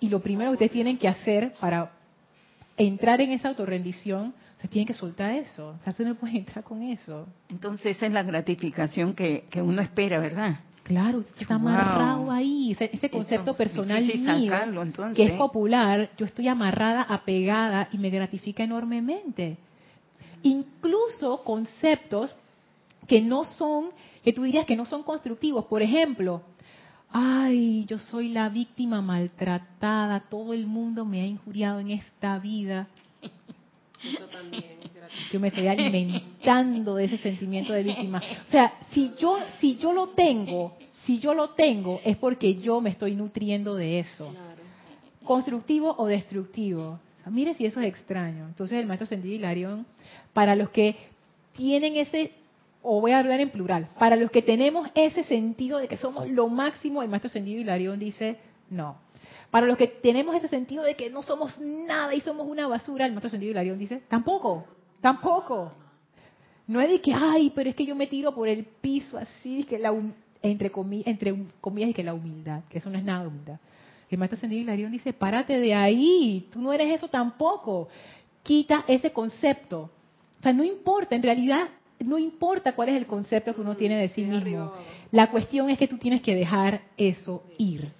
Y 0.00 0.08
lo 0.08 0.20
primero 0.20 0.50
que 0.50 0.54
ustedes 0.54 0.72
tienen 0.72 0.98
que 0.98 1.08
hacer 1.08 1.54
para 1.60 1.92
entrar 2.76 3.20
en 3.20 3.30
esa 3.30 3.48
autorrendición, 3.48 4.34
se 4.60 4.68
tienen 4.68 4.86
que 4.86 4.94
soltar 4.94 5.32
eso. 5.32 5.76
O 5.80 5.82
sea, 5.82 5.92
tú 5.92 6.04
no 6.04 6.14
puedes 6.14 6.36
entrar 6.36 6.64
con 6.64 6.82
eso. 6.82 7.26
Entonces 7.48 7.96
esa 7.96 8.06
es 8.06 8.12
la 8.12 8.22
gratificación 8.22 9.14
que, 9.14 9.44
que 9.50 9.62
uno 9.62 9.80
espera, 9.80 10.18
¿verdad? 10.18 10.60
Claro, 10.82 11.18
usted 11.18 11.42
está 11.42 11.54
amarrado 11.54 12.30
ahí. 12.30 12.72
Ese, 12.72 12.90
ese 12.92 13.08
concepto 13.08 13.52
es 13.52 13.56
personal 13.56 14.04
mío, 14.04 14.50
sacarlo, 14.50 14.84
que 15.14 15.24
es 15.24 15.32
popular, 15.32 16.10
yo 16.16 16.26
estoy 16.26 16.48
amarrada, 16.48 17.02
apegada 17.02 17.88
y 17.92 17.98
me 17.98 18.10
gratifica 18.10 18.64
enormemente. 18.64 19.58
Incluso 20.42 21.44
conceptos 21.44 22.34
que 23.06 23.20
no 23.20 23.44
son, 23.44 23.90
que 24.24 24.32
tú 24.32 24.42
dirías 24.42 24.66
que 24.66 24.74
no 24.76 24.86
son 24.86 25.04
constructivos. 25.04 25.66
Por 25.66 25.82
ejemplo, 25.82 26.42
ay, 27.12 27.84
yo 27.86 27.98
soy 27.98 28.30
la 28.30 28.48
víctima 28.48 29.02
maltratada, 29.02 30.20
todo 30.28 30.52
el 30.52 30.66
mundo 30.66 31.04
me 31.04 31.20
ha 31.20 31.26
injuriado 31.26 31.80
en 31.80 31.90
esta 31.90 32.38
vida. 32.38 32.88
Yo 35.30 35.38
me 35.38 35.48
estoy 35.48 35.68
alimentando 35.68 36.96
de 36.96 37.04
ese 37.04 37.18
sentimiento 37.18 37.72
de 37.72 37.82
víctima. 37.82 38.22
O 38.46 38.50
sea, 38.50 38.72
si 38.90 39.12
yo, 39.18 39.38
si 39.60 39.76
yo 39.76 39.92
lo 39.92 40.08
tengo, 40.08 40.76
si 41.04 41.18
yo 41.18 41.34
lo 41.34 41.50
tengo, 41.50 42.00
es 42.04 42.16
porque 42.16 42.56
yo 42.56 42.80
me 42.80 42.90
estoy 42.90 43.14
nutriendo 43.14 43.74
de 43.74 44.00
eso. 44.00 44.34
Constructivo 45.24 45.94
o 45.98 46.06
destructivo. 46.06 46.98
O 47.20 47.22
sea, 47.22 47.32
mire 47.32 47.54
si 47.54 47.66
eso 47.66 47.80
es 47.80 47.86
extraño. 47.86 48.46
Entonces 48.46 48.78
el 48.78 48.86
maestro 48.86 49.06
Sendido 49.06 49.34
Hilarión, 49.34 49.86
para 50.32 50.56
los 50.56 50.70
que 50.70 50.96
tienen 51.52 51.96
ese, 51.96 52.32
o 52.82 53.00
voy 53.00 53.12
a 53.12 53.18
hablar 53.20 53.40
en 53.40 53.50
plural, 53.50 53.88
para 53.98 54.16
los 54.16 54.30
que 54.30 54.42
tenemos 54.42 54.88
ese 54.94 55.24
sentido 55.24 55.78
de 55.78 55.88
que 55.88 55.96
somos 55.96 56.28
lo 56.28 56.48
máximo, 56.48 57.02
el 57.02 57.08
maestro 57.08 57.30
Sendido 57.30 57.60
Hilarión 57.60 57.98
dice, 57.98 58.38
no. 58.70 58.96
Para 59.50 59.66
los 59.66 59.76
que 59.76 59.86
tenemos 59.86 60.34
ese 60.34 60.48
sentido 60.48 60.82
de 60.82 60.94
que 60.96 61.10
no 61.10 61.22
somos 61.22 61.58
nada 61.60 62.14
y 62.14 62.20
somos 62.20 62.46
una 62.46 62.66
basura, 62.66 63.06
el 63.06 63.12
maestro 63.12 63.30
Sendido 63.30 63.52
Hilarión 63.52 63.78
dice, 63.78 64.02
tampoco, 64.08 64.64
tampoco. 65.00 65.72
No 66.66 66.80
es 66.80 66.90
de 66.90 67.00
que, 67.00 67.12
ay, 67.14 67.52
pero 67.54 67.70
es 67.70 67.76
que 67.76 67.84
yo 67.84 67.94
me 67.94 68.06
tiro 68.06 68.34
por 68.34 68.48
el 68.48 68.64
piso 68.64 69.18
así, 69.18 69.64
que 69.64 69.78
la, 69.78 69.94
entre, 70.42 70.72
comi- 70.72 71.02
entre 71.06 71.34
comillas 71.60 71.90
y 71.90 71.94
que 71.94 72.02
la 72.02 72.14
humildad, 72.14 72.62
que 72.68 72.78
eso 72.78 72.90
no 72.90 72.98
es 72.98 73.04
nada 73.04 73.28
humildad. 73.28 73.58
El 74.10 74.18
maestro 74.18 74.38
Sendido 74.40 74.62
Hilarión 74.62 74.90
dice, 74.92 75.12
párate 75.12 75.58
de 75.58 75.74
ahí, 75.74 76.48
tú 76.52 76.60
no 76.60 76.72
eres 76.72 76.94
eso 76.96 77.08
tampoco. 77.08 77.88
Quita 78.42 78.84
ese 78.88 79.12
concepto. 79.12 79.90
O 80.38 80.42
sea, 80.42 80.52
no 80.52 80.64
importa, 80.64 81.14
en 81.14 81.22
realidad 81.22 81.68
no 82.04 82.18
importa 82.18 82.74
cuál 82.74 82.90
es 82.90 82.96
el 82.96 83.06
concepto 83.06 83.54
que 83.54 83.60
uno 83.60 83.76
tiene 83.76 83.96
de 83.96 84.08
sí 84.08 84.22
mismo. 84.22 84.72
La 85.10 85.30
cuestión 85.30 85.70
es 85.70 85.78
que 85.78 85.88
tú 85.88 85.98
tienes 85.98 86.22
que 86.22 86.34
dejar 86.34 86.82
eso 86.96 87.44
ir. 87.58 87.90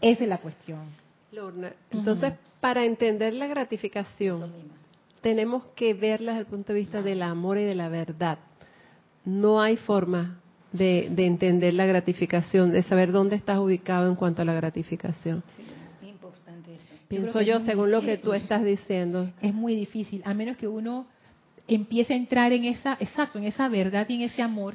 Esa 0.00 0.24
es 0.24 0.28
la 0.28 0.38
cuestión. 0.38 0.80
Lorna, 1.32 1.72
entonces, 1.90 2.34
para 2.60 2.84
entender 2.84 3.34
la 3.34 3.46
gratificación, 3.46 4.52
tenemos 5.20 5.64
que 5.74 5.94
verla 5.94 6.32
desde 6.32 6.40
el 6.40 6.46
punto 6.46 6.72
de 6.72 6.78
vista 6.78 7.02
del 7.02 7.22
amor 7.22 7.58
y 7.58 7.64
de 7.64 7.74
la 7.74 7.88
verdad. 7.88 8.38
No 9.24 9.60
hay 9.60 9.76
forma 9.76 10.38
de, 10.72 11.08
de 11.10 11.26
entender 11.26 11.74
la 11.74 11.86
gratificación, 11.86 12.72
de 12.72 12.82
saber 12.82 13.10
dónde 13.10 13.36
estás 13.36 13.58
ubicado 13.58 14.08
en 14.08 14.14
cuanto 14.14 14.42
a 14.42 14.44
la 14.44 14.54
gratificación. 14.54 15.42
Es 16.02 16.08
importante 16.08 16.74
eso. 16.74 16.84
Pienso 17.08 17.40
yo, 17.40 17.60
según 17.60 17.90
lo 17.90 18.02
que 18.02 18.18
tú 18.18 18.32
estás 18.32 18.64
diciendo. 18.64 19.30
Es 19.40 19.54
muy 19.54 19.74
difícil, 19.74 20.22
a 20.24 20.34
menos 20.34 20.56
que 20.56 20.68
uno 20.68 21.06
empiece 21.68 22.12
a 22.14 22.16
entrar 22.16 22.52
en 22.52 22.64
esa, 22.64 22.96
exacto, 23.00 23.38
en 23.38 23.44
esa 23.44 23.68
verdad 23.68 24.06
y 24.08 24.16
en 24.16 24.22
ese 24.22 24.42
amor. 24.42 24.74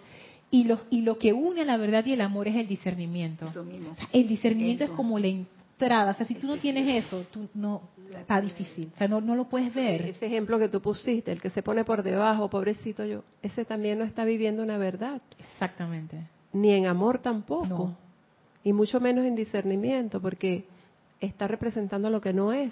Y 0.52 0.64
lo, 0.64 0.80
y 0.90 1.02
lo 1.02 1.20
que 1.20 1.32
une 1.32 1.62
a 1.62 1.66
la 1.66 1.78
verdad 1.78 2.04
y 2.06 2.14
el 2.14 2.22
amor 2.22 2.48
es 2.48 2.56
el 2.56 2.68
discernimiento. 2.68 3.46
Eso 3.48 3.64
mismo. 3.64 3.92
O 3.92 3.96
sea, 3.96 4.10
el 4.12 4.28
discernimiento 4.28 4.84
es 4.84 4.90
como 4.92 5.20
la 5.20 5.28
entrada. 5.28 6.12
O 6.12 6.14
sea, 6.16 6.26
si 6.26 6.36
tú 6.36 6.48
no 6.48 6.58
tienes 6.58 7.06
eso, 7.06 7.24
tú 7.32 7.48
no, 7.54 7.84
está 8.18 8.42
difícil. 8.42 8.90
O 8.94 8.98
sea, 8.98 9.08
no, 9.08 9.22
no 9.22 9.36
lo 9.36 9.48
puedes 9.48 9.72
ver. 9.74 10.02
Ese 10.08 10.26
ejemplo 10.26 10.58
que 10.58 10.68
tú 10.68 10.82
pusiste, 10.82 11.32
el 11.32 11.40
que 11.42 11.52
se 11.52 11.62
pone 11.62 11.84
por 11.86 12.02
debajo, 12.02 12.50
pobrecito 12.50 13.06
yo, 13.06 13.24
ese 13.44 13.64
también 13.64 14.00
no 14.00 14.06
está 14.06 14.26
viviendo 14.26 14.64
una 14.64 14.78
verdad, 14.80 15.22
Exactamente. 15.38 16.18
ni 16.52 16.72
en 16.74 16.88
amor 16.88 17.20
tampoco, 17.20 17.68
No. 17.68 17.98
y 18.64 18.74
mucho 18.74 19.00
menos 19.00 19.26
en 19.26 19.36
discernimiento, 19.36 20.20
porque 20.20 20.66
está 21.20 21.48
representando 21.48 22.10
lo 22.10 22.22
que 22.22 22.34
no 22.34 22.54
es, 22.54 22.72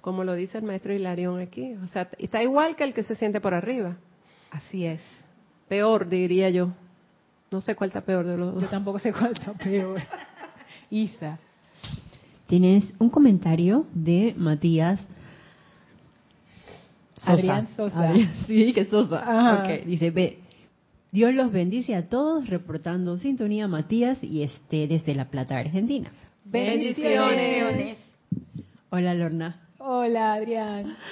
como 0.00 0.24
lo 0.24 0.34
dice 0.34 0.58
el 0.58 0.64
maestro 0.64 0.92
Hilarión 0.94 1.40
aquí. 1.40 1.74
O 1.84 1.88
sea, 1.88 2.08
está 2.18 2.42
igual 2.42 2.76
que 2.76 2.84
el 2.84 2.94
que 2.94 3.02
se 3.02 3.14
siente 3.16 3.40
por 3.40 3.54
arriba, 3.54 3.96
Así 4.50 4.84
es. 4.86 5.02
peor 5.68 6.08
diría 6.08 6.50
yo. 6.50 6.72
No 7.50 7.60
sé 7.60 7.74
cuál 7.76 7.88
está 7.90 8.00
peor 8.00 8.26
de 8.26 8.36
los 8.36 8.54
Yo 8.54 8.60
dos. 8.60 8.70
tampoco 8.70 8.98
sé 8.98 9.12
cuál 9.12 9.32
está 9.32 9.52
peor. 9.52 10.00
Isa. 10.90 11.38
Tienes 12.46 12.92
un 12.98 13.10
comentario 13.10 13.86
de 13.92 14.34
Matías 14.36 15.00
Sosa. 17.14 17.32
Adrián 17.32 17.68
Sosa. 17.76 18.08
Adrián, 18.08 18.32
sí, 18.46 18.72
que 18.72 18.84
Sosa. 18.84 19.18
Ajá. 19.20 19.62
Ok, 19.64 19.84
dice, 19.86 20.10
ve, 20.10 20.38
Dios 21.12 21.34
los 21.34 21.50
bendice 21.50 21.94
a 21.94 22.08
todos, 22.08 22.48
reportando 22.48 23.18
sintonía 23.18 23.66
Matías 23.68 24.22
y 24.22 24.42
este 24.42 24.86
desde 24.86 25.14
La 25.14 25.26
Plata, 25.26 25.56
Argentina. 25.58 26.10
Bendiciones. 26.44 27.98
Hola 28.90 29.14
Lorna. 29.14 29.65
Hola, 29.78 30.34
Adrián. 30.34 30.96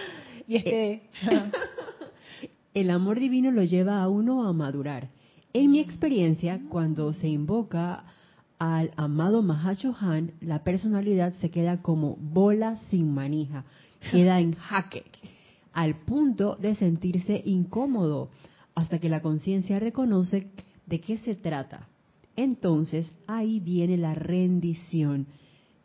Y 0.46 0.56
este. 0.56 1.02
El 2.74 2.90
amor 2.90 3.18
divino 3.18 3.50
lo 3.50 3.62
lleva 3.62 4.02
a 4.02 4.08
uno 4.10 4.46
a 4.46 4.52
madurar. 4.52 5.08
En 5.54 5.70
mi 5.70 5.78
experiencia, 5.78 6.60
cuando 6.68 7.12
se 7.14 7.28
invoca 7.28 8.04
al 8.58 8.90
amado 8.96 9.42
Mahachohan, 9.42 10.32
la 10.40 10.64
personalidad 10.64 11.32
se 11.34 11.50
queda 11.50 11.80
como 11.80 12.16
bola 12.16 12.76
sin 12.90 13.14
manija, 13.14 13.64
queda 14.10 14.40
en 14.40 14.54
jaque, 14.56 15.04
al 15.72 15.94
punto 16.00 16.56
de 16.56 16.74
sentirse 16.74 17.40
incómodo, 17.46 18.28
hasta 18.74 18.98
que 18.98 19.08
la 19.08 19.22
conciencia 19.22 19.78
reconoce 19.78 20.48
de 20.84 21.00
qué 21.00 21.16
se 21.18 21.36
trata. 21.36 21.88
Entonces, 22.36 23.10
ahí 23.26 23.60
viene 23.60 23.96
la 23.96 24.14
rendición, 24.14 25.26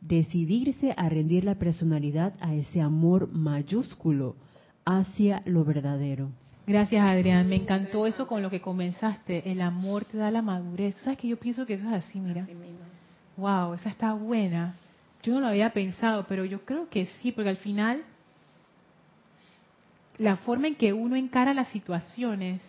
decidirse 0.02 0.94
a 0.96 1.10
rendir 1.10 1.44
la 1.44 1.56
personalidad 1.56 2.34
a 2.40 2.54
ese 2.54 2.82
amor 2.82 3.30
mayúsculo 3.32 4.36
hacia 4.86 5.42
lo 5.46 5.66
verdadero. 5.66 6.30
Gracias, 6.66 7.04
Adrián. 7.04 7.48
Me 7.50 7.56
encantó 7.56 8.06
eso 8.06 8.28
con 8.28 8.44
lo 8.44 8.50
que 8.50 8.62
comenzaste. 8.62 9.52
El 9.52 9.62
amor 9.62 10.06
te 10.06 10.18
da 10.18 10.30
la 10.30 10.42
madurez. 10.42 10.96
¿Sabes 10.98 11.18
que 11.18 11.28
Yo 11.28 11.38
pienso 11.38 11.66
que 11.66 11.74
eso 11.74 11.88
es 11.88 12.06
así, 12.06 12.20
mira. 12.20 12.48
Wow, 13.38 13.74
esa 13.74 13.90
está 13.90 14.14
buena. 14.14 14.76
Yo 15.24 15.34
no 15.34 15.42
lo 15.42 15.48
había 15.48 15.72
pensado, 15.72 16.26
pero 16.28 16.46
yo 16.46 16.66
creo 16.66 16.88
que 16.90 17.08
sí, 17.08 17.32
porque 17.32 17.50
al 17.50 17.58
final 17.58 18.04
la 20.20 20.38
forma 20.38 20.68
en 20.68 20.76
que 20.76 20.94
uno 20.94 21.16
encara 21.16 21.54
las 21.54 21.70
situaciones, 21.70 22.62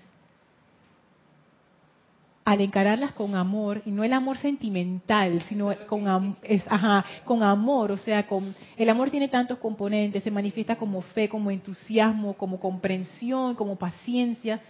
al 2.50 2.60
encararlas 2.62 3.12
con 3.12 3.36
amor, 3.36 3.80
y 3.86 3.92
no 3.92 4.02
el 4.02 4.12
amor 4.12 4.36
sentimental, 4.36 5.40
sino 5.48 5.72
con, 5.86 6.08
am- 6.08 6.34
es, 6.42 6.64
ajá, 6.66 7.04
con 7.24 7.44
amor, 7.44 7.92
o 7.92 7.96
sea, 7.96 8.26
con 8.26 8.52
el 8.76 8.88
amor 8.90 9.08
tiene 9.08 9.28
tantos 9.28 9.58
componentes, 9.58 10.24
se 10.24 10.32
manifiesta 10.32 10.74
como 10.74 11.00
fe, 11.00 11.28
como 11.28 11.52
entusiasmo, 11.52 12.34
como 12.34 12.58
comprensión, 12.58 13.54
como 13.54 13.76
paciencia. 13.76 14.60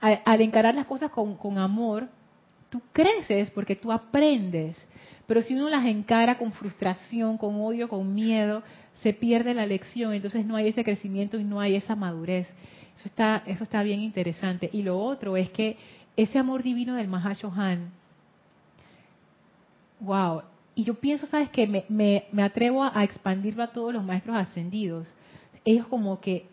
Al, 0.00 0.20
al 0.24 0.40
encarar 0.40 0.74
las 0.74 0.86
cosas 0.86 1.12
con, 1.12 1.36
con 1.36 1.56
amor, 1.58 2.08
tú 2.68 2.80
creces 2.92 3.52
porque 3.52 3.76
tú 3.76 3.92
aprendes. 3.92 4.76
Pero 5.28 5.40
si 5.40 5.54
uno 5.54 5.68
las 5.68 5.86
encara 5.86 6.36
con 6.36 6.50
frustración, 6.50 7.38
con 7.38 7.60
odio, 7.60 7.88
con 7.88 8.12
miedo, 8.12 8.64
se 8.94 9.12
pierde 9.12 9.54
la 9.54 9.66
lección, 9.66 10.14
entonces 10.14 10.44
no 10.44 10.56
hay 10.56 10.66
ese 10.66 10.82
crecimiento 10.82 11.38
y 11.38 11.44
no 11.44 11.60
hay 11.60 11.76
esa 11.76 11.94
madurez. 11.94 12.48
Eso 12.96 13.06
está, 13.06 13.44
eso 13.46 13.62
está 13.62 13.84
bien 13.84 14.00
interesante. 14.00 14.68
Y 14.72 14.82
lo 14.82 14.98
otro 14.98 15.36
es 15.36 15.48
que 15.50 15.76
ese 16.22 16.38
amor 16.38 16.62
divino 16.62 16.94
del 16.94 17.08
Mahashohan, 17.08 17.90
wow, 20.00 20.42
y 20.74 20.84
yo 20.84 20.94
pienso, 20.94 21.26
¿sabes 21.26 21.50
qué? 21.50 21.66
Me, 21.66 21.84
me, 21.88 22.24
me 22.32 22.42
atrevo 22.42 22.82
a, 22.82 22.98
a 22.98 23.04
expandirlo 23.04 23.62
a 23.62 23.72
todos 23.72 23.92
los 23.92 24.04
maestros 24.04 24.36
ascendidos. 24.36 25.12
Ellos 25.64 25.86
como 25.86 26.20
que 26.20 26.46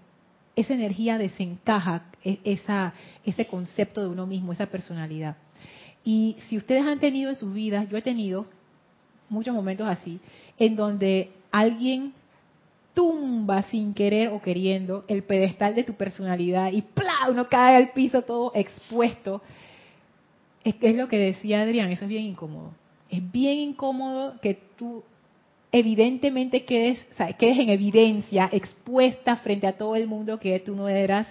esa 0.55 0.74
energía 0.74 1.18
desencaja 1.18 2.05
e- 2.24 2.39
esa, 2.43 2.93
ese 3.26 3.45
concepto 3.45 4.01
de 4.01 4.09
uno 4.09 4.26
mismo, 4.26 4.53
esa 4.53 4.65
personalidad. 4.65 5.38
Y 6.03 6.36
si 6.39 6.57
ustedes 6.57 6.86
han 6.86 6.99
tenido 6.99 7.30
en 7.30 7.36
sus 7.36 7.53
vidas, 7.53 7.89
yo 7.89 7.97
he 7.97 8.01
tenido 8.01 8.47
muchos 9.30 9.53
momentos 9.53 9.88
así, 9.88 10.20
en 10.57 10.76
donde 10.76 11.32
alguien 11.51 12.13
tumba 12.97 13.61
sin 13.61 13.93
querer 13.93 14.29
o 14.29 14.41
queriendo 14.41 15.05
el 15.07 15.21
pedestal 15.21 15.75
de 15.75 15.83
tu 15.83 15.93
personalidad 15.93 16.71
y 16.71 16.81
¡plá! 16.81 17.29
uno 17.29 17.47
cae 17.47 17.75
al 17.75 17.91
piso 17.91 18.23
todo 18.23 18.51
expuesto. 18.55 19.43
Es, 20.63 20.73
es 20.81 20.95
lo 20.95 21.07
que 21.07 21.19
decía 21.19 21.61
Adrián, 21.61 21.91
eso 21.91 22.05
es 22.05 22.09
bien 22.09 22.23
incómodo. 22.23 22.71
Es 23.11 23.21
bien 23.31 23.59
incómodo 23.59 24.41
que 24.41 24.57
tú 24.75 25.03
evidentemente 25.71 26.65
quedes, 26.65 27.05
o 27.19 27.37
quedes 27.37 27.59
en 27.59 27.69
evidencia, 27.69 28.49
expuesta 28.51 29.35
frente 29.35 29.67
a 29.67 29.77
todo 29.77 29.95
el 29.95 30.07
mundo 30.07 30.39
que 30.39 30.59
tú 30.59 30.75
no 30.75 30.89
eras 30.89 31.27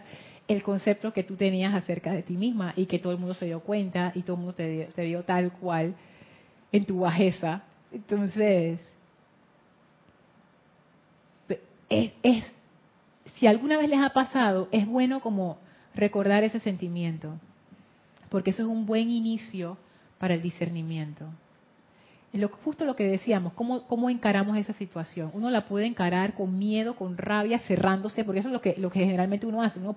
el 0.46 0.62
concepto 0.62 1.12
que 1.12 1.24
tú 1.24 1.34
tenías 1.34 1.74
acerca 1.74 2.12
de 2.12 2.22
ti 2.22 2.34
misma 2.34 2.74
y 2.76 2.86
que 2.86 3.00
todo 3.00 3.12
el 3.12 3.18
mundo 3.18 3.34
se 3.34 3.46
dio 3.46 3.58
cuenta 3.58 4.12
y 4.14 4.22
todo 4.22 4.36
el 4.36 4.42
mundo 4.42 4.54
te, 4.54 4.88
te 4.94 5.04
vio 5.04 5.24
tal 5.24 5.50
cual 5.50 5.96
en 6.70 6.84
tu 6.84 7.00
bajeza. 7.00 7.64
Entonces, 7.90 8.78
es, 11.88 12.12
es, 12.22 12.44
si 13.36 13.46
alguna 13.46 13.76
vez 13.78 13.88
les 13.88 14.00
ha 14.00 14.10
pasado, 14.10 14.68
es 14.72 14.86
bueno 14.86 15.20
como 15.20 15.58
recordar 15.94 16.44
ese 16.44 16.60
sentimiento, 16.60 17.34
porque 18.28 18.50
eso 18.50 18.62
es 18.62 18.68
un 18.68 18.86
buen 18.86 19.10
inicio 19.10 19.78
para 20.18 20.34
el 20.34 20.42
discernimiento. 20.42 21.26
Lo, 22.32 22.48
justo 22.48 22.84
lo 22.84 22.96
que 22.96 23.06
decíamos, 23.06 23.54
¿cómo, 23.54 23.86
¿cómo 23.86 24.10
encaramos 24.10 24.58
esa 24.58 24.74
situación? 24.74 25.30
Uno 25.32 25.48
la 25.48 25.64
puede 25.64 25.86
encarar 25.86 26.34
con 26.34 26.58
miedo, 26.58 26.94
con 26.94 27.16
rabia, 27.16 27.58
cerrándose, 27.60 28.24
porque 28.24 28.40
eso 28.40 28.48
es 28.48 28.52
lo 28.52 28.60
que, 28.60 28.74
lo 28.76 28.90
que 28.90 29.00
generalmente 29.00 29.46
uno 29.46 29.62
hace. 29.62 29.78
Uno 29.78 29.96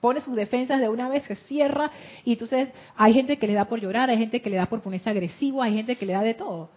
pone 0.00 0.20
sus 0.20 0.34
defensas 0.34 0.80
de 0.80 0.88
una 0.88 1.08
vez, 1.08 1.22
se 1.24 1.36
cierra, 1.36 1.92
y 2.24 2.32
entonces 2.32 2.70
hay 2.96 3.14
gente 3.14 3.38
que 3.38 3.46
le 3.46 3.52
da 3.52 3.66
por 3.66 3.80
llorar, 3.80 4.10
hay 4.10 4.18
gente 4.18 4.42
que 4.42 4.50
le 4.50 4.56
da 4.56 4.66
por 4.66 4.82
ponerse 4.82 5.08
agresivo, 5.08 5.62
hay 5.62 5.74
gente 5.74 5.94
que 5.94 6.04
le 6.04 6.14
da 6.14 6.22
de 6.22 6.34
todo. 6.34 6.68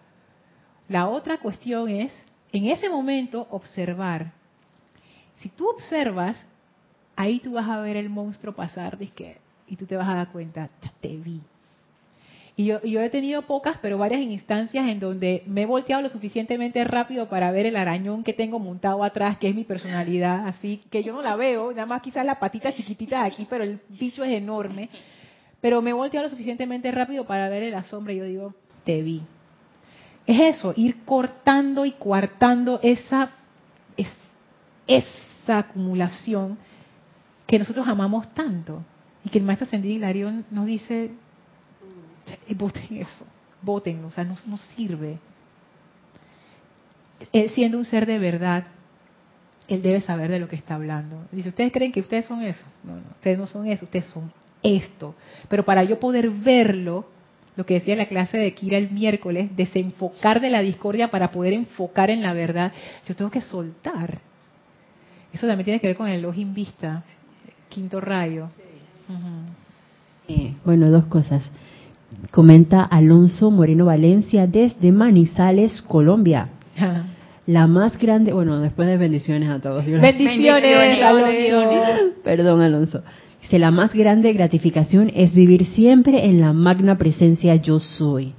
La 0.88 1.08
otra 1.08 1.38
cuestión 1.38 1.88
es, 1.88 2.12
en 2.58 2.68
ese 2.68 2.88
momento, 2.88 3.46
observar. 3.50 4.32
Si 5.36 5.48
tú 5.48 5.68
observas, 5.68 6.46
ahí 7.14 7.40
tú 7.40 7.52
vas 7.52 7.68
a 7.68 7.80
ver 7.80 7.96
el 7.96 8.08
monstruo 8.08 8.54
pasar, 8.54 8.98
y 9.68 9.76
tú 9.76 9.86
te 9.86 9.96
vas 9.96 10.08
a 10.08 10.14
dar 10.14 10.32
cuenta, 10.32 10.70
te 11.00 11.16
vi, 11.16 11.42
y 12.58 12.64
yo, 12.64 12.80
he 13.02 13.10
tenido 13.10 13.42
pocas, 13.42 13.76
pero 13.82 13.98
varias 13.98 14.22
instancias 14.22 14.88
en 14.88 14.98
donde 14.98 15.42
me 15.46 15.62
he 15.62 15.66
volteado 15.66 16.00
lo 16.00 16.08
suficientemente 16.08 16.82
rápido 16.84 17.28
para 17.28 17.50
ver 17.50 17.66
el 17.66 17.76
arañón 17.76 18.24
que 18.24 18.32
tengo 18.32 18.58
montado 18.58 19.04
atrás, 19.04 19.36
que 19.36 19.50
es 19.50 19.54
mi 19.54 19.64
personalidad, 19.64 20.48
así 20.48 20.80
que 20.90 21.04
yo 21.04 21.12
no 21.12 21.20
la 21.20 21.36
veo, 21.36 21.72
nada 21.72 21.84
más 21.84 22.00
quizás 22.00 22.24
la 22.24 22.40
patita 22.40 22.72
chiquitita 22.72 23.20
de 23.20 23.26
aquí, 23.26 23.46
pero 23.48 23.62
el 23.62 23.78
bicho 23.90 24.24
es 24.24 24.32
enorme. 24.32 24.88
Pero 25.60 25.82
me 25.82 25.90
he 25.90 25.92
volteado 25.92 26.24
lo 26.24 26.30
suficientemente 26.30 26.90
rápido 26.92 27.26
para 27.26 27.50
ver 27.50 27.70
la 27.70 27.82
sombra 27.84 28.14
y 28.14 28.18
yo 28.18 28.24
digo, 28.24 28.54
te 28.84 29.02
vi. 29.02 29.22
Es 30.26 30.56
eso, 30.56 30.72
ir 30.76 31.04
cortando 31.04 31.84
y 31.84 31.92
coartando 31.92 32.80
esa, 32.82 33.30
esa 34.86 35.58
acumulación 35.58 36.58
que 37.46 37.58
nosotros 37.58 37.86
amamos 37.86 38.32
tanto. 38.34 38.82
Y 39.24 39.28
que 39.28 39.38
el 39.38 39.44
maestro 39.44 39.66
Ascendido 39.66 39.94
Hilarión 39.94 40.44
nos 40.50 40.66
dice, 40.66 41.10
voten 42.56 42.96
eso, 42.96 43.26
voten, 43.62 44.04
o 44.04 44.10
sea, 44.10 44.24
no 44.24 44.56
sirve. 44.56 45.18
Él 47.32 47.50
siendo 47.50 47.78
un 47.78 47.84
ser 47.84 48.06
de 48.06 48.18
verdad, 48.18 48.66
él 49.68 49.82
debe 49.82 50.00
saber 50.00 50.30
de 50.30 50.38
lo 50.38 50.48
que 50.48 50.56
está 50.56 50.74
hablando. 50.74 51.26
Dice, 51.32 51.48
¿ustedes 51.48 51.72
creen 51.72 51.92
que 51.92 52.00
ustedes 52.00 52.26
son 52.26 52.42
eso? 52.42 52.64
No, 52.84 52.94
no, 52.94 53.02
ustedes 53.12 53.38
no 53.38 53.46
son 53.46 53.66
eso, 53.66 53.84
ustedes 53.84 54.06
son 54.06 54.32
esto. 54.62 55.14
Pero 55.48 55.64
para 55.64 55.82
yo 55.84 55.98
poder 55.98 56.30
verlo, 56.30 57.06
lo 57.56 57.64
que 57.64 57.74
decía 57.74 57.94
en 57.94 57.98
la 57.98 58.06
clase 58.06 58.36
de 58.36 58.52
Kira 58.54 58.78
el 58.78 58.90
miércoles, 58.90 59.50
desenfocar 59.56 60.40
de 60.40 60.50
la 60.50 60.60
discordia 60.60 61.10
para 61.10 61.30
poder 61.30 61.54
enfocar 61.54 62.10
en 62.10 62.22
la 62.22 62.32
verdad, 62.32 62.72
yo 63.06 63.16
tengo 63.16 63.30
que 63.30 63.40
soltar. 63.40 64.20
Eso 65.32 65.46
también 65.46 65.64
tiene 65.64 65.80
que 65.80 65.86
ver 65.88 65.96
con 65.96 66.08
el 66.08 66.24
ojo 66.24 66.40
vista, 66.46 67.02
quinto 67.68 68.00
rayo. 68.00 68.48
Eh, 70.28 70.54
bueno, 70.64 70.90
dos 70.90 71.06
cosas 71.06 71.50
comenta 72.30 72.82
Alonso 72.82 73.50
Moreno 73.50 73.86
Valencia 73.86 74.46
desde 74.46 74.92
Manizales, 74.92 75.82
Colombia. 75.82 76.48
La 77.46 77.68
más 77.68 77.96
grande, 77.96 78.32
bueno, 78.32 78.58
después 78.58 78.88
de 78.88 78.96
bendiciones 78.96 79.48
a 79.48 79.60
todos. 79.60 79.86
Bendiciones, 79.86 81.00
Alonso. 81.00 82.12
Perdón, 82.24 82.60
Alonso. 82.60 83.02
Dice, 83.42 83.58
la 83.58 83.70
más 83.70 83.92
grande 83.92 84.32
gratificación 84.32 85.12
es 85.14 85.34
vivir 85.34 85.66
siempre 85.66 86.24
en 86.24 86.40
la 86.40 86.52
magna 86.52 86.96
presencia 86.96 87.54
yo 87.56 87.78
soy. 87.78 88.34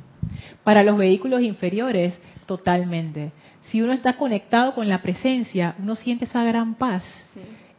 Para 0.63 0.83
los 0.83 0.97
vehículos 0.97 1.41
inferiores, 1.41 2.13
totalmente. 2.45 3.31
Si 3.63 3.81
uno 3.81 3.93
está 3.93 4.17
conectado 4.17 4.73
con 4.73 4.89
la 4.89 5.01
presencia, 5.01 5.75
uno 5.79 5.95
siente 5.95 6.25
esa 6.25 6.43
gran 6.43 6.75
paz. 6.75 7.03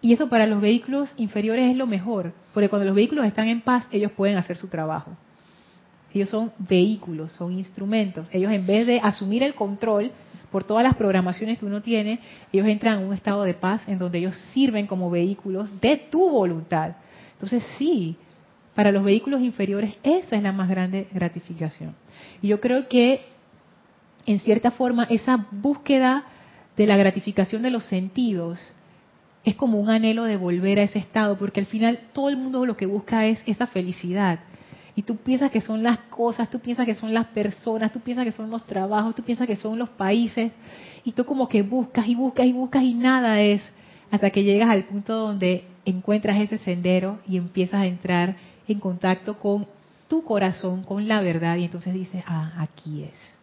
Y 0.00 0.12
eso 0.12 0.28
para 0.28 0.46
los 0.46 0.60
vehículos 0.60 1.12
inferiores 1.16 1.70
es 1.70 1.76
lo 1.76 1.86
mejor, 1.86 2.32
porque 2.54 2.68
cuando 2.68 2.86
los 2.86 2.94
vehículos 2.94 3.26
están 3.26 3.48
en 3.48 3.62
paz, 3.62 3.86
ellos 3.90 4.12
pueden 4.12 4.36
hacer 4.36 4.56
su 4.56 4.68
trabajo. 4.68 5.16
Ellos 6.14 6.28
son 6.28 6.52
vehículos, 6.58 7.32
son 7.32 7.52
instrumentos. 7.52 8.28
Ellos 8.32 8.52
en 8.52 8.66
vez 8.66 8.86
de 8.86 9.00
asumir 9.00 9.42
el 9.42 9.54
control 9.54 10.10
por 10.50 10.64
todas 10.64 10.82
las 10.82 10.94
programaciones 10.96 11.58
que 11.58 11.66
uno 11.66 11.82
tiene, 11.82 12.20
ellos 12.52 12.66
entran 12.66 13.00
en 13.00 13.06
un 13.06 13.14
estado 13.14 13.42
de 13.42 13.54
paz 13.54 13.86
en 13.88 13.98
donde 13.98 14.18
ellos 14.18 14.36
sirven 14.54 14.86
como 14.86 15.10
vehículos 15.10 15.80
de 15.80 15.96
tu 15.96 16.30
voluntad. 16.30 16.92
Entonces 17.38 17.62
sí, 17.78 18.16
para 18.74 18.90
los 18.90 19.04
vehículos 19.04 19.40
inferiores 19.40 19.94
esa 20.02 20.36
es 20.36 20.42
la 20.42 20.50
más 20.50 20.68
grande 20.68 21.06
gratificación. 21.12 21.94
Y 22.42 22.48
yo 22.48 22.60
creo 22.60 22.88
que 22.88 23.20
en 24.26 24.40
cierta 24.40 24.72
forma 24.72 25.04
esa 25.04 25.46
búsqueda 25.52 26.24
de 26.76 26.86
la 26.88 26.96
gratificación 26.96 27.62
de 27.62 27.70
los 27.70 27.84
sentidos 27.84 28.74
es 29.44 29.54
como 29.54 29.78
un 29.78 29.88
anhelo 29.88 30.24
de 30.24 30.36
volver 30.36 30.80
a 30.80 30.82
ese 30.82 30.98
estado, 30.98 31.38
porque 31.38 31.60
al 31.60 31.66
final 31.66 32.00
todo 32.12 32.28
el 32.28 32.36
mundo 32.36 32.66
lo 32.66 32.74
que 32.74 32.86
busca 32.86 33.26
es 33.26 33.40
esa 33.46 33.68
felicidad 33.68 34.40
y 34.96 35.02
tú 35.02 35.16
piensas 35.16 35.52
que 35.52 35.60
son 35.60 35.84
las 35.84 35.98
cosas, 36.10 36.50
tú 36.50 36.58
piensas 36.58 36.84
que 36.84 36.96
son 36.96 37.14
las 37.14 37.26
personas, 37.26 37.92
tú 37.92 38.00
piensas 38.00 38.24
que 38.24 38.32
son 38.32 38.50
los 38.50 38.66
trabajos, 38.66 39.14
tú 39.14 39.22
piensas 39.22 39.46
que 39.46 39.54
son 39.54 39.78
los 39.78 39.90
países, 39.90 40.50
y 41.04 41.12
tú 41.12 41.24
como 41.24 41.48
que 41.48 41.62
buscas 41.62 42.08
y 42.08 42.16
buscas 42.16 42.46
y 42.46 42.52
buscas 42.52 42.82
y 42.82 42.94
nada 42.94 43.40
es 43.40 43.62
hasta 44.10 44.30
que 44.30 44.42
llegas 44.42 44.68
al 44.68 44.82
punto 44.86 45.14
donde 45.14 45.64
encuentras 45.90 46.40
ese 46.40 46.58
sendero 46.58 47.18
y 47.26 47.36
empiezas 47.36 47.80
a 47.80 47.86
entrar 47.86 48.36
en 48.66 48.80
contacto 48.80 49.38
con 49.38 49.66
tu 50.08 50.24
corazón, 50.24 50.84
con 50.84 51.06
la 51.08 51.20
verdad, 51.20 51.56
y 51.56 51.64
entonces 51.64 51.94
dices, 51.94 52.22
ah, 52.26 52.52
aquí 52.58 53.04
es. 53.04 53.38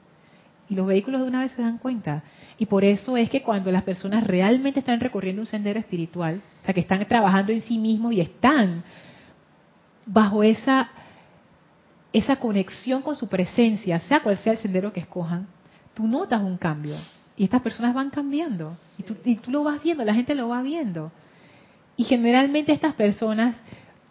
Y 0.70 0.76
los 0.76 0.88
vehículos 0.88 1.22
de 1.22 1.28
una 1.28 1.42
vez 1.42 1.52
se 1.52 1.62
dan 1.62 1.78
cuenta. 1.78 2.24
Y 2.58 2.66
por 2.66 2.84
eso 2.84 3.18
es 3.18 3.30
que 3.30 3.44
cuando 3.44 3.72
las 3.72 3.84
personas 3.84 4.26
realmente 4.26 4.80
están 4.80 5.00
recorriendo 5.00 5.42
un 5.42 5.48
sendero 5.48 5.80
espiritual, 5.80 6.42
o 6.62 6.66
sea, 6.66 6.74
que 6.74 6.80
están 6.80 7.06
trabajando 7.08 7.52
en 7.52 7.62
sí 7.62 7.78
mismos 7.78 8.14
y 8.14 8.22
están 8.22 8.84
bajo 10.06 10.44
esa 10.44 10.90
esa 12.14 12.38
conexión 12.38 13.02
con 13.02 13.18
su 13.18 13.28
presencia, 13.28 14.00
sea 14.00 14.22
cual 14.22 14.38
sea 14.38 14.54
el 14.54 14.60
sendero 14.60 14.94
que 14.94 15.02
escojan, 15.02 15.48
tú 15.94 16.08
notas 16.08 16.42
un 16.42 16.56
cambio. 16.56 16.96
Y 17.36 17.44
estas 17.44 17.62
personas 17.62 17.94
van 17.94 18.10
cambiando. 18.10 18.78
Y 18.98 19.04
tú, 19.04 19.18
y 19.26 19.36
tú 19.36 19.52
lo 19.52 19.64
vas 19.66 19.84
viendo, 19.84 20.06
la 20.06 20.14
gente 20.14 20.34
lo 20.34 20.48
va 20.48 20.62
viendo. 20.62 21.12
Y 21.98 22.04
generalmente 22.04 22.72
estas 22.72 22.94
personas, 22.94 23.56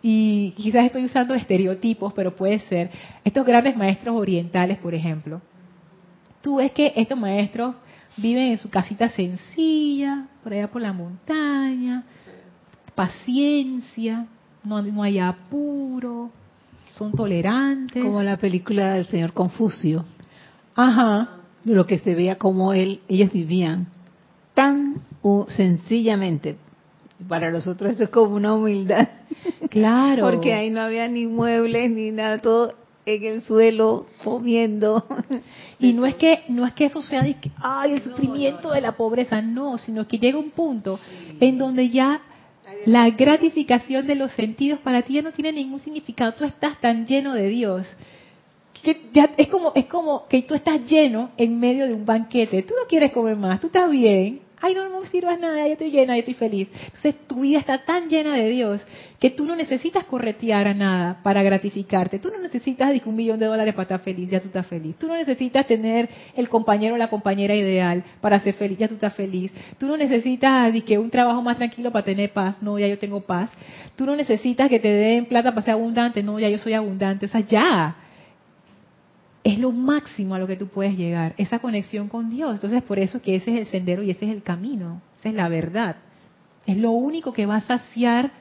y 0.02 0.52
quizás 0.56 0.84
estoy 0.84 1.04
usando 1.04 1.34
estereotipos, 1.34 2.12
pero 2.12 2.34
puede 2.34 2.58
ser, 2.60 2.90
estos 3.24 3.44
grandes 3.46 3.76
maestros 3.76 4.16
orientales, 4.16 4.78
por 4.78 4.94
ejemplo, 4.94 5.40
tú 6.40 6.56
ves 6.56 6.72
que 6.72 6.92
estos 6.96 7.18
maestros 7.18 7.74
viven 8.16 8.52
en 8.52 8.58
su 8.58 8.70
casita 8.70 9.08
sencilla, 9.08 10.26
por 10.42 10.52
allá 10.52 10.68
por 10.70 10.82
la 10.82 10.92
montaña, 10.92 12.04
paciencia, 12.94 14.26
no, 14.62 14.80
no 14.82 15.02
hay 15.02 15.18
apuro, 15.18 16.30
son 16.90 17.12
tolerantes. 17.12 18.02
Como 18.02 18.22
la 18.22 18.36
película 18.36 18.94
del 18.94 19.04
señor 19.06 19.32
Confucio. 19.32 20.04
Ajá. 20.74 21.40
Lo 21.64 21.86
que 21.86 21.98
se 21.98 22.14
veía 22.14 22.36
como 22.36 22.72
él, 22.72 23.00
ellos 23.08 23.32
vivían 23.32 23.88
tan 24.54 25.02
sencillamente. 25.48 26.56
Para 27.28 27.50
nosotros 27.50 27.92
eso 27.92 28.04
es 28.04 28.10
como 28.10 28.34
una 28.36 28.54
humildad. 28.54 29.08
Claro. 29.70 30.30
Porque 30.30 30.54
ahí 30.54 30.70
no 30.70 30.80
había 30.80 31.08
ni 31.08 31.26
muebles 31.26 31.90
ni 31.90 32.12
nada, 32.12 32.38
todo 32.38 32.74
en 33.06 33.24
el 33.24 33.42
suelo 33.42 34.06
comiendo. 34.22 35.04
Y 35.80 35.92
no 35.92 36.06
es 36.06 36.14
que 36.14 36.44
no 36.48 36.64
es 36.64 36.72
que 36.74 36.86
eso 36.86 37.02
sea 37.02 37.22
de 37.22 37.36
ay, 37.56 37.94
el 37.94 38.00
sufrimiento 38.00 38.70
de 38.70 38.80
la 38.80 38.92
pobreza, 38.92 39.42
no, 39.42 39.76
sino 39.76 40.06
que 40.06 40.18
llega 40.18 40.38
un 40.38 40.50
punto 40.50 40.98
en 41.40 41.58
donde 41.58 41.90
ya 41.90 42.22
la 42.86 43.10
gratificación 43.10 44.06
de 44.06 44.14
los 44.14 44.30
sentidos 44.32 44.78
para 44.78 45.02
ti 45.02 45.14
ya 45.14 45.22
no 45.22 45.32
tiene 45.32 45.52
ningún 45.52 45.80
significado. 45.80 46.32
Tú 46.34 46.44
estás 46.44 46.80
tan 46.80 47.06
lleno 47.06 47.34
de 47.34 47.48
Dios 47.48 47.96
que 48.84 49.00
ya 49.12 49.30
es 49.36 49.48
como 49.48 49.72
es 49.74 49.86
como 49.86 50.26
que 50.28 50.42
tú 50.42 50.54
estás 50.54 50.84
lleno 50.88 51.30
en 51.36 51.58
medio 51.58 51.86
de 51.86 51.94
un 51.94 52.06
banquete. 52.06 52.62
Tú 52.62 52.74
no 52.80 52.86
quieres 52.86 53.12
comer 53.12 53.36
más, 53.36 53.60
tú 53.60 53.66
estás 53.66 53.90
bien, 53.90 54.40
ay, 54.64 54.74
no, 54.74 55.00
me 55.00 55.06
sirvas 55.08 55.38
nada, 55.38 55.66
yo 55.66 55.74
estoy 55.74 55.90
llena, 55.90 56.14
yo 56.14 56.20
estoy 56.20 56.34
feliz. 56.34 56.68
Entonces 56.86 57.14
tu 57.26 57.40
vida 57.42 57.58
está 57.58 57.84
tan 57.84 58.08
llena 58.08 58.34
de 58.34 58.48
Dios 58.48 58.86
que 59.20 59.28
tú 59.28 59.44
no 59.44 59.54
necesitas 59.56 60.04
corretear 60.04 60.66
a 60.66 60.72
nada 60.72 61.20
para 61.22 61.42
gratificarte. 61.42 62.18
Tú 62.18 62.30
no 62.30 62.40
necesitas 62.40 62.90
un 63.04 63.14
millón 63.14 63.38
de 63.38 63.44
dólares 63.44 63.74
para 63.74 63.82
estar 63.82 64.00
feliz, 64.00 64.30
ya 64.30 64.40
tú 64.40 64.46
estás 64.46 64.66
feliz. 64.66 64.96
Tú 64.96 65.06
no 65.06 65.16
necesitas 65.16 65.66
tener 65.66 66.08
el 66.34 66.48
compañero 66.48 66.94
o 66.94 66.98
la 66.98 67.08
compañera 67.08 67.54
ideal 67.54 68.02
para 68.22 68.40
ser 68.40 68.54
feliz, 68.54 68.78
ya 68.78 68.88
tú 68.88 68.94
estás 68.94 69.12
feliz. 69.12 69.52
Tú 69.76 69.86
no 69.86 69.98
necesitas 69.98 70.72
que 70.82 70.98
un 70.98 71.10
trabajo 71.10 71.42
más 71.42 71.58
tranquilo 71.58 71.92
para 71.92 72.06
tener 72.06 72.32
paz, 72.32 72.56
no, 72.62 72.78
ya 72.78 72.88
yo 72.88 72.98
tengo 72.98 73.20
paz. 73.20 73.50
Tú 73.96 74.06
no 74.06 74.16
necesitas 74.16 74.70
que 74.70 74.80
te 74.80 74.88
den 74.88 75.26
plata 75.26 75.50
para 75.50 75.62
ser 75.62 75.74
abundante, 75.74 76.22
no, 76.22 76.38
ya 76.38 76.48
yo 76.48 76.56
soy 76.56 76.72
abundante. 76.72 77.26
O 77.26 77.28
sea, 77.28 77.40
ya 77.40 77.96
es 79.44 79.58
lo 79.58 79.72
máximo 79.72 80.34
a 80.34 80.38
lo 80.38 80.46
que 80.46 80.56
tú 80.56 80.68
puedes 80.68 80.96
llegar, 80.96 81.34
esa 81.36 81.58
conexión 81.58 82.08
con 82.08 82.30
Dios. 82.30 82.54
Entonces, 82.54 82.82
por 82.82 82.98
eso 82.98 83.20
que 83.20 83.36
ese 83.36 83.52
es 83.52 83.60
el 83.60 83.66
sendero 83.66 84.02
y 84.02 84.10
ese 84.10 84.24
es 84.24 84.32
el 84.34 84.42
camino, 84.42 85.02
esa 85.20 85.28
es 85.28 85.34
la 85.34 85.50
verdad. 85.50 85.96
Es 86.66 86.78
lo 86.78 86.92
único 86.92 87.34
que 87.34 87.44
va 87.44 87.56
a 87.56 87.60
saciar 87.60 88.32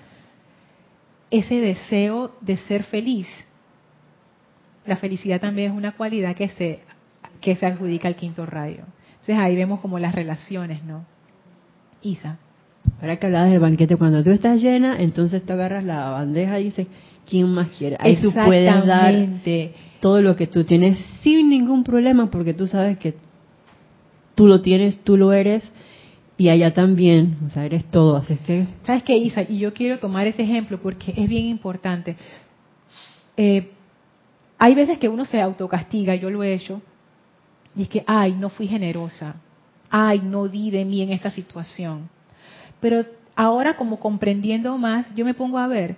ese 1.29 1.55
deseo 1.55 2.31
de 2.39 2.55
ser 2.55 2.83
feliz. 2.83 3.27
La 4.85 4.95
felicidad 4.95 5.41
también 5.41 5.71
es 5.71 5.77
una 5.77 5.91
cualidad 5.91 6.35
que 6.35 6.47
se, 6.47 6.79
que 7.41 7.57
se 7.57 7.65
adjudica 7.65 8.07
al 8.07 8.15
quinto 8.15 8.45
rayo. 8.45 8.83
Entonces 9.11 9.37
ahí 9.37 9.57
vemos 9.57 9.81
como 9.81 9.99
las 9.99 10.15
relaciones, 10.15 10.83
¿no? 10.83 11.05
Isa. 12.01 12.37
Ahora 13.01 13.17
que 13.17 13.25
hablabas 13.25 13.51
del 13.51 13.59
banquete, 13.59 13.97
cuando 13.97 14.23
tú 14.23 14.29
estás 14.29 14.61
llena, 14.61 15.01
entonces 15.01 15.45
tú 15.45 15.51
agarras 15.51 15.83
la 15.83 16.09
bandeja 16.11 16.59
y 16.59 16.65
dices, 16.65 16.87
¿quién 17.25 17.53
más 17.53 17.69
quiere? 17.69 17.97
Ahí 17.99 18.15
tú 18.17 18.31
puedes 18.31 18.85
dar 18.85 19.13
todo 20.03 20.21
lo 20.21 20.35
que 20.35 20.47
tú 20.47 20.65
tienes 20.65 20.99
sin 21.21 21.49
ningún 21.49 21.85
problema, 21.85 22.25
porque 22.25 22.53
tú 22.53 22.67
sabes 22.67 22.97
que 22.97 23.15
tú 24.35 24.47
lo 24.47 24.59
tienes, 24.61 24.99
tú 25.05 25.15
lo 25.15 25.31
eres, 25.31 25.63
y 26.35 26.49
allá 26.49 26.73
también, 26.73 27.37
o 27.47 27.49
sea, 27.49 27.63
eres 27.63 27.89
todo, 27.89 28.17
así 28.17 28.35
que... 28.35 28.67
¿Sabes 28.85 29.03
qué, 29.03 29.15
Isa? 29.15 29.43
Y 29.43 29.59
yo 29.59 29.73
quiero 29.73 29.99
tomar 29.99 30.27
ese 30.27 30.41
ejemplo 30.41 30.77
porque 30.81 31.13
es 31.15 31.29
bien 31.29 31.45
importante. 31.45 32.17
Eh, 33.37 33.71
hay 34.57 34.75
veces 34.75 34.97
que 34.97 35.07
uno 35.07 35.23
se 35.23 35.39
autocastiga, 35.39 36.15
yo 36.15 36.29
lo 36.29 36.43
he 36.43 36.53
hecho, 36.53 36.81
y 37.73 37.83
es 37.83 37.87
que, 37.87 38.03
ay, 38.05 38.33
no 38.33 38.49
fui 38.49 38.67
generosa, 38.67 39.37
ay, 39.89 40.19
no 40.19 40.49
di 40.49 40.69
de 40.69 40.83
mí 40.83 41.01
en 41.01 41.13
esta 41.13 41.31
situación. 41.31 42.09
Pero 42.81 43.05
ahora 43.37 43.77
como 43.77 44.01
comprendiendo 44.01 44.77
más, 44.77 45.07
yo 45.15 45.23
me 45.23 45.33
pongo 45.33 45.59
a 45.59 45.67
ver, 45.67 45.95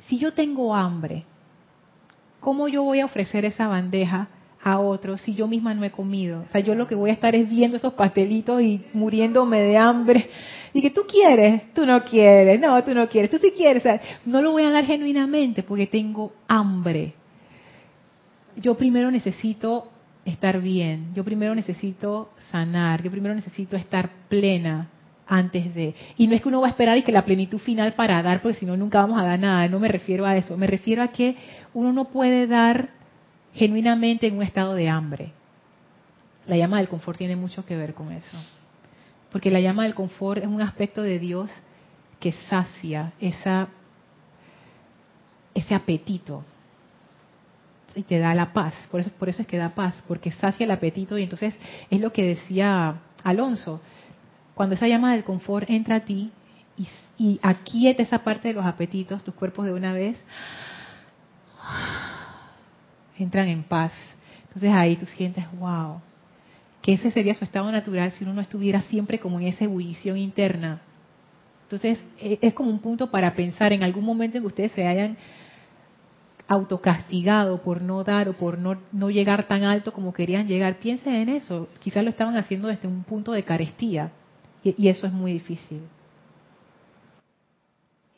si 0.00 0.18
yo 0.18 0.34
tengo 0.34 0.74
hambre, 0.74 1.24
¿cómo 2.40 2.68
yo 2.68 2.82
voy 2.82 3.00
a 3.00 3.04
ofrecer 3.04 3.44
esa 3.44 3.68
bandeja 3.68 4.28
a 4.62 4.78
otro 4.78 5.16
si 5.16 5.34
yo 5.34 5.46
misma 5.46 5.74
no 5.74 5.84
he 5.84 5.90
comido? 5.90 6.42
O 6.42 6.48
sea, 6.48 6.60
yo 6.60 6.74
lo 6.74 6.86
que 6.86 6.94
voy 6.94 7.10
a 7.10 7.12
estar 7.12 7.34
es 7.34 7.48
viendo 7.48 7.76
esos 7.76 7.94
pastelitos 7.94 8.60
y 8.62 8.84
muriéndome 8.92 9.60
de 9.60 9.76
hambre. 9.76 10.30
Y 10.72 10.80
que 10.82 10.90
tú 10.90 11.02
quieres, 11.02 11.74
tú 11.74 11.84
no 11.84 12.04
quieres, 12.04 12.60
no, 12.60 12.82
tú 12.84 12.94
no 12.94 13.08
quieres, 13.08 13.28
tú 13.28 13.38
sí 13.38 13.52
quieres. 13.56 13.80
O 13.80 13.88
sea, 13.88 14.00
no 14.24 14.40
lo 14.40 14.52
voy 14.52 14.62
a 14.62 14.70
dar 14.70 14.84
genuinamente 14.84 15.64
porque 15.64 15.88
tengo 15.88 16.32
hambre. 16.46 17.14
Yo 18.54 18.76
primero 18.76 19.10
necesito 19.10 19.90
estar 20.24 20.60
bien, 20.60 21.12
yo 21.14 21.24
primero 21.24 21.54
necesito 21.56 22.30
sanar, 22.50 23.02
yo 23.02 23.10
primero 23.10 23.34
necesito 23.34 23.76
estar 23.76 24.10
plena 24.28 24.88
antes 25.30 25.72
de. 25.74 25.94
Y 26.18 26.26
no 26.26 26.34
es 26.34 26.42
que 26.42 26.48
uno 26.48 26.60
va 26.60 26.66
a 26.66 26.70
esperar 26.70 26.98
y 26.98 27.02
que 27.02 27.12
la 27.12 27.24
plenitud 27.24 27.58
final 27.58 27.94
para 27.94 28.20
dar, 28.22 28.42
porque 28.42 28.58
si 28.58 28.66
no 28.66 28.76
nunca 28.76 29.00
vamos 29.00 29.18
a 29.18 29.24
dar 29.24 29.38
nada. 29.38 29.68
No 29.68 29.78
me 29.78 29.88
refiero 29.88 30.26
a 30.26 30.36
eso. 30.36 30.56
Me 30.56 30.66
refiero 30.66 31.02
a 31.02 31.08
que 31.08 31.36
uno 31.72 31.92
no 31.92 32.06
puede 32.06 32.48
dar 32.48 32.90
genuinamente 33.54 34.26
en 34.26 34.36
un 34.36 34.42
estado 34.42 34.74
de 34.74 34.88
hambre. 34.88 35.32
La 36.46 36.56
llama 36.56 36.78
del 36.78 36.88
confort 36.88 37.16
tiene 37.16 37.36
mucho 37.36 37.64
que 37.64 37.76
ver 37.76 37.94
con 37.94 38.10
eso. 38.10 38.36
Porque 39.30 39.52
la 39.52 39.60
llama 39.60 39.84
del 39.84 39.94
confort 39.94 40.42
es 40.42 40.48
un 40.48 40.60
aspecto 40.60 41.00
de 41.00 41.20
Dios 41.20 41.50
que 42.18 42.32
sacia 42.32 43.12
esa, 43.20 43.68
ese 45.54 45.74
apetito 45.76 46.44
y 47.94 48.02
te 48.02 48.18
da 48.18 48.34
la 48.34 48.52
paz. 48.52 48.74
Por 48.90 49.00
eso, 49.00 49.10
por 49.16 49.28
eso 49.28 49.42
es 49.42 49.48
que 49.48 49.58
da 49.58 49.76
paz, 49.76 49.94
porque 50.08 50.32
sacia 50.32 50.64
el 50.64 50.72
apetito 50.72 51.16
y 51.16 51.22
entonces 51.22 51.54
es 51.88 52.00
lo 52.00 52.12
que 52.12 52.26
decía 52.26 52.96
Alonso 53.22 53.80
cuando 54.60 54.74
esa 54.74 54.86
llama 54.86 55.12
del 55.12 55.24
confort 55.24 55.70
entra 55.70 55.96
a 55.96 56.00
ti 56.00 56.30
y, 56.76 56.86
y 57.16 57.40
aquieta 57.42 58.02
esa 58.02 58.18
parte 58.18 58.48
de 58.48 58.52
los 58.52 58.66
apetitos, 58.66 59.24
tus 59.24 59.32
cuerpos 59.32 59.64
de 59.64 59.72
una 59.72 59.94
vez, 59.94 60.22
entran 63.18 63.48
en 63.48 63.62
paz. 63.62 63.94
Entonces 64.48 64.70
ahí 64.70 64.96
tú 64.96 65.06
sientes, 65.06 65.46
wow, 65.58 66.02
que 66.82 66.92
ese 66.92 67.10
sería 67.10 67.34
su 67.34 67.42
estado 67.42 67.72
natural 67.72 68.12
si 68.12 68.24
uno 68.24 68.34
no 68.34 68.42
estuviera 68.42 68.82
siempre 68.82 69.18
como 69.18 69.40
en 69.40 69.46
esa 69.46 69.64
ebullición 69.64 70.18
interna. 70.18 70.82
Entonces 71.62 72.04
e, 72.18 72.38
es 72.42 72.52
como 72.52 72.68
un 72.68 72.80
punto 72.80 73.10
para 73.10 73.34
pensar 73.34 73.72
en 73.72 73.82
algún 73.82 74.04
momento 74.04 74.36
en 74.36 74.42
que 74.42 74.48
ustedes 74.48 74.72
se 74.72 74.86
hayan 74.86 75.16
autocastigado 76.48 77.62
por 77.62 77.80
no 77.80 78.04
dar 78.04 78.28
o 78.28 78.34
por 78.34 78.58
no, 78.58 78.76
no 78.92 79.08
llegar 79.08 79.48
tan 79.48 79.64
alto 79.64 79.94
como 79.94 80.12
querían 80.12 80.46
llegar. 80.48 80.80
Piensen 80.80 81.14
en 81.14 81.30
eso. 81.30 81.70
Quizás 81.78 82.04
lo 82.04 82.10
estaban 82.10 82.36
haciendo 82.36 82.68
desde 82.68 82.88
un 82.88 83.04
punto 83.04 83.32
de 83.32 83.42
carestía. 83.42 84.12
Y, 84.62 84.88
eso 84.88 85.06
es 85.06 85.12
muy 85.12 85.32
difícil. 85.32 85.80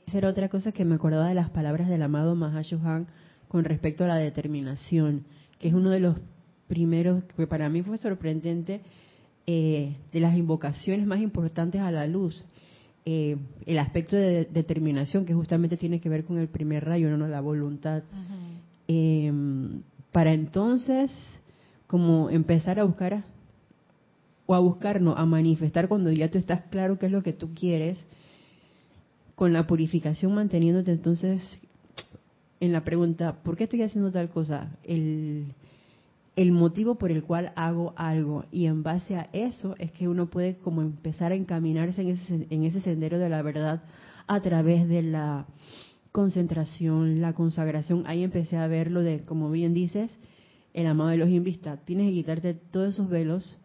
Esa 0.07 0.18
era 0.18 0.28
otra 0.28 0.49
cosa 0.49 0.72
que 0.72 0.84
me 0.84 0.95
acordaba 0.95 1.28
de 1.28 1.34
las 1.34 1.51
palabras 1.51 1.88
del 1.88 2.03
amado 2.03 2.34
Mahashohan 2.34 3.07
con 3.49 3.64
respecto 3.64 4.05
a 4.05 4.09
la 4.09 4.16
determinación, 4.16 5.24
que 5.59 5.68
es 5.68 5.74
uno 5.74 5.90
de 5.90 6.01
los 6.01 6.16
primeros, 6.68 7.22
que 7.36 7.47
para 7.47 7.68
mí 7.68 7.82
fue 7.82 7.99
sorprendente, 7.99 8.80
eh, 9.47 9.97
de 10.12 10.20
las 10.20 10.36
invocaciones 10.36 11.07
más 11.07 11.20
importantes 11.20 11.80
a 11.80 11.90
la 11.90 12.07
luz. 12.07 12.45
Eh, 13.05 13.36
el 13.66 13.78
aspecto 13.78 14.16
de 14.16 14.45
determinación, 14.45 15.24
que 15.24 15.34
justamente 15.34 15.76
tiene 15.76 16.01
que 16.01 16.09
ver 16.09 16.24
con 16.24 16.38
el 16.38 16.49
primer 16.49 16.84
rayo, 16.84 17.14
no 17.16 17.26
la 17.26 17.40
voluntad. 17.40 18.03
Em, 18.86 19.82
para 20.12 20.32
entonces, 20.32 21.11
como 21.86 22.30
empezar 22.30 22.78
a 22.78 22.84
buscar 22.84 23.24
o 24.47 24.55
a 24.55 24.59
buscarnos, 24.59 25.18
a 25.18 25.24
manifestar 25.26 25.88
cuando 25.88 26.11
ya 26.12 26.30
tú 26.30 26.38
estás 26.38 26.62
claro 26.70 26.99
qué 26.99 27.07
es 27.07 27.12
lo 27.12 27.22
que 27.22 27.32
tú 27.32 27.55
quieres, 27.55 28.05
con 29.34 29.53
la 29.53 29.66
purificación 29.66 30.34
manteniéndote 30.34 30.93
entonces 30.93 31.43
en 32.61 32.72
la 32.72 32.82
pregunta, 32.82 33.43
¿por 33.43 33.57
qué 33.57 33.64
estoy 33.64 33.82
haciendo 33.82 34.12
tal 34.12 34.30
cosa? 34.30 34.76
El, 34.84 35.47
el 36.36 36.53
motivo 36.53 36.95
por 36.95 37.11
el 37.11 37.24
cual 37.24 37.53
hago 37.57 37.93
algo 37.97 38.45
y 38.53 38.66
en 38.66 38.82
base 38.82 39.16
a 39.16 39.28
eso 39.32 39.74
es 39.78 39.90
que 39.90 40.07
uno 40.07 40.26
puede 40.26 40.57
como 40.59 40.80
empezar 40.80 41.32
a 41.32 41.34
encaminarse 41.34 42.03
en 42.03 42.09
ese, 42.11 42.47
en 42.49 42.64
ese 42.64 42.80
sendero 42.80 43.18
de 43.18 43.28
la 43.28 43.43
verdad 43.43 43.82
a 44.28 44.40
través 44.40 44.88
de 44.88 45.03
la 45.03 45.47
concentración, 46.12 47.20
la 47.20 47.32
consagración. 47.32 48.05
Ahí 48.07 48.22
empecé 48.22 48.57
a 48.57 48.66
ver 48.66 48.90
lo 48.90 49.03
de, 49.03 49.20
como 49.20 49.51
bien 49.51 49.74
dices, 49.74 50.11
el 50.72 50.86
amado 50.86 51.11
de 51.11 51.16
los 51.16 51.30
invistas. 51.30 51.84
Tienes 51.84 52.09
que 52.09 52.14
quitarte 52.14 52.55
todos 52.55 52.95
esos 52.95 53.09
velos 53.09 53.59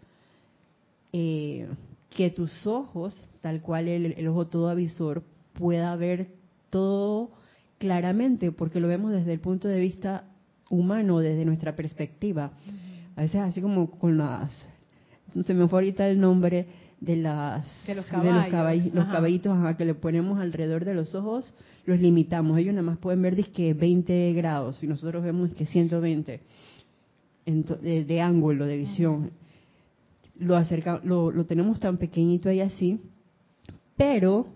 eh, 1.19 1.67
que 2.11 2.29
tus 2.29 2.67
ojos, 2.67 3.19
tal 3.41 3.63
cual 3.63 3.87
el, 3.87 4.27
ojo 4.27 4.45
todo 4.45 4.69
avisor, 4.69 5.23
pueda 5.53 5.95
ver 5.95 6.27
todo 6.69 7.31
claramente, 7.79 8.51
porque 8.51 8.79
lo 8.79 8.87
vemos 8.87 9.11
desde 9.11 9.33
el 9.33 9.39
punto 9.39 9.67
de 9.67 9.79
vista 9.79 10.25
humano, 10.69 11.17
desde 11.17 11.43
nuestra 11.43 11.75
perspectiva. 11.75 12.51
A 13.15 13.21
veces 13.21 13.41
así 13.41 13.61
como 13.61 13.89
con 13.89 14.19
las, 14.19 14.51
se 15.43 15.55
me 15.55 15.67
fue 15.67 15.79
ahorita 15.79 16.07
el 16.07 16.19
nombre 16.19 16.67
de 17.01 17.15
las 17.15 17.65
de 17.87 17.95
los, 17.95 18.05
caballos. 18.05 18.93
los, 18.93 19.05
caballitos 19.07 19.75
que 19.75 19.85
le 19.85 19.95
ponemos 19.95 20.39
alrededor 20.39 20.85
de 20.85 20.93
los 20.93 21.15
ojos, 21.15 21.51
los 21.87 21.99
limitamos. 21.99 22.59
Ellos 22.59 22.75
nada 22.75 22.85
más 22.85 22.99
pueden 22.99 23.23
ver 23.23 23.43
que 23.49 23.73
20 23.73 24.33
grados 24.33 24.83
y 24.83 24.87
nosotros 24.87 25.23
vemos 25.23 25.49
que 25.53 25.65
120 25.65 26.41
de, 27.47 28.05
de 28.05 28.21
ángulo 28.21 28.67
de 28.67 28.77
visión 28.77 29.31
lo, 30.39 30.55
acerca, 30.55 31.01
lo, 31.03 31.31
lo 31.31 31.45
tenemos 31.45 31.79
tan 31.79 31.97
pequeñito 31.97 32.49
ahí 32.49 32.61
así, 32.61 32.99
pero 33.95 34.47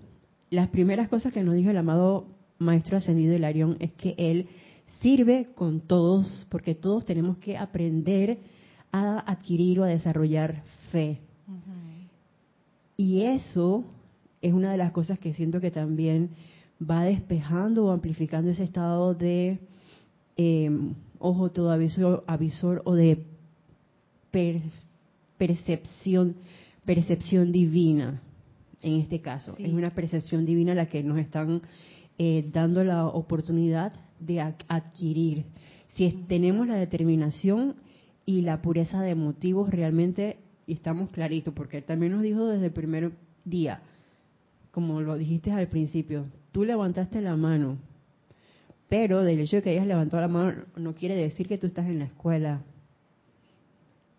las 0.50 0.70
primeras 0.70 1.10
cosas 1.10 1.34
que 1.34 1.44
nos 1.44 1.56
dijo 1.56 1.70
el 1.70 1.78
amado 1.78 2.28
Maestro 2.60 2.98
Ascendido 2.98 3.36
Hilarión 3.36 3.78
es 3.80 3.92
que 3.94 4.14
Él 4.18 4.48
sirve 5.02 5.48
con 5.56 5.82
todos, 5.82 6.46
porque 6.50 6.76
todos 6.76 7.06
tenemos 7.06 7.38
que 7.38 7.58
aprender 7.58 8.40
a 8.92 9.20
adquirir 9.20 9.80
o 9.80 9.84
a 9.84 9.88
desarrollar 9.88 10.64
fe. 10.92 11.20
Y 12.98 13.24
eso 13.24 13.84
es 14.42 14.54
una 14.54 14.72
de 14.72 14.78
las 14.78 14.92
cosas 14.92 15.18
que 15.18 15.34
siento 15.34 15.60
que 15.60 15.72
también 15.72 16.32
va 16.80 17.04
despejando 17.04 17.86
o 17.86 17.92
amplificando 17.92 18.52
ese 18.52 18.64
estado 18.64 19.14
de 19.16 19.60
em, 20.38 20.94
ojo 21.18 21.50
todo 21.52 21.72
avisor, 21.72 22.24
avisor 22.28 22.82
o 22.86 22.94
de 22.94 23.26
per, 24.30 24.62
percepción, 25.42 26.36
percepción 26.86 27.52
divina, 27.52 28.22
en 28.84 29.02
este 29.02 29.22
caso. 29.22 29.56
Es 29.58 29.74
una 29.74 29.90
percepción 29.90 30.46
divina 30.46 30.76
la 30.76 30.86
que 30.86 31.02
nos 31.02 31.18
están 31.18 31.62
eh, 32.20 32.48
dando 32.54 32.84
la 32.84 33.08
oportunidad 33.08 33.92
de 34.20 34.40
adquirir. 34.40 35.46
Si 35.96 36.12
tenemos 36.28 36.68
la 36.68 36.76
determinación 36.76 37.74
y 38.24 38.42
la 38.42 38.62
pureza 38.62 39.02
de 39.02 39.16
motivos, 39.16 39.72
realmente 39.72 40.38
estamos 40.68 41.10
claritos, 41.10 41.56
porque 41.56 41.78
él 41.78 41.86
también 41.86 42.12
nos 42.12 42.22
dijo 42.22 42.46
desde 42.46 42.68
el 42.68 42.72
primer 42.72 43.12
día, 43.44 43.82
como 44.70 45.02
lo 45.02 45.18
dijiste 45.18 45.52
al 45.52 45.70
principio, 45.70 46.26
tú 46.52 46.66
levantaste 46.66 47.20
la 47.20 47.36
mano, 47.36 47.80
pero 48.90 49.24
del 49.24 49.40
hecho 49.40 49.56
de 49.56 49.62
que 49.64 49.70
hayas 49.72 49.88
levantado 49.88 50.22
la 50.22 50.28
mano 50.28 50.66
no 50.76 50.94
quiere 50.94 51.16
decir 51.16 51.48
que 51.48 51.58
tú 51.58 51.66
estás 51.66 51.88
en 51.88 51.98
la 51.98 52.06
escuela, 52.06 52.62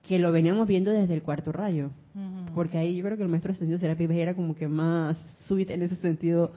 que 0.07 0.19
lo 0.19 0.33
veníamos 0.33 0.67
viendo 0.67 0.91
desde 0.91 1.15
el 1.15 1.23
cuarto 1.23 1.53
rayo. 1.53 1.91
Porque 2.55 2.77
ahí 2.77 2.97
yo 2.97 3.05
creo 3.05 3.17
que 3.17 3.23
el 3.23 3.29
maestro 3.29 3.53
ascendido 3.53 3.79
Serapis 3.79 4.11
era 4.11 4.35
como 4.35 4.55
que 4.55 4.69
más 4.69 5.17
súbito 5.47 5.73
en 5.73 5.83
ese 5.83 5.97
sentido. 5.97 6.53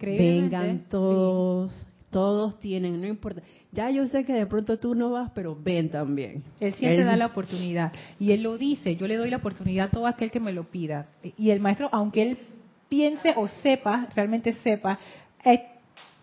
Vengan 0.00 0.84
todos, 0.90 1.86
todos 2.10 2.60
tienen, 2.60 3.00
no 3.00 3.06
importa. 3.06 3.40
Ya 3.72 3.90
yo 3.90 4.06
sé 4.08 4.24
que 4.24 4.34
de 4.34 4.46
pronto 4.46 4.78
tú 4.78 4.94
no 4.94 5.10
vas, 5.10 5.30
pero 5.34 5.56
ven 5.58 5.90
también. 5.90 6.42
Él 6.60 6.74
siempre 6.74 7.04
da 7.04 7.16
la 7.16 7.26
oportunidad. 7.26 7.92
Y 8.20 8.32
él 8.32 8.42
lo 8.42 8.58
dice, 8.58 8.96
yo 8.96 9.06
le 9.06 9.16
doy 9.16 9.30
la 9.30 9.38
oportunidad 9.38 9.86
a 9.86 9.90
todo 9.90 10.06
aquel 10.06 10.30
que 10.30 10.40
me 10.40 10.52
lo 10.52 10.64
pida. 10.64 11.06
Y 11.38 11.50
el 11.50 11.60
maestro, 11.60 11.88
aunque 11.92 12.22
él 12.22 12.38
piense 12.88 13.32
o 13.36 13.48
sepa, 13.48 14.08
realmente 14.14 14.52
sepa, 14.64 14.98
eh, 15.44 15.62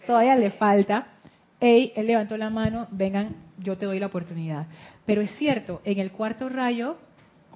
todavía 0.05 0.35
le 0.35 0.51
falta. 0.51 1.07
Ey, 1.65 1.93
él 1.95 2.05
levantó 2.05 2.37
la 2.37 2.51
mano, 2.51 2.87
vengan, 2.91 3.37
yo 3.57 3.75
te 3.75 3.87
doy 3.87 3.99
la 3.99 4.05
oportunidad. 4.05 4.67
Pero 5.03 5.21
es 5.21 5.31
cierto, 5.31 5.81
en 5.83 5.97
el 5.97 6.11
cuarto 6.11 6.47
rayo 6.47 6.95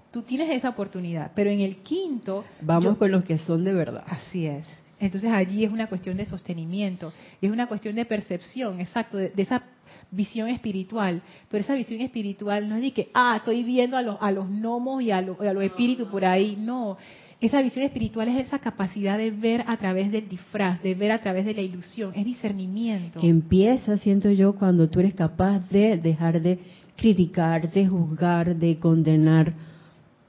tú 0.09 0.23
tienes 0.23 0.49
esa 0.49 0.69
oportunidad, 0.69 1.31
pero 1.35 1.51
en 1.51 1.59
el 1.59 1.83
quinto... 1.83 2.43
Vamos 2.59 2.97
con 2.97 3.11
los 3.11 3.23
que 3.23 3.37
son 3.37 3.63
de 3.63 3.71
verdad. 3.71 4.03
Así 4.07 4.47
es. 4.47 4.65
Entonces 4.99 5.31
allí 5.31 5.63
es 5.63 5.71
una 5.71 5.85
cuestión 5.85 6.17
de 6.17 6.25
sostenimiento, 6.25 7.13
y 7.39 7.45
es 7.45 7.51
una 7.51 7.67
cuestión 7.67 7.93
de 7.93 8.05
percepción, 8.05 8.79
exacto, 8.79 9.17
de, 9.17 9.31
esa 9.37 9.61
visión 10.09 10.49
espiritual. 10.49 11.21
Pero 11.47 11.63
esa 11.63 11.75
visión 11.75 12.01
espiritual 12.01 12.67
no 12.67 12.77
es 12.77 12.81
de 12.81 12.91
que, 12.93 13.11
ah, 13.13 13.35
estoy 13.37 13.61
viendo 13.61 13.95
a 13.95 14.01
los, 14.01 14.17
a 14.19 14.31
los 14.31 14.49
gnomos 14.49 15.03
y 15.03 15.11
a, 15.11 15.21
los 15.21 15.37
espíritus 15.63 16.07
por 16.07 16.25
ahí. 16.25 16.55
No, 16.59 16.97
esa 17.41 17.61
visión 17.61 17.85
espiritual 17.85 18.27
es 18.27 18.47
esa 18.47 18.59
capacidad 18.59 19.17
de 19.17 19.31
ver 19.31 19.63
a 19.67 19.77
través 19.77 20.11
del 20.11 20.27
disfraz, 20.27 20.81
de 20.83 20.93
ver 20.93 21.11
a 21.11 21.21
través 21.21 21.45
de 21.45 21.53
la 21.53 21.61
ilusión, 21.61 22.11
es 22.15 22.25
discernimiento. 22.25 23.19
Que 23.19 23.29
empieza, 23.29 23.97
siento 23.97 24.29
yo, 24.29 24.55
cuando 24.55 24.89
tú 24.89 24.99
eres 24.99 25.13
capaz 25.13 25.59
de 25.69 25.97
dejar 25.97 26.41
de 26.41 26.59
criticar, 26.97 27.71
de 27.71 27.87
juzgar, 27.87 28.55
de 28.57 28.77
condenar, 28.77 29.53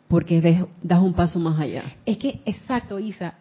porque 0.06 0.64
das 0.82 1.02
un 1.02 1.14
paso 1.14 1.40
más 1.40 1.60
allá. 1.60 1.82
Es 2.06 2.16
que, 2.18 2.40
exacto, 2.44 2.98
Isa, 3.00 3.34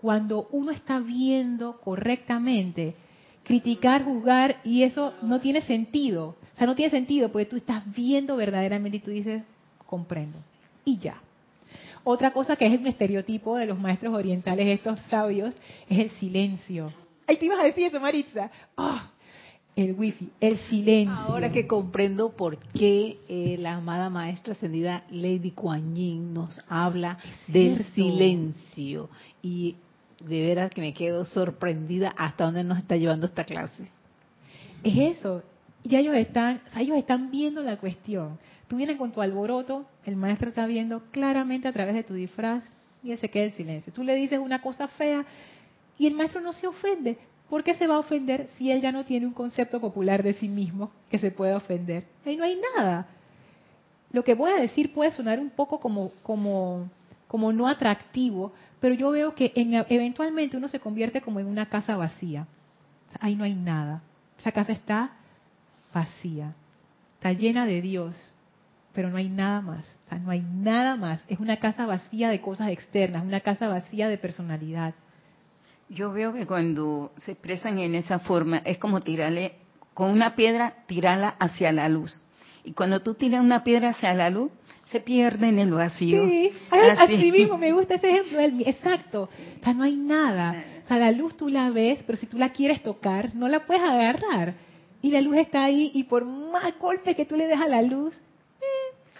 cuando 0.00 0.48
uno 0.50 0.72
está 0.72 0.98
viendo 0.98 1.80
correctamente, 1.80 2.96
criticar, 3.44 4.04
juzgar, 4.04 4.56
y 4.64 4.82
eso 4.82 5.14
no 5.22 5.40
tiene 5.40 5.60
sentido. 5.62 6.36
O 6.54 6.58
sea, 6.58 6.66
no 6.66 6.74
tiene 6.74 6.90
sentido 6.90 7.30
porque 7.30 7.46
tú 7.46 7.56
estás 7.56 7.84
viendo 7.94 8.36
verdaderamente 8.36 8.96
y 8.96 9.00
tú 9.00 9.12
dices, 9.12 9.44
comprendo. 9.86 10.38
Y 10.84 10.98
ya. 10.98 11.22
Otra 12.04 12.32
cosa 12.32 12.56
que 12.56 12.66
es 12.66 12.72
el 12.72 12.86
estereotipo 12.86 13.56
de 13.56 13.66
los 13.66 13.78
maestros 13.78 14.14
orientales, 14.14 14.66
estos 14.66 15.00
sabios, 15.02 15.54
es 15.88 15.98
el 15.98 16.10
silencio. 16.12 16.92
Ay, 17.26 17.36
te 17.36 17.46
ibas 17.46 17.60
a 17.60 17.64
decir 17.64 17.86
eso, 17.86 18.00
Maritza. 18.00 18.50
Ah, 18.76 19.12
el 19.76 19.94
wifi, 19.94 20.30
el 20.40 20.58
silencio. 20.58 21.14
Ahora 21.14 21.50
que 21.50 21.66
comprendo 21.66 22.30
por 22.36 22.58
qué 22.58 23.18
eh, 23.28 23.56
la 23.58 23.74
amada 23.74 24.10
maestra 24.10 24.52
ascendida 24.52 25.04
Lady 25.10 25.52
Kuan 25.52 25.94
Yin 25.94 26.34
nos 26.34 26.60
habla 26.68 27.18
del 27.46 27.84
silencio 27.94 29.08
y 29.40 29.76
de 30.20 30.46
veras 30.46 30.70
que 30.70 30.80
me 30.80 30.92
quedo 30.92 31.24
sorprendida 31.24 32.12
hasta 32.16 32.44
dónde 32.44 32.64
nos 32.64 32.78
está 32.78 32.96
llevando 32.96 33.26
esta 33.26 33.44
clase. 33.44 33.88
Es 34.84 35.18
eso. 35.18 35.42
Ya 35.84 36.00
ellos 36.00 36.16
están, 36.16 36.60
ellos 36.76 36.96
están 36.96 37.30
viendo 37.30 37.62
la 37.62 37.76
cuestión. 37.76 38.38
Tú 38.72 38.78
vienes 38.78 38.96
con 38.96 39.12
tu 39.12 39.20
alboroto, 39.20 39.84
el 40.06 40.16
maestro 40.16 40.48
está 40.48 40.64
viendo 40.64 41.02
claramente 41.10 41.68
a 41.68 41.74
través 41.74 41.94
de 41.94 42.04
tu 42.04 42.14
disfraz 42.14 42.64
y 43.02 43.12
él 43.12 43.18
se 43.18 43.28
queda 43.28 43.44
en 43.44 43.52
silencio. 43.52 43.92
Tú 43.92 44.02
le 44.02 44.14
dices 44.14 44.38
una 44.38 44.62
cosa 44.62 44.88
fea 44.88 45.26
y 45.98 46.06
el 46.06 46.14
maestro 46.14 46.40
no 46.40 46.54
se 46.54 46.66
ofende. 46.66 47.18
¿Por 47.50 47.64
qué 47.64 47.74
se 47.74 47.86
va 47.86 47.96
a 47.96 47.98
ofender 47.98 48.48
si 48.56 48.70
él 48.70 48.80
ya 48.80 48.90
no 48.90 49.04
tiene 49.04 49.26
un 49.26 49.34
concepto 49.34 49.78
popular 49.78 50.22
de 50.22 50.32
sí 50.32 50.48
mismo 50.48 50.90
que 51.10 51.18
se 51.18 51.30
pueda 51.30 51.58
ofender? 51.58 52.04
Ahí 52.24 52.38
no 52.38 52.44
hay 52.44 52.58
nada. 52.74 53.08
Lo 54.10 54.24
que 54.24 54.32
voy 54.32 54.52
a 54.52 54.56
decir 54.56 54.94
puede 54.94 55.10
sonar 55.10 55.38
un 55.38 55.50
poco 55.50 55.78
como, 55.78 56.10
como, 56.22 56.88
como 57.28 57.52
no 57.52 57.68
atractivo, 57.68 58.54
pero 58.80 58.94
yo 58.94 59.10
veo 59.10 59.34
que 59.34 59.52
eventualmente 59.54 60.56
uno 60.56 60.68
se 60.68 60.80
convierte 60.80 61.20
como 61.20 61.40
en 61.40 61.46
una 61.46 61.68
casa 61.68 61.94
vacía. 61.98 62.46
Ahí 63.20 63.36
no 63.36 63.44
hay 63.44 63.54
nada. 63.54 64.02
Esa 64.38 64.50
casa 64.50 64.72
está 64.72 65.12
vacía, 65.92 66.54
está 67.18 67.34
llena 67.34 67.66
de 67.66 67.82
Dios, 67.82 68.31
pero 68.94 69.10
no 69.10 69.16
hay 69.16 69.28
nada 69.28 69.60
más. 69.60 69.84
no 70.24 70.30
hay 70.30 70.42
nada 70.42 70.96
más. 70.96 71.24
Es 71.28 71.40
una 71.40 71.56
casa 71.56 71.86
vacía 71.86 72.28
de 72.30 72.40
cosas 72.40 72.70
externas, 72.70 73.24
una 73.24 73.40
casa 73.40 73.68
vacía 73.68 74.08
de 74.08 74.18
personalidad. 74.18 74.94
Yo 75.88 76.12
veo 76.12 76.32
que 76.32 76.46
cuando 76.46 77.12
se 77.18 77.32
expresan 77.32 77.78
en 77.78 77.94
esa 77.94 78.18
forma 78.18 78.58
es 78.58 78.78
como 78.78 79.00
tirarle 79.00 79.56
con 79.94 80.10
una 80.10 80.34
piedra, 80.34 80.74
tirarla 80.86 81.36
hacia 81.38 81.72
la 81.72 81.88
luz. 81.88 82.22
Y 82.64 82.72
cuando 82.72 83.00
tú 83.00 83.14
tiras 83.14 83.42
una 83.42 83.64
piedra 83.64 83.90
hacia 83.90 84.14
la 84.14 84.30
luz, 84.30 84.50
se 84.90 85.00
pierde 85.00 85.48
en 85.48 85.58
el 85.58 85.72
vacío. 85.72 86.24
Sí, 86.26 86.52
así, 86.70 87.32
mismo, 87.32 87.56
me 87.58 87.72
gusta 87.72 87.94
ese 87.94 88.10
ejemplo. 88.10 88.40
Exacto. 88.66 89.22
O 89.60 89.64
sea, 89.64 89.72
no 89.74 89.84
hay 89.84 89.96
nada. 89.96 90.64
O 90.84 90.88
sea, 90.88 90.98
la 90.98 91.10
luz 91.10 91.36
tú 91.36 91.48
la 91.48 91.70
ves, 91.70 92.02
pero 92.06 92.18
si 92.18 92.26
tú 92.26 92.38
la 92.38 92.50
quieres 92.50 92.82
tocar, 92.82 93.34
no 93.34 93.48
la 93.48 93.66
puedes 93.66 93.82
agarrar. 93.82 94.54
Y 95.00 95.10
la 95.10 95.20
luz 95.20 95.36
está 95.36 95.64
ahí, 95.64 95.90
y 95.94 96.04
por 96.04 96.24
más 96.24 96.78
golpe 96.78 97.16
que 97.16 97.24
tú 97.24 97.36
le 97.36 97.46
des 97.46 97.58
a 97.58 97.66
la 97.66 97.82
luz, 97.82 98.20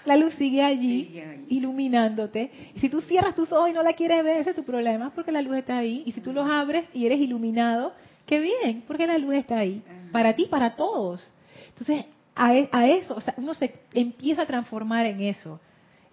la 0.05 0.17
luz 0.17 0.35
sigue 0.35 0.63
allí, 0.63 1.23
iluminándote. 1.49 2.51
Y 2.75 2.81
si 2.81 2.89
tú 2.89 3.01
cierras 3.01 3.35
tus 3.35 3.51
ojos 3.53 3.71
y 3.71 3.73
no 3.73 3.83
la 3.83 3.93
quieres 3.93 4.23
ver, 4.25 4.39
ese 4.39 4.51
es 4.51 4.57
tu 4.57 4.65
problema, 4.65 5.11
porque 5.15 5.33
la 5.33 5.43
luz 5.43 5.57
está 5.57 5.79
ahí. 5.79 6.03
Y 6.07 6.13
si 6.13 6.21
tú 6.21 6.33
los 6.33 6.49
abres 6.51 6.85
y 6.93 7.07
eres 7.07 7.21
iluminado, 7.21 7.93
qué 8.27 8.41
bien, 8.41 8.85
porque 8.87 9.07
la 9.07 9.19
luz 9.19 9.35
está 9.35 9.59
ahí. 9.59 9.83
Para 10.11 10.35
ti, 10.35 10.47
para 10.47 10.77
todos. 10.77 11.33
Entonces, 11.69 12.07
e, 12.37 12.69
a, 12.73 12.87
eso, 12.89 13.15
o 13.15 13.21
sea, 13.21 13.35
uno 13.37 13.55
se 13.55 13.73
empieza 13.95 14.43
a 14.43 14.47
transformar 14.47 15.07
en 15.07 15.21
eso, 15.23 15.61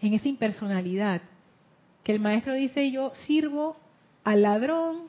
en 0.02 0.14
esa 0.14 0.28
impersonalidad. 0.28 1.22
Que 2.04 2.14
el 2.14 2.20
maestro 2.20 2.54
dice, 2.54 2.92
yo 2.92 3.12
sirvo 3.26 3.76
al 4.24 4.44
ladrón, 4.44 5.08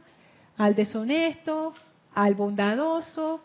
al 0.57 0.75
deshonesto, 0.75 1.75
al 2.15 2.35
bondadoso, 2.35 3.41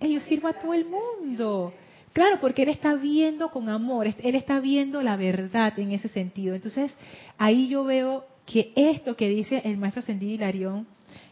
yo 0.00 0.20
sirvo 0.20 0.48
a 0.48 0.54
todo 0.54 0.74
el 0.74 0.86
mundo. 0.86 1.72
Claro, 2.12 2.38
porque 2.40 2.62
él 2.62 2.68
está 2.70 2.94
viendo 2.94 3.50
con 3.50 3.68
amor, 3.68 4.06
él 4.06 4.34
está 4.34 4.58
viendo 4.58 5.00
la 5.02 5.16
verdad 5.16 5.78
en 5.78 5.92
ese 5.92 6.08
sentido. 6.08 6.54
Entonces, 6.54 6.92
ahí 7.38 7.68
yo 7.68 7.84
veo 7.84 8.24
que 8.46 8.72
esto 8.74 9.16
que 9.16 9.28
dice 9.28 9.62
el 9.64 9.76
maestro 9.76 10.02
Sendido 10.02 10.34
Hilarión 10.34 10.86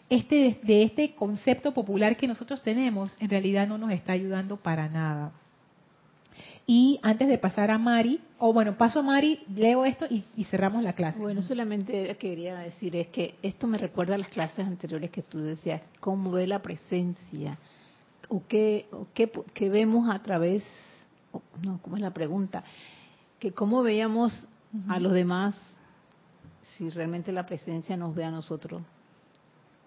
este, 0.09 0.59
de 0.63 0.83
este 0.85 1.15
concepto 1.15 1.73
popular 1.75 2.17
que 2.17 2.29
nosotros 2.29 2.63
tenemos, 2.63 3.17
en 3.21 3.29
realidad 3.29 3.67
no 3.67 3.77
nos 3.77 3.91
está 3.91 4.13
ayudando 4.13 4.57
para 4.57 4.89
nada. 4.89 5.33
Y 6.67 7.01
antes 7.03 7.29
de 7.29 7.39
pasar 7.39 7.71
a 7.71 7.79
Mari, 7.79 8.21
o 8.39 8.53
bueno, 8.53 8.77
paso 8.77 9.01
a 9.01 9.03
Mari, 9.03 9.41
leo 9.55 9.85
esto 9.85 10.07
y, 10.09 10.45
cerramos 10.45 10.83
la 10.83 10.93
clase. 10.93 11.19
Bueno, 11.19 11.43
solamente 11.43 12.15
quería 12.17 12.57
decir 12.59 12.95
es 12.95 13.09
que 13.09 13.37
esto 13.43 13.67
me 13.67 13.79
recuerda 13.79 14.15
a 14.15 14.19
las 14.19 14.29
clases 14.29 14.67
anteriores 14.67 15.11
que 15.11 15.23
tú 15.23 15.41
decías, 15.41 15.81
cómo 15.99 16.31
ve 16.31 16.47
la 16.47 16.61
presencia, 16.61 17.59
o 18.29 18.43
qué, 18.47 18.87
qué, 19.15 19.71
vemos 19.71 20.09
a 20.09 20.23
través, 20.23 20.63
no, 21.63 21.81
¿cómo 21.83 21.97
es 21.97 22.03
la 22.03 22.13
pregunta? 22.13 22.65
Que 23.39 23.53
cómo 23.53 23.83
veíamos 23.83 24.47
a 24.89 24.99
los 25.01 25.13
demás 25.13 25.55
si 26.77 26.91
realmente 26.91 27.33
la 27.33 27.47
presencia 27.47 27.97
nos 27.97 28.15
ve 28.15 28.25
a 28.25 28.31
nosotros 28.31 28.83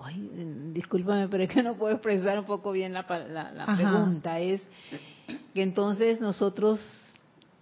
ay, 0.04 0.72
discúlpame, 0.74 1.28
pero 1.28 1.44
es 1.44 1.50
que 1.50 1.64
no 1.64 1.76
puedo 1.76 1.94
expresar 1.94 2.40
un 2.40 2.46
poco 2.46 2.72
bien 2.72 2.94
la, 2.94 3.06
pregunta. 3.06 4.40
Es 4.40 4.62
que 5.54 5.62
entonces 5.62 6.20
nosotros, 6.20 6.80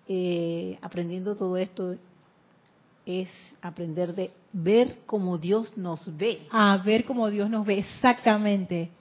eh, 0.07 0.77
aprendiendo 0.81 1.35
todo 1.35 1.57
esto, 1.57 1.95
es 3.05 3.29
aprender 3.61 4.13
de 4.13 4.31
ver 4.53 4.99
como 5.05 5.37
Dios 5.37 5.77
nos 5.77 6.15
ve. 6.17 6.47
A 6.51 6.77
ver 6.77 7.05
como 7.05 7.29
Dios 7.29 7.49
nos 7.49 7.65
ve, 7.65 7.79
exactamente. 7.79 8.91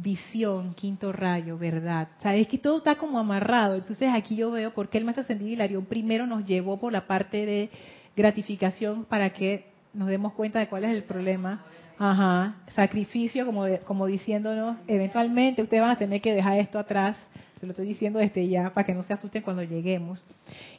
Visión, 0.00 0.74
quinto 0.74 1.12
rayo, 1.12 1.58
verdad. 1.58 2.08
O 2.18 2.22
sea, 2.22 2.34
es 2.36 2.46
que 2.48 2.58
todo 2.58 2.78
está 2.78 2.96
como 2.96 3.18
amarrado. 3.18 3.74
Entonces 3.74 4.08
aquí 4.12 4.36
yo 4.36 4.50
veo 4.50 4.72
por 4.72 4.88
qué 4.88 4.98
el 4.98 5.04
maestro 5.04 5.22
Ascendido 5.22 5.50
Hilarión 5.50 5.86
primero 5.86 6.26
nos 6.26 6.44
llevó 6.44 6.78
por 6.78 6.92
la 6.92 7.06
parte 7.06 7.44
de 7.44 7.70
gratificación 8.16 9.04
para 9.04 9.30
que 9.30 9.66
nos 9.92 10.08
demos 10.08 10.32
cuenta 10.34 10.58
de 10.58 10.68
cuál 10.68 10.84
es 10.84 10.90
el 10.90 11.04
problema 11.04 11.64
Ajá, 11.98 12.54
sacrificio 12.68 13.44
como, 13.44 13.64
como 13.84 14.06
diciéndonos, 14.06 14.76
eventualmente 14.86 15.62
ustedes 15.62 15.80
van 15.80 15.90
a 15.90 15.98
tener 15.98 16.20
que 16.20 16.32
dejar 16.32 16.58
esto 16.58 16.78
atrás, 16.78 17.16
se 17.58 17.66
lo 17.66 17.72
estoy 17.72 17.88
diciendo 17.88 18.20
desde 18.20 18.46
ya 18.48 18.72
para 18.72 18.86
que 18.86 18.94
no 18.94 19.02
se 19.02 19.12
asusten 19.12 19.42
cuando 19.42 19.64
lleguemos. 19.64 20.22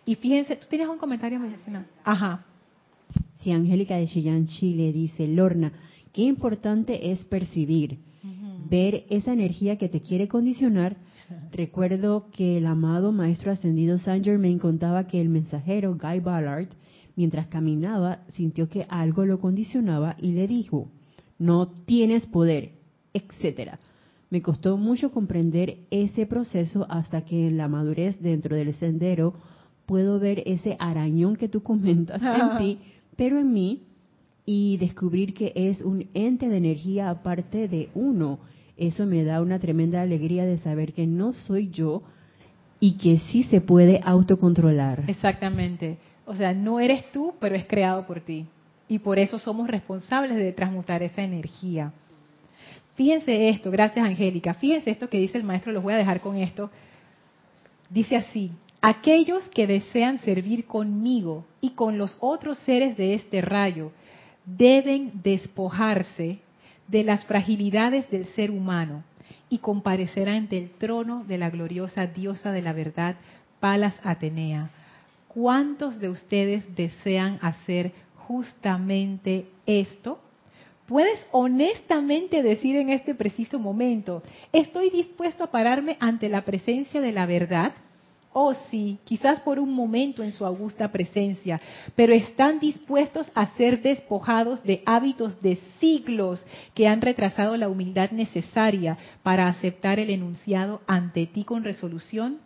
Y 0.06 0.16
fíjense, 0.16 0.56
tú 0.56 0.68
tienes 0.70 0.88
un 0.88 0.98
comentario 0.98 1.38
medicinal. 1.38 1.86
Ajá. 2.06 2.46
Sí, 3.42 3.52
Angélica 3.52 3.98
de 3.98 4.08
Chillán, 4.08 4.48
Chile 4.48 4.94
dice, 4.94 5.28
Lorna, 5.28 5.74
qué 6.14 6.22
importante 6.22 7.12
es 7.12 7.20
percibir, 7.26 8.00
ver 8.70 9.06
esa 9.10 9.34
energía 9.34 9.78
que 9.78 9.90
te 9.90 10.02
quiere 10.02 10.28
condicionar. 10.28 10.98
Recuerdo 11.52 12.30
que 12.32 12.58
el 12.58 12.66
amado 12.66 13.12
Maestro 13.12 13.52
Ascendido 13.52 13.98
Saint 14.00 14.26
Germain 14.26 14.60
contaba 14.60 15.08
que 15.08 15.22
el 15.22 15.30
mensajero 15.30 15.98
Guy 15.98 16.20
Ballard, 16.20 16.70
mientras 17.16 17.48
caminaba, 17.48 18.20
sintió 18.36 18.70
que 18.70 18.86
algo 18.90 19.26
lo 19.26 19.40
condicionaba 19.40 20.16
y 20.20 20.32
le 20.34 20.48
dijo, 20.48 20.90
no 21.38 21.68
tienes 21.68 22.26
poder, 22.28 22.72
etcétera. 23.14 23.80
Me 24.30 24.42
costó 24.42 24.78
mucho 24.78 25.12
comprender 25.12 25.80
ese 25.90 26.28
proceso 26.28 26.86
hasta 26.90 27.26
que 27.26 27.48
en 27.48 27.58
la 27.58 27.68
madurez 27.68 28.22
dentro 28.22 28.56
del 28.56 28.76
sendero 28.76 29.34
puedo 29.88 30.20
ver 30.20 30.44
ese 30.46 30.76
arañón 30.80 31.36
que 31.36 31.50
tú 31.50 31.64
comentas 31.64 32.22
en 32.22 32.58
ti, 32.60 32.80
pero 33.16 33.40
en 33.40 33.52
mí, 33.52 33.84
y 34.46 34.78
descubrir 34.78 35.34
que 35.34 35.52
es 35.56 35.82
un 35.82 36.08
ente 36.14 36.48
de 36.50 36.58
energía 36.58 37.10
aparte 37.10 37.68
de 37.68 37.90
uno. 37.96 38.40
Eso 38.80 39.06
me 39.06 39.24
da 39.24 39.42
una 39.42 39.60
tremenda 39.60 40.02
alegría 40.02 40.46
de 40.46 40.58
saber 40.58 40.94
que 40.94 41.06
no 41.06 41.34
soy 41.34 41.70
yo 41.70 42.02
y 42.80 42.94
que 42.94 43.20
sí 43.20 43.44
se 43.44 43.62
puede 43.62 44.02
autocontrolar. 44.04 45.04
Exactamente. 45.08 45.98
O 46.26 46.36
sea, 46.36 46.54
no 46.54 46.80
eres 46.80 47.12
tú, 47.12 47.34
pero 47.40 47.56
es 47.56 47.66
creado 47.66 48.08
por 48.08 48.22
ti 48.22 48.46
y 48.90 49.00
por 49.00 49.20
eso 49.20 49.40
somos 49.40 49.68
responsables 49.70 50.36
de 50.36 50.52
transmutar 50.52 51.04
esa 51.04 51.22
energía. 51.22 51.94
Fíjense 52.96 53.50
esto, 53.50 53.72
gracias 53.72 54.06
Angélica, 54.06 54.56
fíjense 54.56 54.90
esto 54.90 55.08
que 55.08 55.20
dice 55.20 55.38
el 55.38 55.46
maestro, 55.46 55.72
los 55.72 55.84
voy 55.84 55.94
a 55.94 55.98
dejar 55.98 56.20
con 56.20 56.36
esto. 56.36 56.70
Dice 57.90 58.18
así, 58.18 58.52
aquellos 58.82 59.48
que 59.50 59.68
desean 59.68 60.18
servir 60.20 60.66
conmigo 60.66 61.46
y 61.62 61.70
con 61.72 61.98
los 61.98 62.18
otros 62.20 62.58
seres 62.60 62.98
de 62.98 63.14
este 63.14 63.42
rayo 63.42 63.92
deben 64.46 65.12
despojarse 65.24 66.40
de 66.90 67.04
las 67.04 67.26
fragilidades 67.26 68.10
del 68.10 68.26
ser 68.26 68.52
humano 68.52 69.04
y 69.50 69.60
comparecer 69.60 70.30
ante 70.30 70.58
el 70.58 70.72
trono 70.72 71.24
de 71.24 71.38
la 71.38 71.50
gloriosa 71.50 72.08
diosa 72.08 72.52
de 72.52 72.62
la 72.62 72.74
verdad, 72.74 73.16
Palas 73.60 73.96
Atenea. 74.04 74.70
¿Cuántos 75.28 76.00
de 76.00 76.10
ustedes 76.10 76.64
desean 76.76 77.40
hacer 77.42 77.92
justamente 78.28 79.48
esto? 79.66 80.20
Puedes 80.88 81.24
honestamente 81.32 82.42
decir 82.42 82.76
en 82.78 82.90
este 82.90 83.14
preciso 83.14 83.60
momento, 83.60 84.24
estoy 84.52 84.90
dispuesto 84.90 85.44
a 85.44 85.52
pararme 85.52 85.98
ante 86.00 86.30
la 86.30 86.44
presencia 86.44 87.00
de 87.02 87.12
la 87.12 87.28
verdad 87.28 87.74
Oh 88.32 88.54
sí, 88.70 89.00
quizás 89.06 89.40
por 89.40 89.58
un 89.58 89.74
momento 89.74 90.22
en 90.22 90.34
su 90.34 90.46
augusta 90.46 90.92
presencia, 90.92 91.60
pero 91.96 92.14
están 92.14 92.60
dispuestos 92.60 93.28
a 93.34 93.48
ser 93.56 93.82
despojados 93.82 94.62
de 94.64 94.84
hábitos 94.86 95.42
de 95.42 95.58
siglos 95.80 96.44
que 96.76 96.88
han 96.88 97.02
retrasado 97.02 97.58
la 97.58 97.70
humildad 97.70 98.12
necesaria 98.12 98.98
para 99.24 99.48
aceptar 99.48 99.98
el 100.00 100.12
enunciado 100.12 100.82
ante 100.86 101.26
ti 101.26 101.44
con 101.44 101.64
resolución. 101.64 102.38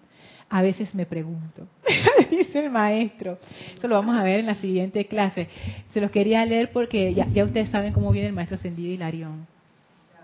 A 0.50 0.62
veces 0.62 0.96
me 0.96 1.06
pregunto, 1.06 1.68
dice 2.32 2.64
el 2.64 2.72
maestro. 2.72 3.38
Eso 3.76 3.88
lo 3.90 3.96
vamos 3.96 4.16
a 4.16 4.24
ver 4.24 4.40
en 4.40 4.46
la 4.46 4.56
siguiente 4.56 5.06
clase. 5.06 5.50
Se 5.94 6.00
los 6.00 6.12
quería 6.12 6.46
leer 6.46 6.72
porque 6.72 7.14
ya, 7.14 7.28
ya 7.28 7.44
ustedes 7.44 7.70
saben 7.70 7.92
cómo 7.92 8.12
viene 8.12 8.30
el 8.30 8.34
maestro 8.34 8.56
Ascendido 8.56 8.94
Hilarión. 8.94 9.48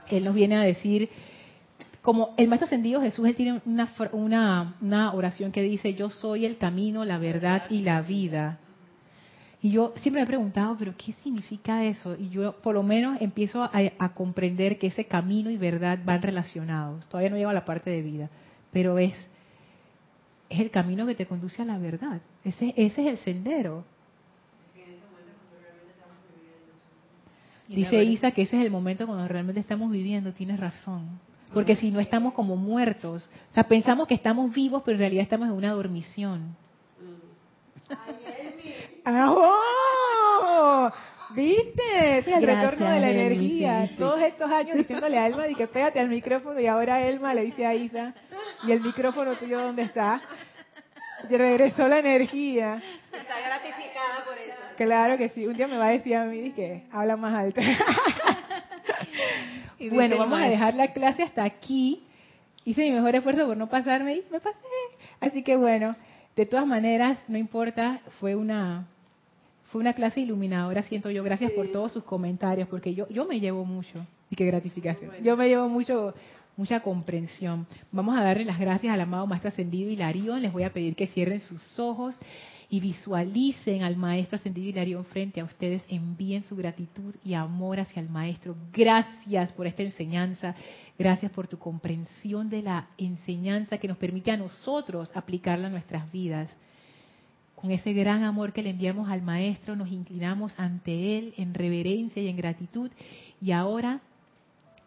Él 0.10 0.24
nos 0.24 0.36
viene 0.36 0.56
a 0.56 0.62
decir 0.62 1.10
como 2.10 2.34
el 2.38 2.48
maestro 2.48 2.66
ascendido 2.66 3.02
Jesús, 3.02 3.28
él 3.28 3.36
tiene 3.36 3.62
una, 3.68 3.88
una, 4.14 4.76
una, 4.82 5.14
oración 5.14 5.52
que 5.52 5.62
dice, 5.62 5.94
yo 5.94 6.10
soy 6.10 6.44
el 6.44 6.58
camino, 6.58 7.06
la 7.06 7.20
verdad 7.20 7.66
y 7.70 7.82
la 7.82 8.02
vida. 8.02 8.58
Y 9.62 9.70
yo 9.70 9.94
siempre 9.98 10.20
me 10.20 10.24
he 10.24 10.26
preguntado, 10.26 10.76
pero 10.80 10.96
¿qué 10.98 11.14
significa 11.22 11.86
eso? 11.86 12.16
Y 12.16 12.30
yo 12.30 12.54
por 12.64 12.74
lo 12.74 12.82
menos 12.82 13.22
empiezo 13.22 13.62
a, 13.62 13.72
a, 14.00 14.14
comprender 14.16 14.80
que 14.80 14.88
ese 14.88 15.06
camino 15.06 15.52
y 15.52 15.58
verdad 15.58 16.00
van 16.04 16.24
relacionados. 16.24 17.08
Todavía 17.10 17.30
no 17.30 17.38
llego 17.38 17.52
a 17.52 17.54
la 17.54 17.66
parte 17.66 17.92
de 17.92 18.02
vida, 18.02 18.32
pero 18.74 18.98
es, 18.98 19.14
es 20.50 20.60
el 20.62 20.72
camino 20.72 21.06
que 21.06 21.14
te 21.14 21.28
conduce 21.28 21.62
a 21.62 21.66
la 21.66 21.78
verdad. 21.78 22.24
Ese, 22.44 22.74
ese 22.76 23.04
es 23.04 23.08
el 23.08 23.18
sendero. 23.20 23.86
Dice 27.68 28.04
Isa 28.04 28.32
que 28.32 28.42
ese 28.42 28.58
es 28.58 28.66
el 28.66 28.72
momento 28.72 29.06
cuando 29.06 29.28
realmente 29.28 29.62
estamos 29.62 29.92
viviendo, 29.92 30.34
tienes 30.34 30.60
razón. 30.60 31.29
Porque 31.54 31.76
si 31.76 31.90
no 31.92 32.00
estamos 32.00 32.34
como 32.34 32.56
muertos. 32.56 33.30
O 33.50 33.54
sea, 33.54 33.64
pensamos 33.64 34.08
que 34.08 34.14
estamos 34.14 34.54
vivos, 34.54 34.84
pero 34.86 34.96
en 34.96 35.00
realidad 35.00 35.24
estamos 35.24 35.48
en 35.48 35.54
una 35.56 35.72
dormición. 35.72 36.56
¡Oh! 39.06 40.90
¿Viste? 41.32 42.18
El 42.20 42.24
Gracias, 42.42 42.42
retorno 42.72 42.90
de 42.92 43.00
la 43.00 43.10
Elmi, 43.10 43.22
energía. 43.22 43.82
sí, 43.84 43.88
sí. 43.94 43.96
Todos 44.00 44.22
estos 44.22 44.50
años 44.50 44.78
diciéndole 44.78 45.18
a 45.18 45.28
Elma, 45.28 45.46
que 45.56 45.68
pégate 45.68 46.00
al 46.00 46.10
micrófono, 46.10 46.60
y 46.60 46.66
ahora 46.68 47.02
Elma 47.08 47.34
le 47.34 47.44
dice 47.46 47.66
a 47.68 47.76
Isa, 47.76 48.14
¿y 48.64 48.72
el 48.72 48.82
micrófono 48.82 49.36
tuyo 49.36 49.60
dónde 49.62 49.84
está? 49.84 50.22
Y 51.30 51.36
regresó 51.38 51.88
la 51.88 52.00
energía. 52.00 52.82
Está 53.12 53.40
gratificada 53.42 54.26
por 54.26 54.38
eso. 54.38 54.56
Claro 54.78 55.18
que 55.18 55.30
sí. 55.30 55.46
Un 55.46 55.56
día 55.56 55.68
me 55.68 55.78
va 55.78 55.88
a 55.88 55.92
decir 55.92 56.16
a 56.16 56.24
mí 56.26 56.52
que 56.52 56.88
habla 56.92 57.16
más 57.18 57.34
alto. 57.34 57.62
Y 59.80 59.90
bueno, 59.90 60.18
vamos 60.18 60.40
a 60.42 60.50
dejar 60.50 60.76
la 60.76 60.94
clase 60.94 61.24
hasta 61.24 61.44
aquí. 61.44 62.04
Hice 62.66 62.82
mi 62.82 62.92
mejor 62.92 63.16
esfuerzo 63.16 63.48
por 63.48 63.58
no 63.58 63.70
pasarme 63.70 64.18
y 64.18 64.24
me 64.32 64.40
pasé. 64.40 64.58
Así 65.20 65.44
que 65.44 65.56
bueno, 65.56 65.96
de 66.36 66.46
todas 66.46 66.68
maneras, 66.68 67.18
no 67.28 67.38
importa, 67.38 68.02
fue 68.20 68.36
una 68.36 68.86
fue 69.72 69.82
una 69.82 69.94
clase 69.94 70.22
iluminadora, 70.22 70.84
siento 70.84 71.12
yo. 71.12 71.24
Gracias 71.24 71.52
por 71.52 71.68
todos 71.68 71.92
sus 71.92 72.04
comentarios, 72.04 72.68
porque 72.68 72.94
yo 72.94 73.08
yo 73.10 73.26
me 73.26 73.40
llevo 73.40 73.66
mucho. 73.66 74.06
Y 74.30 74.36
qué 74.36 74.46
gratificación. 74.46 75.12
Yo 75.24 75.38
me 75.38 75.48
llevo 75.48 75.70
mucho 75.70 76.14
mucha 76.58 76.82
comprensión. 76.82 77.66
Vamos 77.92 78.18
a 78.18 78.24
darle 78.24 78.44
las 78.44 78.60
gracias 78.60 78.94
al 78.94 79.00
amado 79.00 79.26
Maestro 79.26 79.48
Ascendido 79.48 79.90
Hilarión. 79.90 80.42
Les 80.42 80.52
voy 80.52 80.64
a 80.64 80.74
pedir 80.74 80.96
que 80.96 81.08
cierren 81.08 81.40
sus 81.40 81.80
ojos 81.80 82.18
y 82.70 82.80
visualicen 82.80 83.82
al 83.82 83.96
Maestro 83.96 84.36
Ascendido 84.36 84.70
Hilarión 84.70 85.04
frente 85.06 85.42
a 85.42 85.44
ustedes. 85.44 85.84
Envíen 85.90 86.44
su 86.44 86.56
gratitud 86.56 87.16
y 87.26 87.34
amor 87.34 87.80
hacia 87.80 88.02
el 88.02 88.10
Maestro. 88.10 88.56
Gracias 88.72 89.52
por 89.54 89.66
esta 89.66 89.82
enseñanza. 89.82 90.56
Gracias 90.98 91.32
por 91.32 91.48
tu 91.48 91.58
comprensión 91.58 92.50
de 92.50 92.62
la 92.62 92.88
enseñanza 92.98 93.80
que 93.80 93.88
nos 93.88 93.98
permite 93.98 94.32
a 94.32 94.38
nosotros 94.38 95.12
aplicarla 95.16 95.68
a 95.68 95.72
nuestras 95.72 96.12
vidas. 96.12 96.56
Con 97.56 97.72
ese 97.72 97.92
gran 97.92 98.24
amor 98.24 98.54
que 98.54 98.62
le 98.62 98.70
enviamos 98.70 99.10
al 99.10 99.22
Maestro, 99.22 99.76
nos 99.76 99.92
inclinamos 99.92 100.54
ante 100.56 101.18
Él 101.18 101.34
en 101.38 101.54
reverencia 101.54 102.22
y 102.22 102.28
en 102.28 102.38
gratitud. 102.38 102.92
Y 103.42 103.52
ahora 103.52 104.00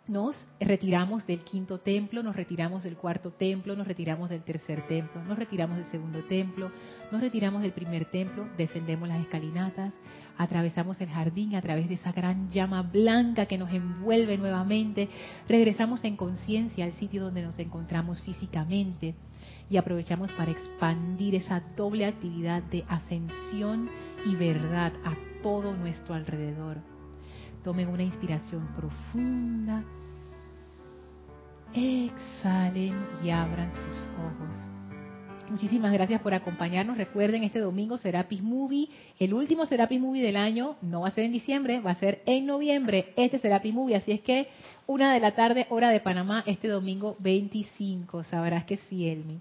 nos 0.08 0.36
retiramos 0.58 1.26
del 1.26 1.40
quinto 1.40 1.78
templo, 1.78 2.22
nos 2.22 2.34
retiramos 2.34 2.82
del 2.82 2.96
cuarto 2.96 3.30
templo, 3.30 3.76
nos 3.76 3.86
retiramos 3.86 4.28
del 4.30 4.42
tercer 4.42 4.86
templo, 4.88 5.22
nos 5.22 5.38
retiramos 5.38 5.76
del 5.76 5.86
segundo 5.86 6.24
templo, 6.24 6.72
nos 7.12 7.20
retiramos 7.20 7.62
del 7.62 7.72
primer 7.72 8.10
templo, 8.10 8.48
descendemos 8.56 9.08
las 9.08 9.20
escalinatas, 9.20 9.92
atravesamos 10.36 11.00
el 11.00 11.08
jardín 11.08 11.54
a 11.54 11.62
través 11.62 11.88
de 11.88 11.94
esa 11.94 12.10
gran 12.10 12.50
llama 12.50 12.82
blanca 12.82 13.46
que 13.46 13.58
nos 13.58 13.72
envuelve 13.72 14.36
nuevamente, 14.38 15.08
regresamos 15.48 16.02
en 16.04 16.16
conciencia 16.16 16.84
al 16.84 16.94
sitio 16.94 17.22
donde 17.22 17.42
nos 17.42 17.58
encontramos 17.60 18.20
físicamente 18.22 19.14
y 19.70 19.76
aprovechamos 19.76 20.32
para 20.32 20.50
expandir 20.50 21.36
esa 21.36 21.62
doble 21.76 22.06
actividad 22.06 22.62
de 22.64 22.84
ascensión 22.88 23.88
y 24.26 24.34
verdad 24.34 24.92
a 25.04 25.16
todo 25.42 25.74
nuestro 25.74 26.14
alrededor. 26.14 26.91
Tomen 27.62 27.88
una 27.88 28.02
inspiración 28.02 28.66
profunda. 28.76 29.82
Exhalen 31.74 32.94
y 33.22 33.30
abran 33.30 33.70
sus 33.72 34.08
ojos. 34.18 34.81
Muchísimas 35.52 35.92
gracias 35.92 36.22
por 36.22 36.32
acompañarnos. 36.32 36.96
Recuerden, 36.96 37.44
este 37.44 37.58
domingo 37.58 37.98
Serapis 37.98 38.42
Movie, 38.42 38.88
el 39.18 39.34
último 39.34 39.66
Serapis 39.66 40.00
Movie 40.00 40.22
del 40.22 40.36
año, 40.36 40.76
no 40.80 41.02
va 41.02 41.08
a 41.08 41.10
ser 41.10 41.24
en 41.24 41.32
diciembre, 41.32 41.78
va 41.80 41.90
a 41.90 41.96
ser 41.96 42.22
en 42.24 42.46
noviembre, 42.46 43.12
este 43.16 43.38
Serapis 43.38 43.74
Movie. 43.74 43.96
Así 43.96 44.12
es 44.12 44.22
que 44.22 44.48
una 44.86 45.12
de 45.12 45.20
la 45.20 45.32
tarde, 45.32 45.66
hora 45.68 45.90
de 45.90 46.00
Panamá, 46.00 46.42
este 46.46 46.68
domingo 46.68 47.16
25. 47.18 48.24
Sabrás 48.24 48.64
que 48.64 48.78
sí, 48.78 49.06
Elmi. 49.06 49.40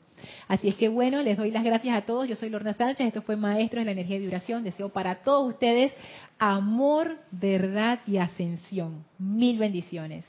Así 0.50 0.68
es 0.68 0.76
que 0.76 0.90
bueno, 0.90 1.22
les 1.22 1.38
doy 1.38 1.50
las 1.50 1.64
gracias 1.64 1.96
a 1.96 2.02
todos. 2.02 2.28
Yo 2.28 2.36
soy 2.36 2.50
Lorna 2.50 2.74
Sánchez, 2.74 3.08
esto 3.08 3.22
fue 3.22 3.38
Maestros 3.38 3.80
de 3.80 3.86
la 3.86 3.92
Energía 3.92 4.18
y 4.18 4.20
Vibración. 4.20 4.66
Deseo 4.66 4.90
para 4.90 5.24
todos 5.24 5.48
ustedes 5.48 5.94
amor, 6.40 7.20
verdad 7.32 8.00
y 8.06 8.18
ascensión. 8.18 9.06
Mil 9.18 9.58
bendiciones. 9.58 10.26